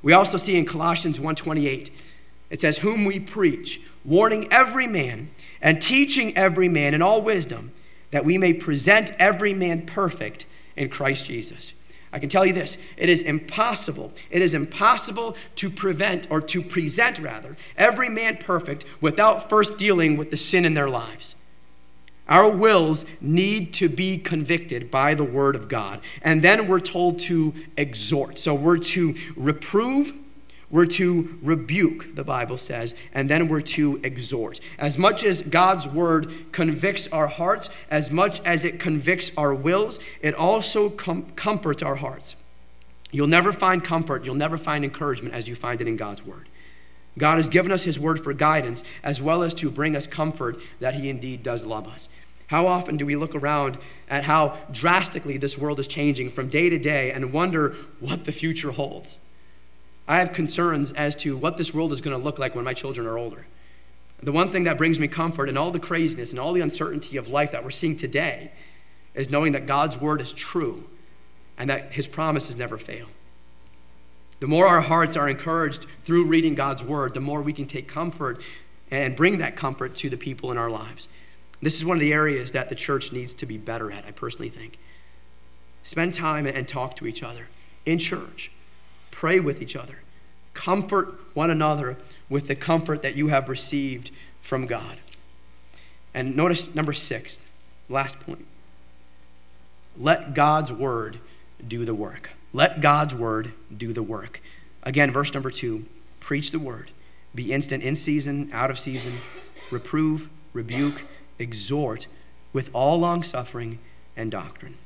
We 0.00 0.12
also 0.12 0.36
see 0.36 0.56
in 0.56 0.64
Colossians 0.64 1.18
1:28, 1.18 1.90
it 2.50 2.60
says, 2.60 2.78
Whom 2.78 3.04
we 3.04 3.20
preach, 3.20 3.80
warning 4.04 4.48
every 4.50 4.86
man 4.86 5.30
and 5.60 5.80
teaching 5.82 6.36
every 6.36 6.68
man 6.68 6.94
in 6.94 7.02
all 7.02 7.22
wisdom, 7.22 7.72
that 8.10 8.24
we 8.24 8.38
may 8.38 8.52
present 8.52 9.12
every 9.18 9.54
man 9.54 9.86
perfect 9.86 10.46
in 10.76 10.88
Christ 10.88 11.26
Jesus. 11.26 11.72
I 12.12 12.18
can 12.18 12.28
tell 12.28 12.46
you 12.46 12.52
this 12.52 12.78
it 12.96 13.08
is 13.08 13.22
impossible. 13.22 14.12
It 14.30 14.42
is 14.42 14.54
impossible 14.54 15.36
to 15.56 15.70
prevent, 15.70 16.26
or 16.30 16.40
to 16.40 16.62
present 16.62 17.18
rather, 17.18 17.56
every 17.76 18.08
man 18.08 18.38
perfect 18.38 18.84
without 19.00 19.48
first 19.48 19.78
dealing 19.78 20.16
with 20.16 20.30
the 20.30 20.36
sin 20.36 20.64
in 20.64 20.74
their 20.74 20.88
lives. 20.88 21.34
Our 22.28 22.50
wills 22.50 23.06
need 23.22 23.72
to 23.74 23.88
be 23.88 24.18
convicted 24.18 24.90
by 24.90 25.14
the 25.14 25.24
word 25.24 25.56
of 25.56 25.68
God. 25.68 26.00
And 26.20 26.42
then 26.42 26.68
we're 26.68 26.80
told 26.80 27.20
to 27.20 27.54
exhort. 27.76 28.36
So 28.36 28.54
we're 28.54 28.78
to 28.78 29.14
reprove, 29.34 30.12
we're 30.70 30.86
to 30.86 31.38
rebuke, 31.42 32.14
the 32.14 32.24
Bible 32.24 32.58
says, 32.58 32.94
and 33.14 33.28
then 33.28 33.48
we're 33.48 33.62
to 33.62 34.00
exhort. 34.02 34.60
As 34.78 34.98
much 34.98 35.24
as 35.24 35.40
God's 35.40 35.88
word 35.88 36.52
convicts 36.52 37.06
our 37.08 37.26
hearts, 37.26 37.70
as 37.90 38.10
much 38.10 38.40
as 38.44 38.64
it 38.64 38.78
convicts 38.78 39.30
our 39.36 39.54
wills, 39.54 39.98
it 40.20 40.34
also 40.34 40.90
com- 40.90 41.30
comforts 41.36 41.82
our 41.82 41.96
hearts. 41.96 42.36
You'll 43.10 43.28
never 43.28 43.52
find 43.52 43.82
comfort, 43.82 44.24
you'll 44.24 44.34
never 44.34 44.58
find 44.58 44.84
encouragement 44.84 45.34
as 45.34 45.48
you 45.48 45.54
find 45.54 45.80
it 45.80 45.88
in 45.88 45.96
God's 45.96 46.24
word. 46.24 46.48
God 47.16 47.36
has 47.36 47.48
given 47.48 47.72
us 47.72 47.84
his 47.84 47.98
word 47.98 48.20
for 48.20 48.32
guidance 48.34 48.84
as 49.02 49.22
well 49.22 49.42
as 49.42 49.54
to 49.54 49.70
bring 49.70 49.96
us 49.96 50.06
comfort 50.06 50.58
that 50.80 50.94
he 50.94 51.08
indeed 51.08 51.42
does 51.42 51.64
love 51.64 51.88
us. 51.88 52.08
How 52.48 52.66
often 52.66 52.96
do 52.96 53.04
we 53.04 53.16
look 53.16 53.34
around 53.34 53.78
at 54.08 54.24
how 54.24 54.58
drastically 54.70 55.36
this 55.36 55.58
world 55.58 55.80
is 55.80 55.86
changing 55.86 56.30
from 56.30 56.48
day 56.48 56.68
to 56.68 56.78
day 56.78 57.10
and 57.10 57.32
wonder 57.32 57.74
what 58.00 58.24
the 58.24 58.32
future 58.32 58.70
holds? 58.70 59.18
I 60.08 60.20
have 60.20 60.32
concerns 60.32 60.92
as 60.92 61.14
to 61.16 61.36
what 61.36 61.58
this 61.58 61.74
world 61.74 61.92
is 61.92 62.00
going 62.00 62.16
to 62.16 62.22
look 62.22 62.38
like 62.38 62.54
when 62.54 62.64
my 62.64 62.72
children 62.72 63.06
are 63.06 63.18
older. 63.18 63.46
The 64.22 64.32
one 64.32 64.48
thing 64.48 64.64
that 64.64 64.78
brings 64.78 64.98
me 64.98 65.06
comfort 65.06 65.50
in 65.50 65.58
all 65.58 65.70
the 65.70 65.78
craziness 65.78 66.30
and 66.30 66.40
all 66.40 66.54
the 66.54 66.62
uncertainty 66.62 67.18
of 67.18 67.28
life 67.28 67.52
that 67.52 67.62
we're 67.62 67.70
seeing 67.70 67.94
today 67.94 68.50
is 69.14 69.30
knowing 69.30 69.52
that 69.52 69.66
God's 69.66 70.00
word 70.00 70.22
is 70.22 70.32
true 70.32 70.84
and 71.58 71.68
that 71.68 71.92
his 71.92 72.06
promises 72.06 72.56
never 72.56 72.78
fail. 72.78 73.06
The 74.40 74.46
more 74.46 74.66
our 74.66 74.80
hearts 74.80 75.16
are 75.16 75.28
encouraged 75.28 75.86
through 76.04 76.24
reading 76.24 76.54
God's 76.54 76.82
word, 76.82 77.12
the 77.12 77.20
more 77.20 77.42
we 77.42 77.52
can 77.52 77.66
take 77.66 77.86
comfort 77.86 78.40
and 78.90 79.14
bring 79.14 79.38
that 79.38 79.56
comfort 79.56 79.94
to 79.96 80.08
the 80.08 80.16
people 80.16 80.50
in 80.50 80.56
our 80.56 80.70
lives. 80.70 81.06
This 81.60 81.76
is 81.76 81.84
one 81.84 81.96
of 81.96 82.00
the 82.00 82.12
areas 82.12 82.52
that 82.52 82.70
the 82.70 82.74
church 82.74 83.12
needs 83.12 83.34
to 83.34 83.46
be 83.46 83.58
better 83.58 83.92
at, 83.92 84.06
I 84.06 84.12
personally 84.12 84.48
think. 84.48 84.78
Spend 85.82 86.14
time 86.14 86.46
and 86.46 86.66
talk 86.66 86.96
to 86.96 87.06
each 87.06 87.22
other 87.22 87.48
in 87.84 87.98
church 87.98 88.50
Pray 89.18 89.40
with 89.40 89.60
each 89.60 89.74
other. 89.74 89.96
Comfort 90.54 91.12
one 91.34 91.50
another 91.50 91.96
with 92.28 92.46
the 92.46 92.54
comfort 92.54 93.02
that 93.02 93.16
you 93.16 93.26
have 93.26 93.48
received 93.48 94.12
from 94.40 94.64
God. 94.64 94.98
And 96.14 96.36
notice 96.36 96.72
number 96.72 96.92
six, 96.92 97.44
last 97.88 98.20
point. 98.20 98.46
Let 99.96 100.34
God's 100.34 100.72
word 100.72 101.18
do 101.66 101.84
the 101.84 101.96
work. 101.96 102.30
Let 102.52 102.80
God's 102.80 103.12
word 103.12 103.50
do 103.76 103.92
the 103.92 104.04
work. 104.04 104.40
Again, 104.84 105.10
verse 105.10 105.34
number 105.34 105.50
two 105.50 105.86
preach 106.20 106.52
the 106.52 106.60
word. 106.60 106.92
Be 107.34 107.52
instant 107.52 107.82
in 107.82 107.96
season, 107.96 108.48
out 108.52 108.70
of 108.70 108.78
season. 108.78 109.18
Reprove, 109.72 110.28
rebuke, 110.52 111.02
exhort 111.40 112.06
with 112.52 112.70
all 112.72 113.00
long 113.00 113.24
suffering 113.24 113.80
and 114.16 114.30
doctrine 114.30 114.76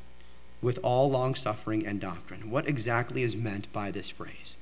with 0.63 0.79
all 0.83 1.11
long 1.11 1.35
suffering 1.35 1.85
and 1.85 2.01
doctrine. 2.01 2.51
What 2.51 2.69
exactly 2.69 3.23
is 3.25 3.37
meant 3.37 3.71
by 3.73 3.91
this 3.91 4.09
phrase? 4.09 4.57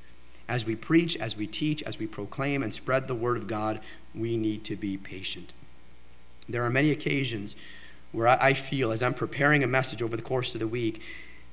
As 0.49 0.67
we 0.67 0.75
preach, 0.75 1.17
as 1.19 1.37
we 1.37 1.47
teach, 1.47 1.83
as 1.83 1.99
we 1.99 2.07
proclaim 2.07 2.63
and 2.63 2.75
spread 2.75 3.07
the 3.07 3.15
word 3.15 3.37
of 3.37 3.47
God, 3.47 3.81
we 4.15 4.37
need 4.37 4.65
to 4.65 4.75
be 4.75 4.97
patient. 4.97 5.53
There 6.49 6.65
are 6.65 6.71
many 6.71 6.91
occasions 6.91 7.55
where 8.11 8.27
I 8.27 8.55
feel, 8.55 8.91
as 8.91 9.03
I'm 9.03 9.15
preparing 9.15 9.63
a 9.63 9.69
message 9.69 10.03
over 10.03 10.17
the 10.17 10.23
course 10.23 10.55
of 10.55 10.59
the 10.59 10.67
week, 10.67 11.01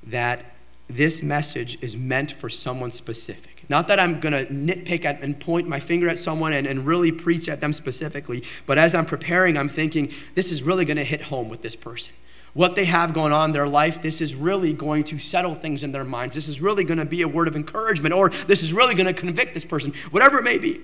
that 0.02 0.46
this 0.88 1.22
message 1.22 1.80
is 1.80 1.96
meant 1.96 2.32
for 2.32 2.48
someone 2.48 2.90
specific. 2.90 3.64
Not 3.68 3.86
that 3.88 4.00
I'm 4.00 4.18
going 4.18 4.32
to 4.32 4.52
nitpick 4.52 5.04
at, 5.04 5.20
and 5.20 5.38
point 5.38 5.68
my 5.68 5.78
finger 5.78 6.08
at 6.08 6.18
someone 6.18 6.52
and, 6.52 6.66
and 6.66 6.86
really 6.86 7.12
preach 7.12 7.48
at 7.48 7.60
them 7.60 7.74
specifically, 7.74 8.42
but 8.66 8.78
as 8.78 8.94
I'm 8.94 9.04
preparing, 9.04 9.56
I'm 9.56 9.68
thinking, 9.68 10.10
this 10.34 10.50
is 10.50 10.62
really 10.62 10.86
going 10.86 10.96
to 10.96 11.04
hit 11.04 11.22
home 11.22 11.48
with 11.50 11.62
this 11.62 11.76
person 11.76 12.14
what 12.58 12.74
they 12.74 12.86
have 12.86 13.14
going 13.14 13.32
on 13.32 13.50
in 13.50 13.52
their 13.52 13.68
life, 13.68 14.02
this 14.02 14.20
is 14.20 14.34
really 14.34 14.72
going 14.72 15.04
to 15.04 15.16
settle 15.16 15.54
things 15.54 15.84
in 15.84 15.92
their 15.92 16.02
minds. 16.02 16.34
This 16.34 16.48
is 16.48 16.60
really 16.60 16.82
going 16.82 16.98
to 16.98 17.04
be 17.04 17.22
a 17.22 17.28
word 17.28 17.46
of 17.46 17.54
encouragement, 17.54 18.12
or 18.12 18.30
this 18.48 18.64
is 18.64 18.72
really 18.72 18.96
going 18.96 19.06
to 19.06 19.12
convict 19.12 19.54
this 19.54 19.64
person, 19.64 19.92
whatever 20.10 20.40
it 20.40 20.42
may 20.42 20.58
be. 20.58 20.80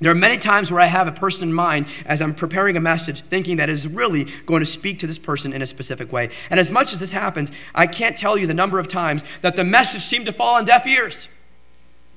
There 0.00 0.12
are 0.12 0.14
many 0.14 0.38
times 0.38 0.70
where 0.70 0.80
I 0.80 0.86
have 0.86 1.08
a 1.08 1.12
person 1.12 1.48
in 1.48 1.52
mind 1.52 1.86
as 2.06 2.22
I'm 2.22 2.32
preparing 2.32 2.76
a 2.76 2.80
message, 2.80 3.22
thinking 3.22 3.56
that 3.56 3.68
is 3.68 3.88
really 3.88 4.26
going 4.46 4.60
to 4.60 4.66
speak 4.66 5.00
to 5.00 5.08
this 5.08 5.18
person 5.18 5.52
in 5.52 5.62
a 5.62 5.66
specific 5.66 6.12
way. 6.12 6.30
And 6.48 6.60
as 6.60 6.70
much 6.70 6.92
as 6.92 7.00
this 7.00 7.10
happens, 7.10 7.50
I 7.74 7.88
can't 7.88 8.16
tell 8.16 8.38
you 8.38 8.46
the 8.46 8.54
number 8.54 8.78
of 8.78 8.86
times 8.86 9.24
that 9.42 9.56
the 9.56 9.64
message 9.64 10.02
seemed 10.02 10.26
to 10.26 10.32
fall 10.32 10.54
on 10.54 10.64
deaf 10.64 10.86
ears. 10.86 11.26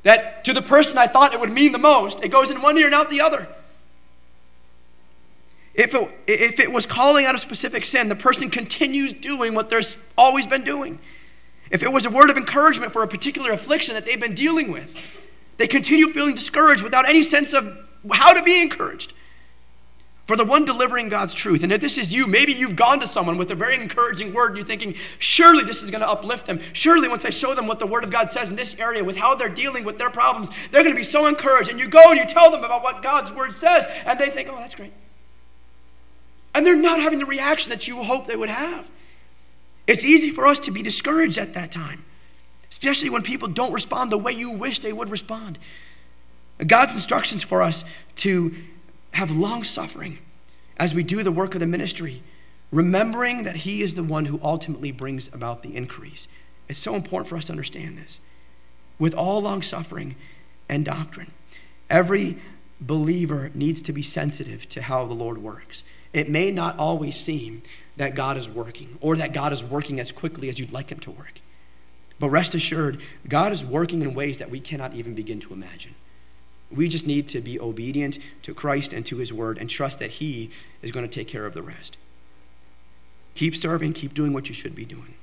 That 0.04 0.43
to 0.43 0.54
the 0.54 0.62
person 0.62 1.00
I 1.00 1.08
thought 1.08 1.34
it 1.34 1.39
would 1.39 1.52
mean 1.52 1.71
the 1.71 1.80
most, 1.80 2.24
it 2.24 2.30
goes 2.30 2.52
in 2.52 2.62
one 2.62 2.78
ear 2.78 2.86
and 2.86 2.93
out 2.93 3.10
the 3.10 3.21
other. 3.21 3.47
If 5.74 5.96
it, 5.96 6.15
if 6.28 6.60
it 6.60 6.72
was 6.72 6.86
calling 6.86 7.26
out 7.26 7.34
a 7.34 7.38
specific 7.38 7.86
sin, 7.86 8.10
the 8.10 8.15
person 8.15 8.50
continues 8.50 9.13
doing 9.13 9.54
what 9.54 9.69
they've 9.69 9.96
always 10.17 10.46
been 10.46 10.63
doing. 10.63 11.00
If 11.69 11.82
it 11.84 11.92
was 11.92 12.06
a 12.06 12.10
word 12.10 12.30
of 12.30 12.38
encouragement 12.38 12.92
for 12.92 13.04
a 13.04 13.08
particular 13.08 13.52
affliction 13.54 13.96
that 13.96 14.06
they've 14.06 14.19
been 14.19 14.36
dealing 14.36 14.72
with, 14.72 14.94
they 15.58 15.67
continue 15.67 16.10
feeling 16.10 16.36
discouraged 16.36 16.84
without 16.84 17.08
any 17.08 17.24
sense 17.24 17.54
of 17.54 17.78
how 18.12 18.34
to 18.34 18.44
be 18.44 18.62
encouraged. 18.62 19.13
For 20.28 20.38
the 20.38 20.46
one 20.46 20.65
delivering 20.65 21.10
God's 21.10 21.34
truth. 21.34 21.63
And 21.63 21.72
if 21.72 21.82
this 21.82 21.98
is 21.98 22.13
you, 22.13 22.26
maybe 22.28 22.54
you've 22.54 22.76
gone 22.76 23.00
to 23.00 23.08
someone 23.08 23.38
with 23.38 23.52
a 23.52 23.56
very 23.56 23.76
encouraging 23.76 24.34
word 24.34 24.50
and 24.50 24.58
you're 24.58 24.65
thinking, 24.65 24.96
surely 25.19 25.63
this 25.63 25.82
is 25.82 25.92
going 25.92 26.02
to 26.02 26.10
uplift 26.10 26.46
them. 26.46 26.60
Surely 26.74 27.08
once 27.08 27.26
I 27.26 27.32
show 27.32 27.54
them 27.54 27.67
what 27.67 27.80
the 27.80 27.88
word 27.88 28.04
of 28.04 28.12
God 28.12 28.30
says 28.30 28.50
in 28.50 28.56
this 28.56 28.76
area 28.76 29.04
with 29.04 29.17
how 29.17 29.36
they're 29.36 29.50
dealing 29.50 29.84
with 29.84 29.98
their 29.98 30.10
problems, 30.10 30.50
they're 30.72 30.84
going 30.84 30.96
to 30.96 31.00
be 31.00 31.04
so 31.04 31.26
encouraged. 31.26 31.69
And 31.69 31.80
you 31.80 31.88
go 31.88 32.12
and 32.12 32.17
you 32.17 32.26
tell 32.26 32.52
them 32.52 32.63
about 32.63 32.84
what 32.84 33.02
God's 33.02 33.32
word 33.32 33.52
says, 33.52 33.86
and 34.06 34.19
they 34.19 34.30
think, 34.30 34.48
oh, 34.50 34.56
that's 34.56 34.76
great. 34.76 34.94
And 36.54 36.65
they're 36.65 36.75
not 36.75 36.99
having 36.99 37.19
the 37.19 37.25
reaction 37.25 37.69
that 37.69 37.87
you 37.87 38.04
hope 38.04 38.25
they 38.25 38.35
would 38.35 38.49
have. 38.49 38.89
It's 39.87 40.04
easy 40.04 40.29
for 40.29 40.45
us 40.45 40.60
to 40.60 40.71
be 40.71 40.83
discouraged 40.83 41.37
at 41.37 41.54
that 41.54 41.71
time, 41.71 42.06
especially 42.69 43.10
when 43.10 43.21
people 43.23 43.47
don't 43.47 43.73
respond 43.73 44.12
the 44.12 44.17
way 44.17 44.31
you 44.31 44.49
wish 44.49 44.79
they 44.79 44.93
would 44.93 45.10
respond. 45.10 45.58
God's 46.65 46.93
instructions 46.93 47.43
for 47.43 47.62
us 47.62 47.83
to 48.17 48.54
have 49.13 49.31
long 49.31 49.63
suffering 49.63 50.19
as 50.77 50.93
we 50.93 51.04
do 51.04 51.23
the 51.23 51.31
work 51.31 51.54
of 51.54 51.60
the 51.60 51.67
ministry, 51.67 52.23
remembering 52.71 53.43
that 53.43 53.58
He 53.58 53.81
is 53.81 53.95
the 53.95 54.04
one 54.04 54.25
who 54.25 54.39
ultimately 54.43 54.91
brings 54.91 55.33
about 55.33 55.63
the 55.63 55.75
increase. 55.75 56.27
It's 56.67 56.79
so 56.79 56.95
important 56.95 57.27
for 57.29 57.37
us 57.37 57.47
to 57.47 57.54
understand 57.54 57.97
this. 57.97 58.19
With 58.97 59.13
all 59.13 59.41
long 59.41 59.62
suffering 59.62 60.15
and 60.69 60.85
doctrine, 60.85 61.31
every 61.89 62.37
believer 62.79 63.52
needs 63.54 63.81
to 63.83 63.93
be 63.93 64.02
sensitive 64.02 64.69
to 64.69 64.81
how 64.83 65.06
the 65.06 65.13
Lord 65.13 65.39
works. 65.39 65.83
It 66.14 66.30
may 66.30 66.52
not 66.52 66.78
always 66.78 67.16
seem 67.16 67.62
that 67.98 68.16
God 68.16 68.38
is 68.38 68.50
working 68.50 68.98
or 69.02 69.16
that 69.16 69.34
God 69.34 69.54
is 69.54 69.64
working 69.64 70.00
as 70.00 70.12
quickly 70.12 70.50
as 70.50 70.60
you'd 70.60 70.74
like 70.74 70.92
Him 70.92 71.00
to 71.00 71.12
work. 71.12 71.42
But 72.20 72.30
rest 72.30 72.54
assured, 72.54 73.02
God 73.28 73.52
is 73.52 73.66
working 73.66 74.02
in 74.02 74.14
ways 74.14 74.38
that 74.38 74.50
we 74.50 74.60
cannot 74.60 74.94
even 74.94 75.16
begin 75.16 75.40
to 75.42 75.54
imagine. 75.54 75.96
We 76.70 76.88
just 76.88 77.08
need 77.08 77.28
to 77.30 77.42
be 77.42 77.60
obedient 77.60 78.18
to 78.44 78.54
Christ 78.54 78.94
and 78.94 79.06
to 79.08 79.18
His 79.18 79.34
word 79.34 79.58
and 79.58 79.70
trust 79.70 80.00
that 80.00 80.12
He 80.12 80.52
is 80.82 80.92
going 80.92 81.08
to 81.08 81.14
take 81.14 81.28
care 81.28 81.46
of 81.46 81.54
the 81.54 81.62
rest. 81.62 81.98
Keep 83.36 83.56
serving, 83.56 83.94
keep 83.94 84.14
doing 84.14 84.34
what 84.34 84.50
you 84.50 84.54
should 84.54 84.76
be 84.76 84.86
doing. 84.86 85.16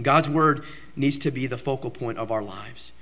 God's 0.00 0.28
word 0.28 0.64
needs 0.96 1.18
to 1.18 1.30
be 1.30 1.46
the 1.46 1.58
focal 1.58 1.90
point 1.90 2.18
of 2.18 2.30
our 2.30 2.42
lives. 2.42 2.92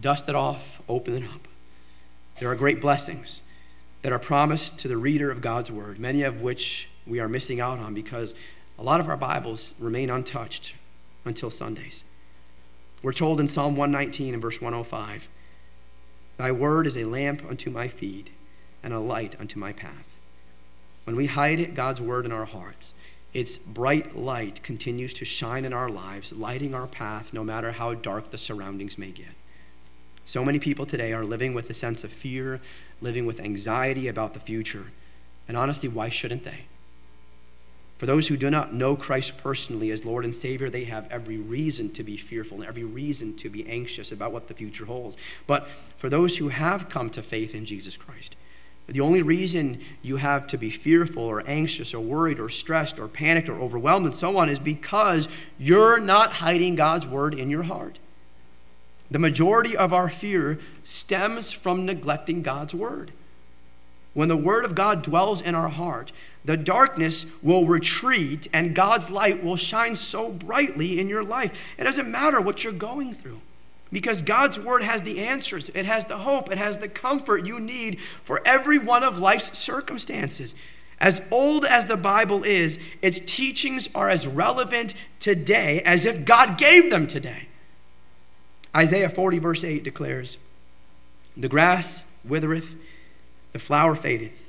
Dust 0.00 0.28
it 0.28 0.34
off, 0.34 0.82
open 0.88 1.14
it 1.14 1.24
up. 1.24 1.46
There 2.38 2.50
are 2.50 2.56
great 2.56 2.80
blessings 2.80 3.42
that 4.04 4.12
are 4.12 4.18
promised 4.18 4.78
to 4.78 4.86
the 4.86 4.98
reader 4.98 5.30
of 5.30 5.40
God's 5.40 5.72
word, 5.72 5.98
many 5.98 6.20
of 6.20 6.42
which 6.42 6.90
we 7.06 7.20
are 7.20 7.28
missing 7.28 7.58
out 7.58 7.78
on 7.78 7.94
because 7.94 8.34
a 8.78 8.82
lot 8.82 9.00
of 9.00 9.08
our 9.08 9.16
Bibles 9.16 9.72
remain 9.78 10.10
untouched 10.10 10.74
until 11.24 11.48
Sundays. 11.48 12.04
We're 13.02 13.14
told 13.14 13.40
in 13.40 13.48
Psalm 13.48 13.76
119 13.76 14.34
and 14.34 14.42
verse 14.42 14.60
105 14.60 15.30
Thy 16.36 16.52
word 16.52 16.86
is 16.86 16.98
a 16.98 17.06
lamp 17.06 17.46
unto 17.48 17.70
my 17.70 17.88
feet 17.88 18.28
and 18.82 18.92
a 18.92 18.98
light 18.98 19.36
unto 19.40 19.58
my 19.58 19.72
path. 19.72 20.18
When 21.04 21.16
we 21.16 21.24
hide 21.24 21.74
God's 21.74 22.02
word 22.02 22.26
in 22.26 22.32
our 22.32 22.44
hearts, 22.44 22.92
its 23.32 23.56
bright 23.56 24.14
light 24.14 24.62
continues 24.62 25.14
to 25.14 25.24
shine 25.24 25.64
in 25.64 25.72
our 25.72 25.88
lives, 25.88 26.30
lighting 26.30 26.74
our 26.74 26.86
path 26.86 27.32
no 27.32 27.42
matter 27.42 27.72
how 27.72 27.94
dark 27.94 28.32
the 28.32 28.38
surroundings 28.38 28.98
may 28.98 29.12
get. 29.12 29.32
So 30.26 30.44
many 30.44 30.58
people 30.58 30.84
today 30.84 31.14
are 31.14 31.24
living 31.24 31.54
with 31.54 31.70
a 31.70 31.74
sense 31.74 32.04
of 32.04 32.12
fear, 32.12 32.60
living 33.00 33.26
with 33.26 33.40
anxiety 33.40 34.08
about 34.08 34.34
the 34.34 34.40
future. 34.40 34.86
And 35.46 35.56
honestly, 35.56 35.88
why 35.88 36.08
shouldn't 36.08 36.44
they? 36.44 36.64
For 37.98 38.06
those 38.06 38.28
who 38.28 38.36
do 38.36 38.50
not 38.50 38.74
know 38.74 38.96
Christ 38.96 39.38
personally 39.38 39.90
as 39.90 40.04
Lord 40.04 40.24
and 40.24 40.34
Savior, 40.34 40.68
they 40.68 40.84
have 40.84 41.06
every 41.10 41.38
reason 41.38 41.90
to 41.92 42.02
be 42.02 42.16
fearful 42.16 42.58
and 42.58 42.66
every 42.66 42.84
reason 42.84 43.36
to 43.36 43.48
be 43.48 43.66
anxious 43.68 44.10
about 44.10 44.32
what 44.32 44.48
the 44.48 44.54
future 44.54 44.84
holds. 44.84 45.16
But 45.46 45.68
for 45.96 46.08
those 46.08 46.36
who 46.36 46.48
have 46.48 46.88
come 46.88 47.08
to 47.10 47.22
faith 47.22 47.54
in 47.54 47.64
Jesus 47.64 47.96
Christ, 47.96 48.36
the 48.86 49.00
only 49.00 49.22
reason 49.22 49.80
you 50.02 50.16
have 50.16 50.46
to 50.48 50.58
be 50.58 50.68
fearful 50.70 51.22
or 51.22 51.42
anxious 51.46 51.94
or 51.94 52.00
worried 52.00 52.38
or 52.38 52.48
stressed 52.48 52.98
or 52.98 53.08
panicked 53.08 53.48
or 53.48 53.58
overwhelmed 53.58 54.04
and 54.04 54.14
so 54.14 54.36
on 54.36 54.48
is 54.48 54.58
because 54.58 55.28
you're 55.58 55.98
not 55.98 56.32
hiding 56.32 56.74
God's 56.74 57.06
word 57.06 57.34
in 57.34 57.48
your 57.48 57.62
heart. 57.62 57.98
The 59.14 59.20
majority 59.20 59.76
of 59.76 59.92
our 59.92 60.08
fear 60.08 60.58
stems 60.82 61.52
from 61.52 61.86
neglecting 61.86 62.42
God's 62.42 62.74
word. 62.74 63.12
When 64.12 64.26
the 64.26 64.36
word 64.36 64.64
of 64.64 64.74
God 64.74 65.02
dwells 65.02 65.40
in 65.40 65.54
our 65.54 65.68
heart, 65.68 66.10
the 66.44 66.56
darkness 66.56 67.24
will 67.40 67.64
retreat 67.64 68.48
and 68.52 68.74
God's 68.74 69.10
light 69.10 69.44
will 69.44 69.54
shine 69.54 69.94
so 69.94 70.32
brightly 70.32 70.98
in 70.98 71.08
your 71.08 71.22
life. 71.22 71.64
It 71.78 71.84
doesn't 71.84 72.10
matter 72.10 72.40
what 72.40 72.64
you're 72.64 72.72
going 72.72 73.14
through 73.14 73.40
because 73.92 74.20
God's 74.20 74.58
word 74.58 74.82
has 74.82 75.04
the 75.04 75.20
answers, 75.20 75.68
it 75.68 75.86
has 75.86 76.06
the 76.06 76.18
hope, 76.18 76.50
it 76.50 76.58
has 76.58 76.78
the 76.80 76.88
comfort 76.88 77.46
you 77.46 77.60
need 77.60 78.00
for 78.24 78.42
every 78.44 78.80
one 78.80 79.04
of 79.04 79.20
life's 79.20 79.56
circumstances. 79.56 80.56
As 80.98 81.22
old 81.30 81.64
as 81.64 81.84
the 81.84 81.96
Bible 81.96 82.42
is, 82.42 82.80
its 83.00 83.20
teachings 83.20 83.88
are 83.94 84.10
as 84.10 84.26
relevant 84.26 84.92
today 85.20 85.82
as 85.82 86.04
if 86.04 86.24
God 86.24 86.58
gave 86.58 86.90
them 86.90 87.06
today. 87.06 87.46
Isaiah 88.76 89.08
40, 89.08 89.38
verse 89.38 89.64
8 89.64 89.84
declares 89.84 90.38
The 91.36 91.48
grass 91.48 92.02
withereth, 92.24 92.74
the 93.52 93.58
flower 93.58 93.94
fadeth 93.94 94.44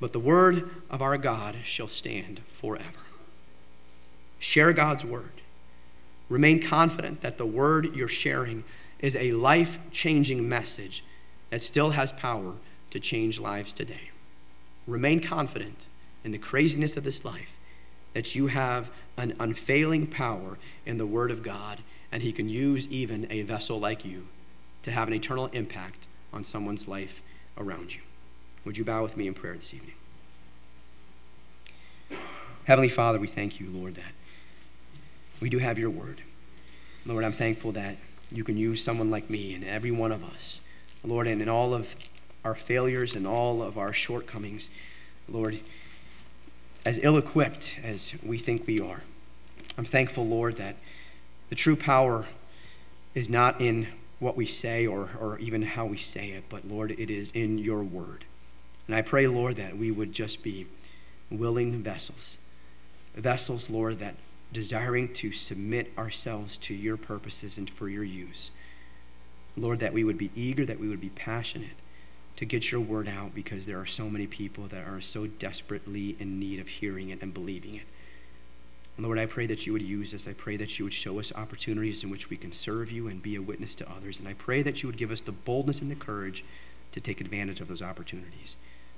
but 0.00 0.12
the 0.12 0.20
word 0.20 0.70
of 0.90 1.00
our 1.00 1.16
God 1.16 1.56
shall 1.64 1.88
stand 1.88 2.40
forever. 2.48 3.00
Share 4.38 4.72
God's 4.72 5.04
word. 5.04 5.32
Remain 6.28 6.62
confident 6.62 7.20
that 7.22 7.38
the 7.38 7.46
word 7.46 7.94
you're 7.94 8.08
sharing 8.08 8.64
is 8.98 9.16
a 9.16 9.32
life 9.32 9.78
changing 9.90 10.48
message 10.48 11.04
that 11.50 11.62
still 11.62 11.90
has 11.90 12.12
power 12.12 12.54
to 12.90 13.00
change 13.00 13.40
lives 13.40 13.72
today. 13.72 14.10
Remain 14.86 15.20
confident 15.20 15.86
in 16.24 16.32
the 16.32 16.38
craziness 16.38 16.96
of 16.96 17.04
this 17.04 17.24
life 17.24 17.56
that 18.12 18.34
you 18.34 18.48
have 18.48 18.90
an 19.16 19.34
unfailing 19.38 20.06
power 20.06 20.58
in 20.84 20.96
the 20.96 21.06
Word 21.06 21.30
of 21.30 21.42
God, 21.42 21.78
and 22.10 22.22
He 22.22 22.32
can 22.32 22.48
use 22.48 22.86
even 22.88 23.26
a 23.30 23.42
vessel 23.42 23.78
like 23.78 24.04
you 24.04 24.28
to 24.82 24.90
have 24.90 25.08
an 25.08 25.14
eternal 25.14 25.46
impact 25.48 26.06
on 26.32 26.44
someone's 26.44 26.86
life 26.86 27.22
around 27.58 27.94
you. 27.94 28.00
Would 28.64 28.78
you 28.78 28.84
bow 28.84 29.02
with 29.02 29.16
me 29.16 29.26
in 29.26 29.34
prayer 29.34 29.54
this 29.54 29.74
evening? 29.74 29.94
Heavenly 32.64 32.88
Father, 32.88 33.18
we 33.18 33.28
thank 33.28 33.60
you, 33.60 33.68
Lord, 33.70 33.94
that 33.94 34.12
we 35.40 35.48
do 35.48 35.58
have 35.58 35.78
your 35.78 35.90
word. 35.90 36.22
Lord, 37.04 37.24
I'm 37.24 37.32
thankful 37.32 37.72
that 37.72 37.96
you 38.32 38.42
can 38.42 38.56
use 38.56 38.82
someone 38.82 39.10
like 39.10 39.30
me 39.30 39.54
and 39.54 39.62
every 39.62 39.92
one 39.92 40.10
of 40.10 40.24
us, 40.24 40.60
Lord, 41.04 41.28
and 41.28 41.40
in 41.40 41.48
all 41.48 41.74
of 41.74 41.94
our 42.44 42.54
failures 42.54 43.14
and 43.14 43.26
all 43.26 43.62
of 43.62 43.78
our 43.78 43.92
shortcomings, 43.92 44.68
Lord, 45.28 45.60
as 46.84 46.98
ill 47.02 47.16
equipped 47.16 47.78
as 47.82 48.14
we 48.24 48.38
think 48.38 48.66
we 48.66 48.80
are. 48.80 49.02
I'm 49.78 49.84
thankful, 49.84 50.26
Lord, 50.26 50.56
that 50.56 50.76
the 51.48 51.54
true 51.54 51.76
power 51.76 52.26
is 53.14 53.28
not 53.28 53.60
in 53.60 53.88
what 54.18 54.36
we 54.36 54.46
say 54.46 54.86
or, 54.86 55.10
or 55.20 55.38
even 55.38 55.62
how 55.62 55.86
we 55.86 55.98
say 55.98 56.30
it, 56.30 56.44
but 56.48 56.66
Lord, 56.66 56.92
it 56.92 57.10
is 57.10 57.30
in 57.32 57.58
your 57.58 57.82
word. 57.82 58.24
And 58.86 58.96
I 58.96 59.02
pray, 59.02 59.26
Lord, 59.26 59.56
that 59.56 59.76
we 59.76 59.90
would 59.90 60.12
just 60.12 60.42
be 60.42 60.66
willing 61.30 61.82
vessels. 61.82 62.38
Vessels, 63.14 63.68
Lord, 63.68 63.98
that 63.98 64.14
desiring 64.52 65.12
to 65.14 65.32
submit 65.32 65.92
ourselves 65.98 66.56
to 66.58 66.74
your 66.74 66.96
purposes 66.96 67.58
and 67.58 67.68
for 67.68 67.88
your 67.88 68.04
use. 68.04 68.50
Lord, 69.56 69.80
that 69.80 69.92
we 69.92 70.04
would 70.04 70.18
be 70.18 70.30
eager, 70.34 70.64
that 70.64 70.78
we 70.78 70.88
would 70.88 71.00
be 71.00 71.08
passionate 71.10 71.76
to 72.36 72.44
get 72.44 72.70
your 72.70 72.80
word 72.80 73.08
out 73.08 73.34
because 73.34 73.66
there 73.66 73.80
are 73.80 73.86
so 73.86 74.08
many 74.08 74.26
people 74.26 74.66
that 74.68 74.86
are 74.86 75.00
so 75.00 75.26
desperately 75.26 76.16
in 76.18 76.38
need 76.38 76.60
of 76.60 76.68
hearing 76.68 77.08
it 77.08 77.22
and 77.22 77.32
believing 77.32 77.74
it. 77.74 77.86
Lord, 78.98 79.18
I 79.18 79.26
pray 79.26 79.46
that 79.46 79.66
you 79.66 79.72
would 79.72 79.82
use 79.82 80.14
us. 80.14 80.26
I 80.26 80.32
pray 80.32 80.56
that 80.56 80.78
you 80.78 80.86
would 80.86 80.94
show 80.94 81.18
us 81.18 81.32
opportunities 81.34 82.02
in 82.02 82.10
which 82.10 82.30
we 82.30 82.36
can 82.36 82.52
serve 82.52 82.90
you 82.90 83.08
and 83.08 83.22
be 83.22 83.36
a 83.36 83.42
witness 83.42 83.74
to 83.76 83.90
others. 83.90 84.18
And 84.18 84.28
I 84.28 84.32
pray 84.34 84.62
that 84.62 84.82
you 84.82 84.88
would 84.88 84.96
give 84.96 85.10
us 85.10 85.20
the 85.20 85.32
boldness 85.32 85.82
and 85.82 85.90
the 85.90 85.96
courage 85.96 86.44
to 86.92 87.00
take 87.00 87.20
advantage 87.20 87.60
of 87.60 87.68
those 87.68 87.82
opportunities 87.82 88.56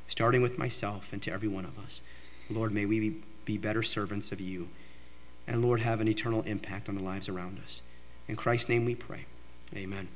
starting 0.08 0.42
with 0.42 0.58
myself 0.58 1.12
and 1.12 1.22
to 1.22 1.30
every 1.30 1.48
one 1.48 1.64
of 1.64 1.78
us. 1.78 2.02
Lord, 2.50 2.72
may 2.72 2.86
we 2.86 3.16
be 3.44 3.58
better 3.58 3.82
servants 3.82 4.32
of 4.32 4.40
you. 4.40 4.68
And 5.46 5.62
Lord, 5.62 5.80
have 5.80 6.00
an 6.00 6.08
eternal 6.08 6.42
impact 6.42 6.88
on 6.88 6.96
the 6.96 7.04
lives 7.04 7.28
around 7.28 7.60
us. 7.62 7.82
In 8.26 8.36
Christ's 8.36 8.68
name 8.68 8.84
we 8.84 8.94
pray. 8.94 9.26
Amen. 9.74 10.08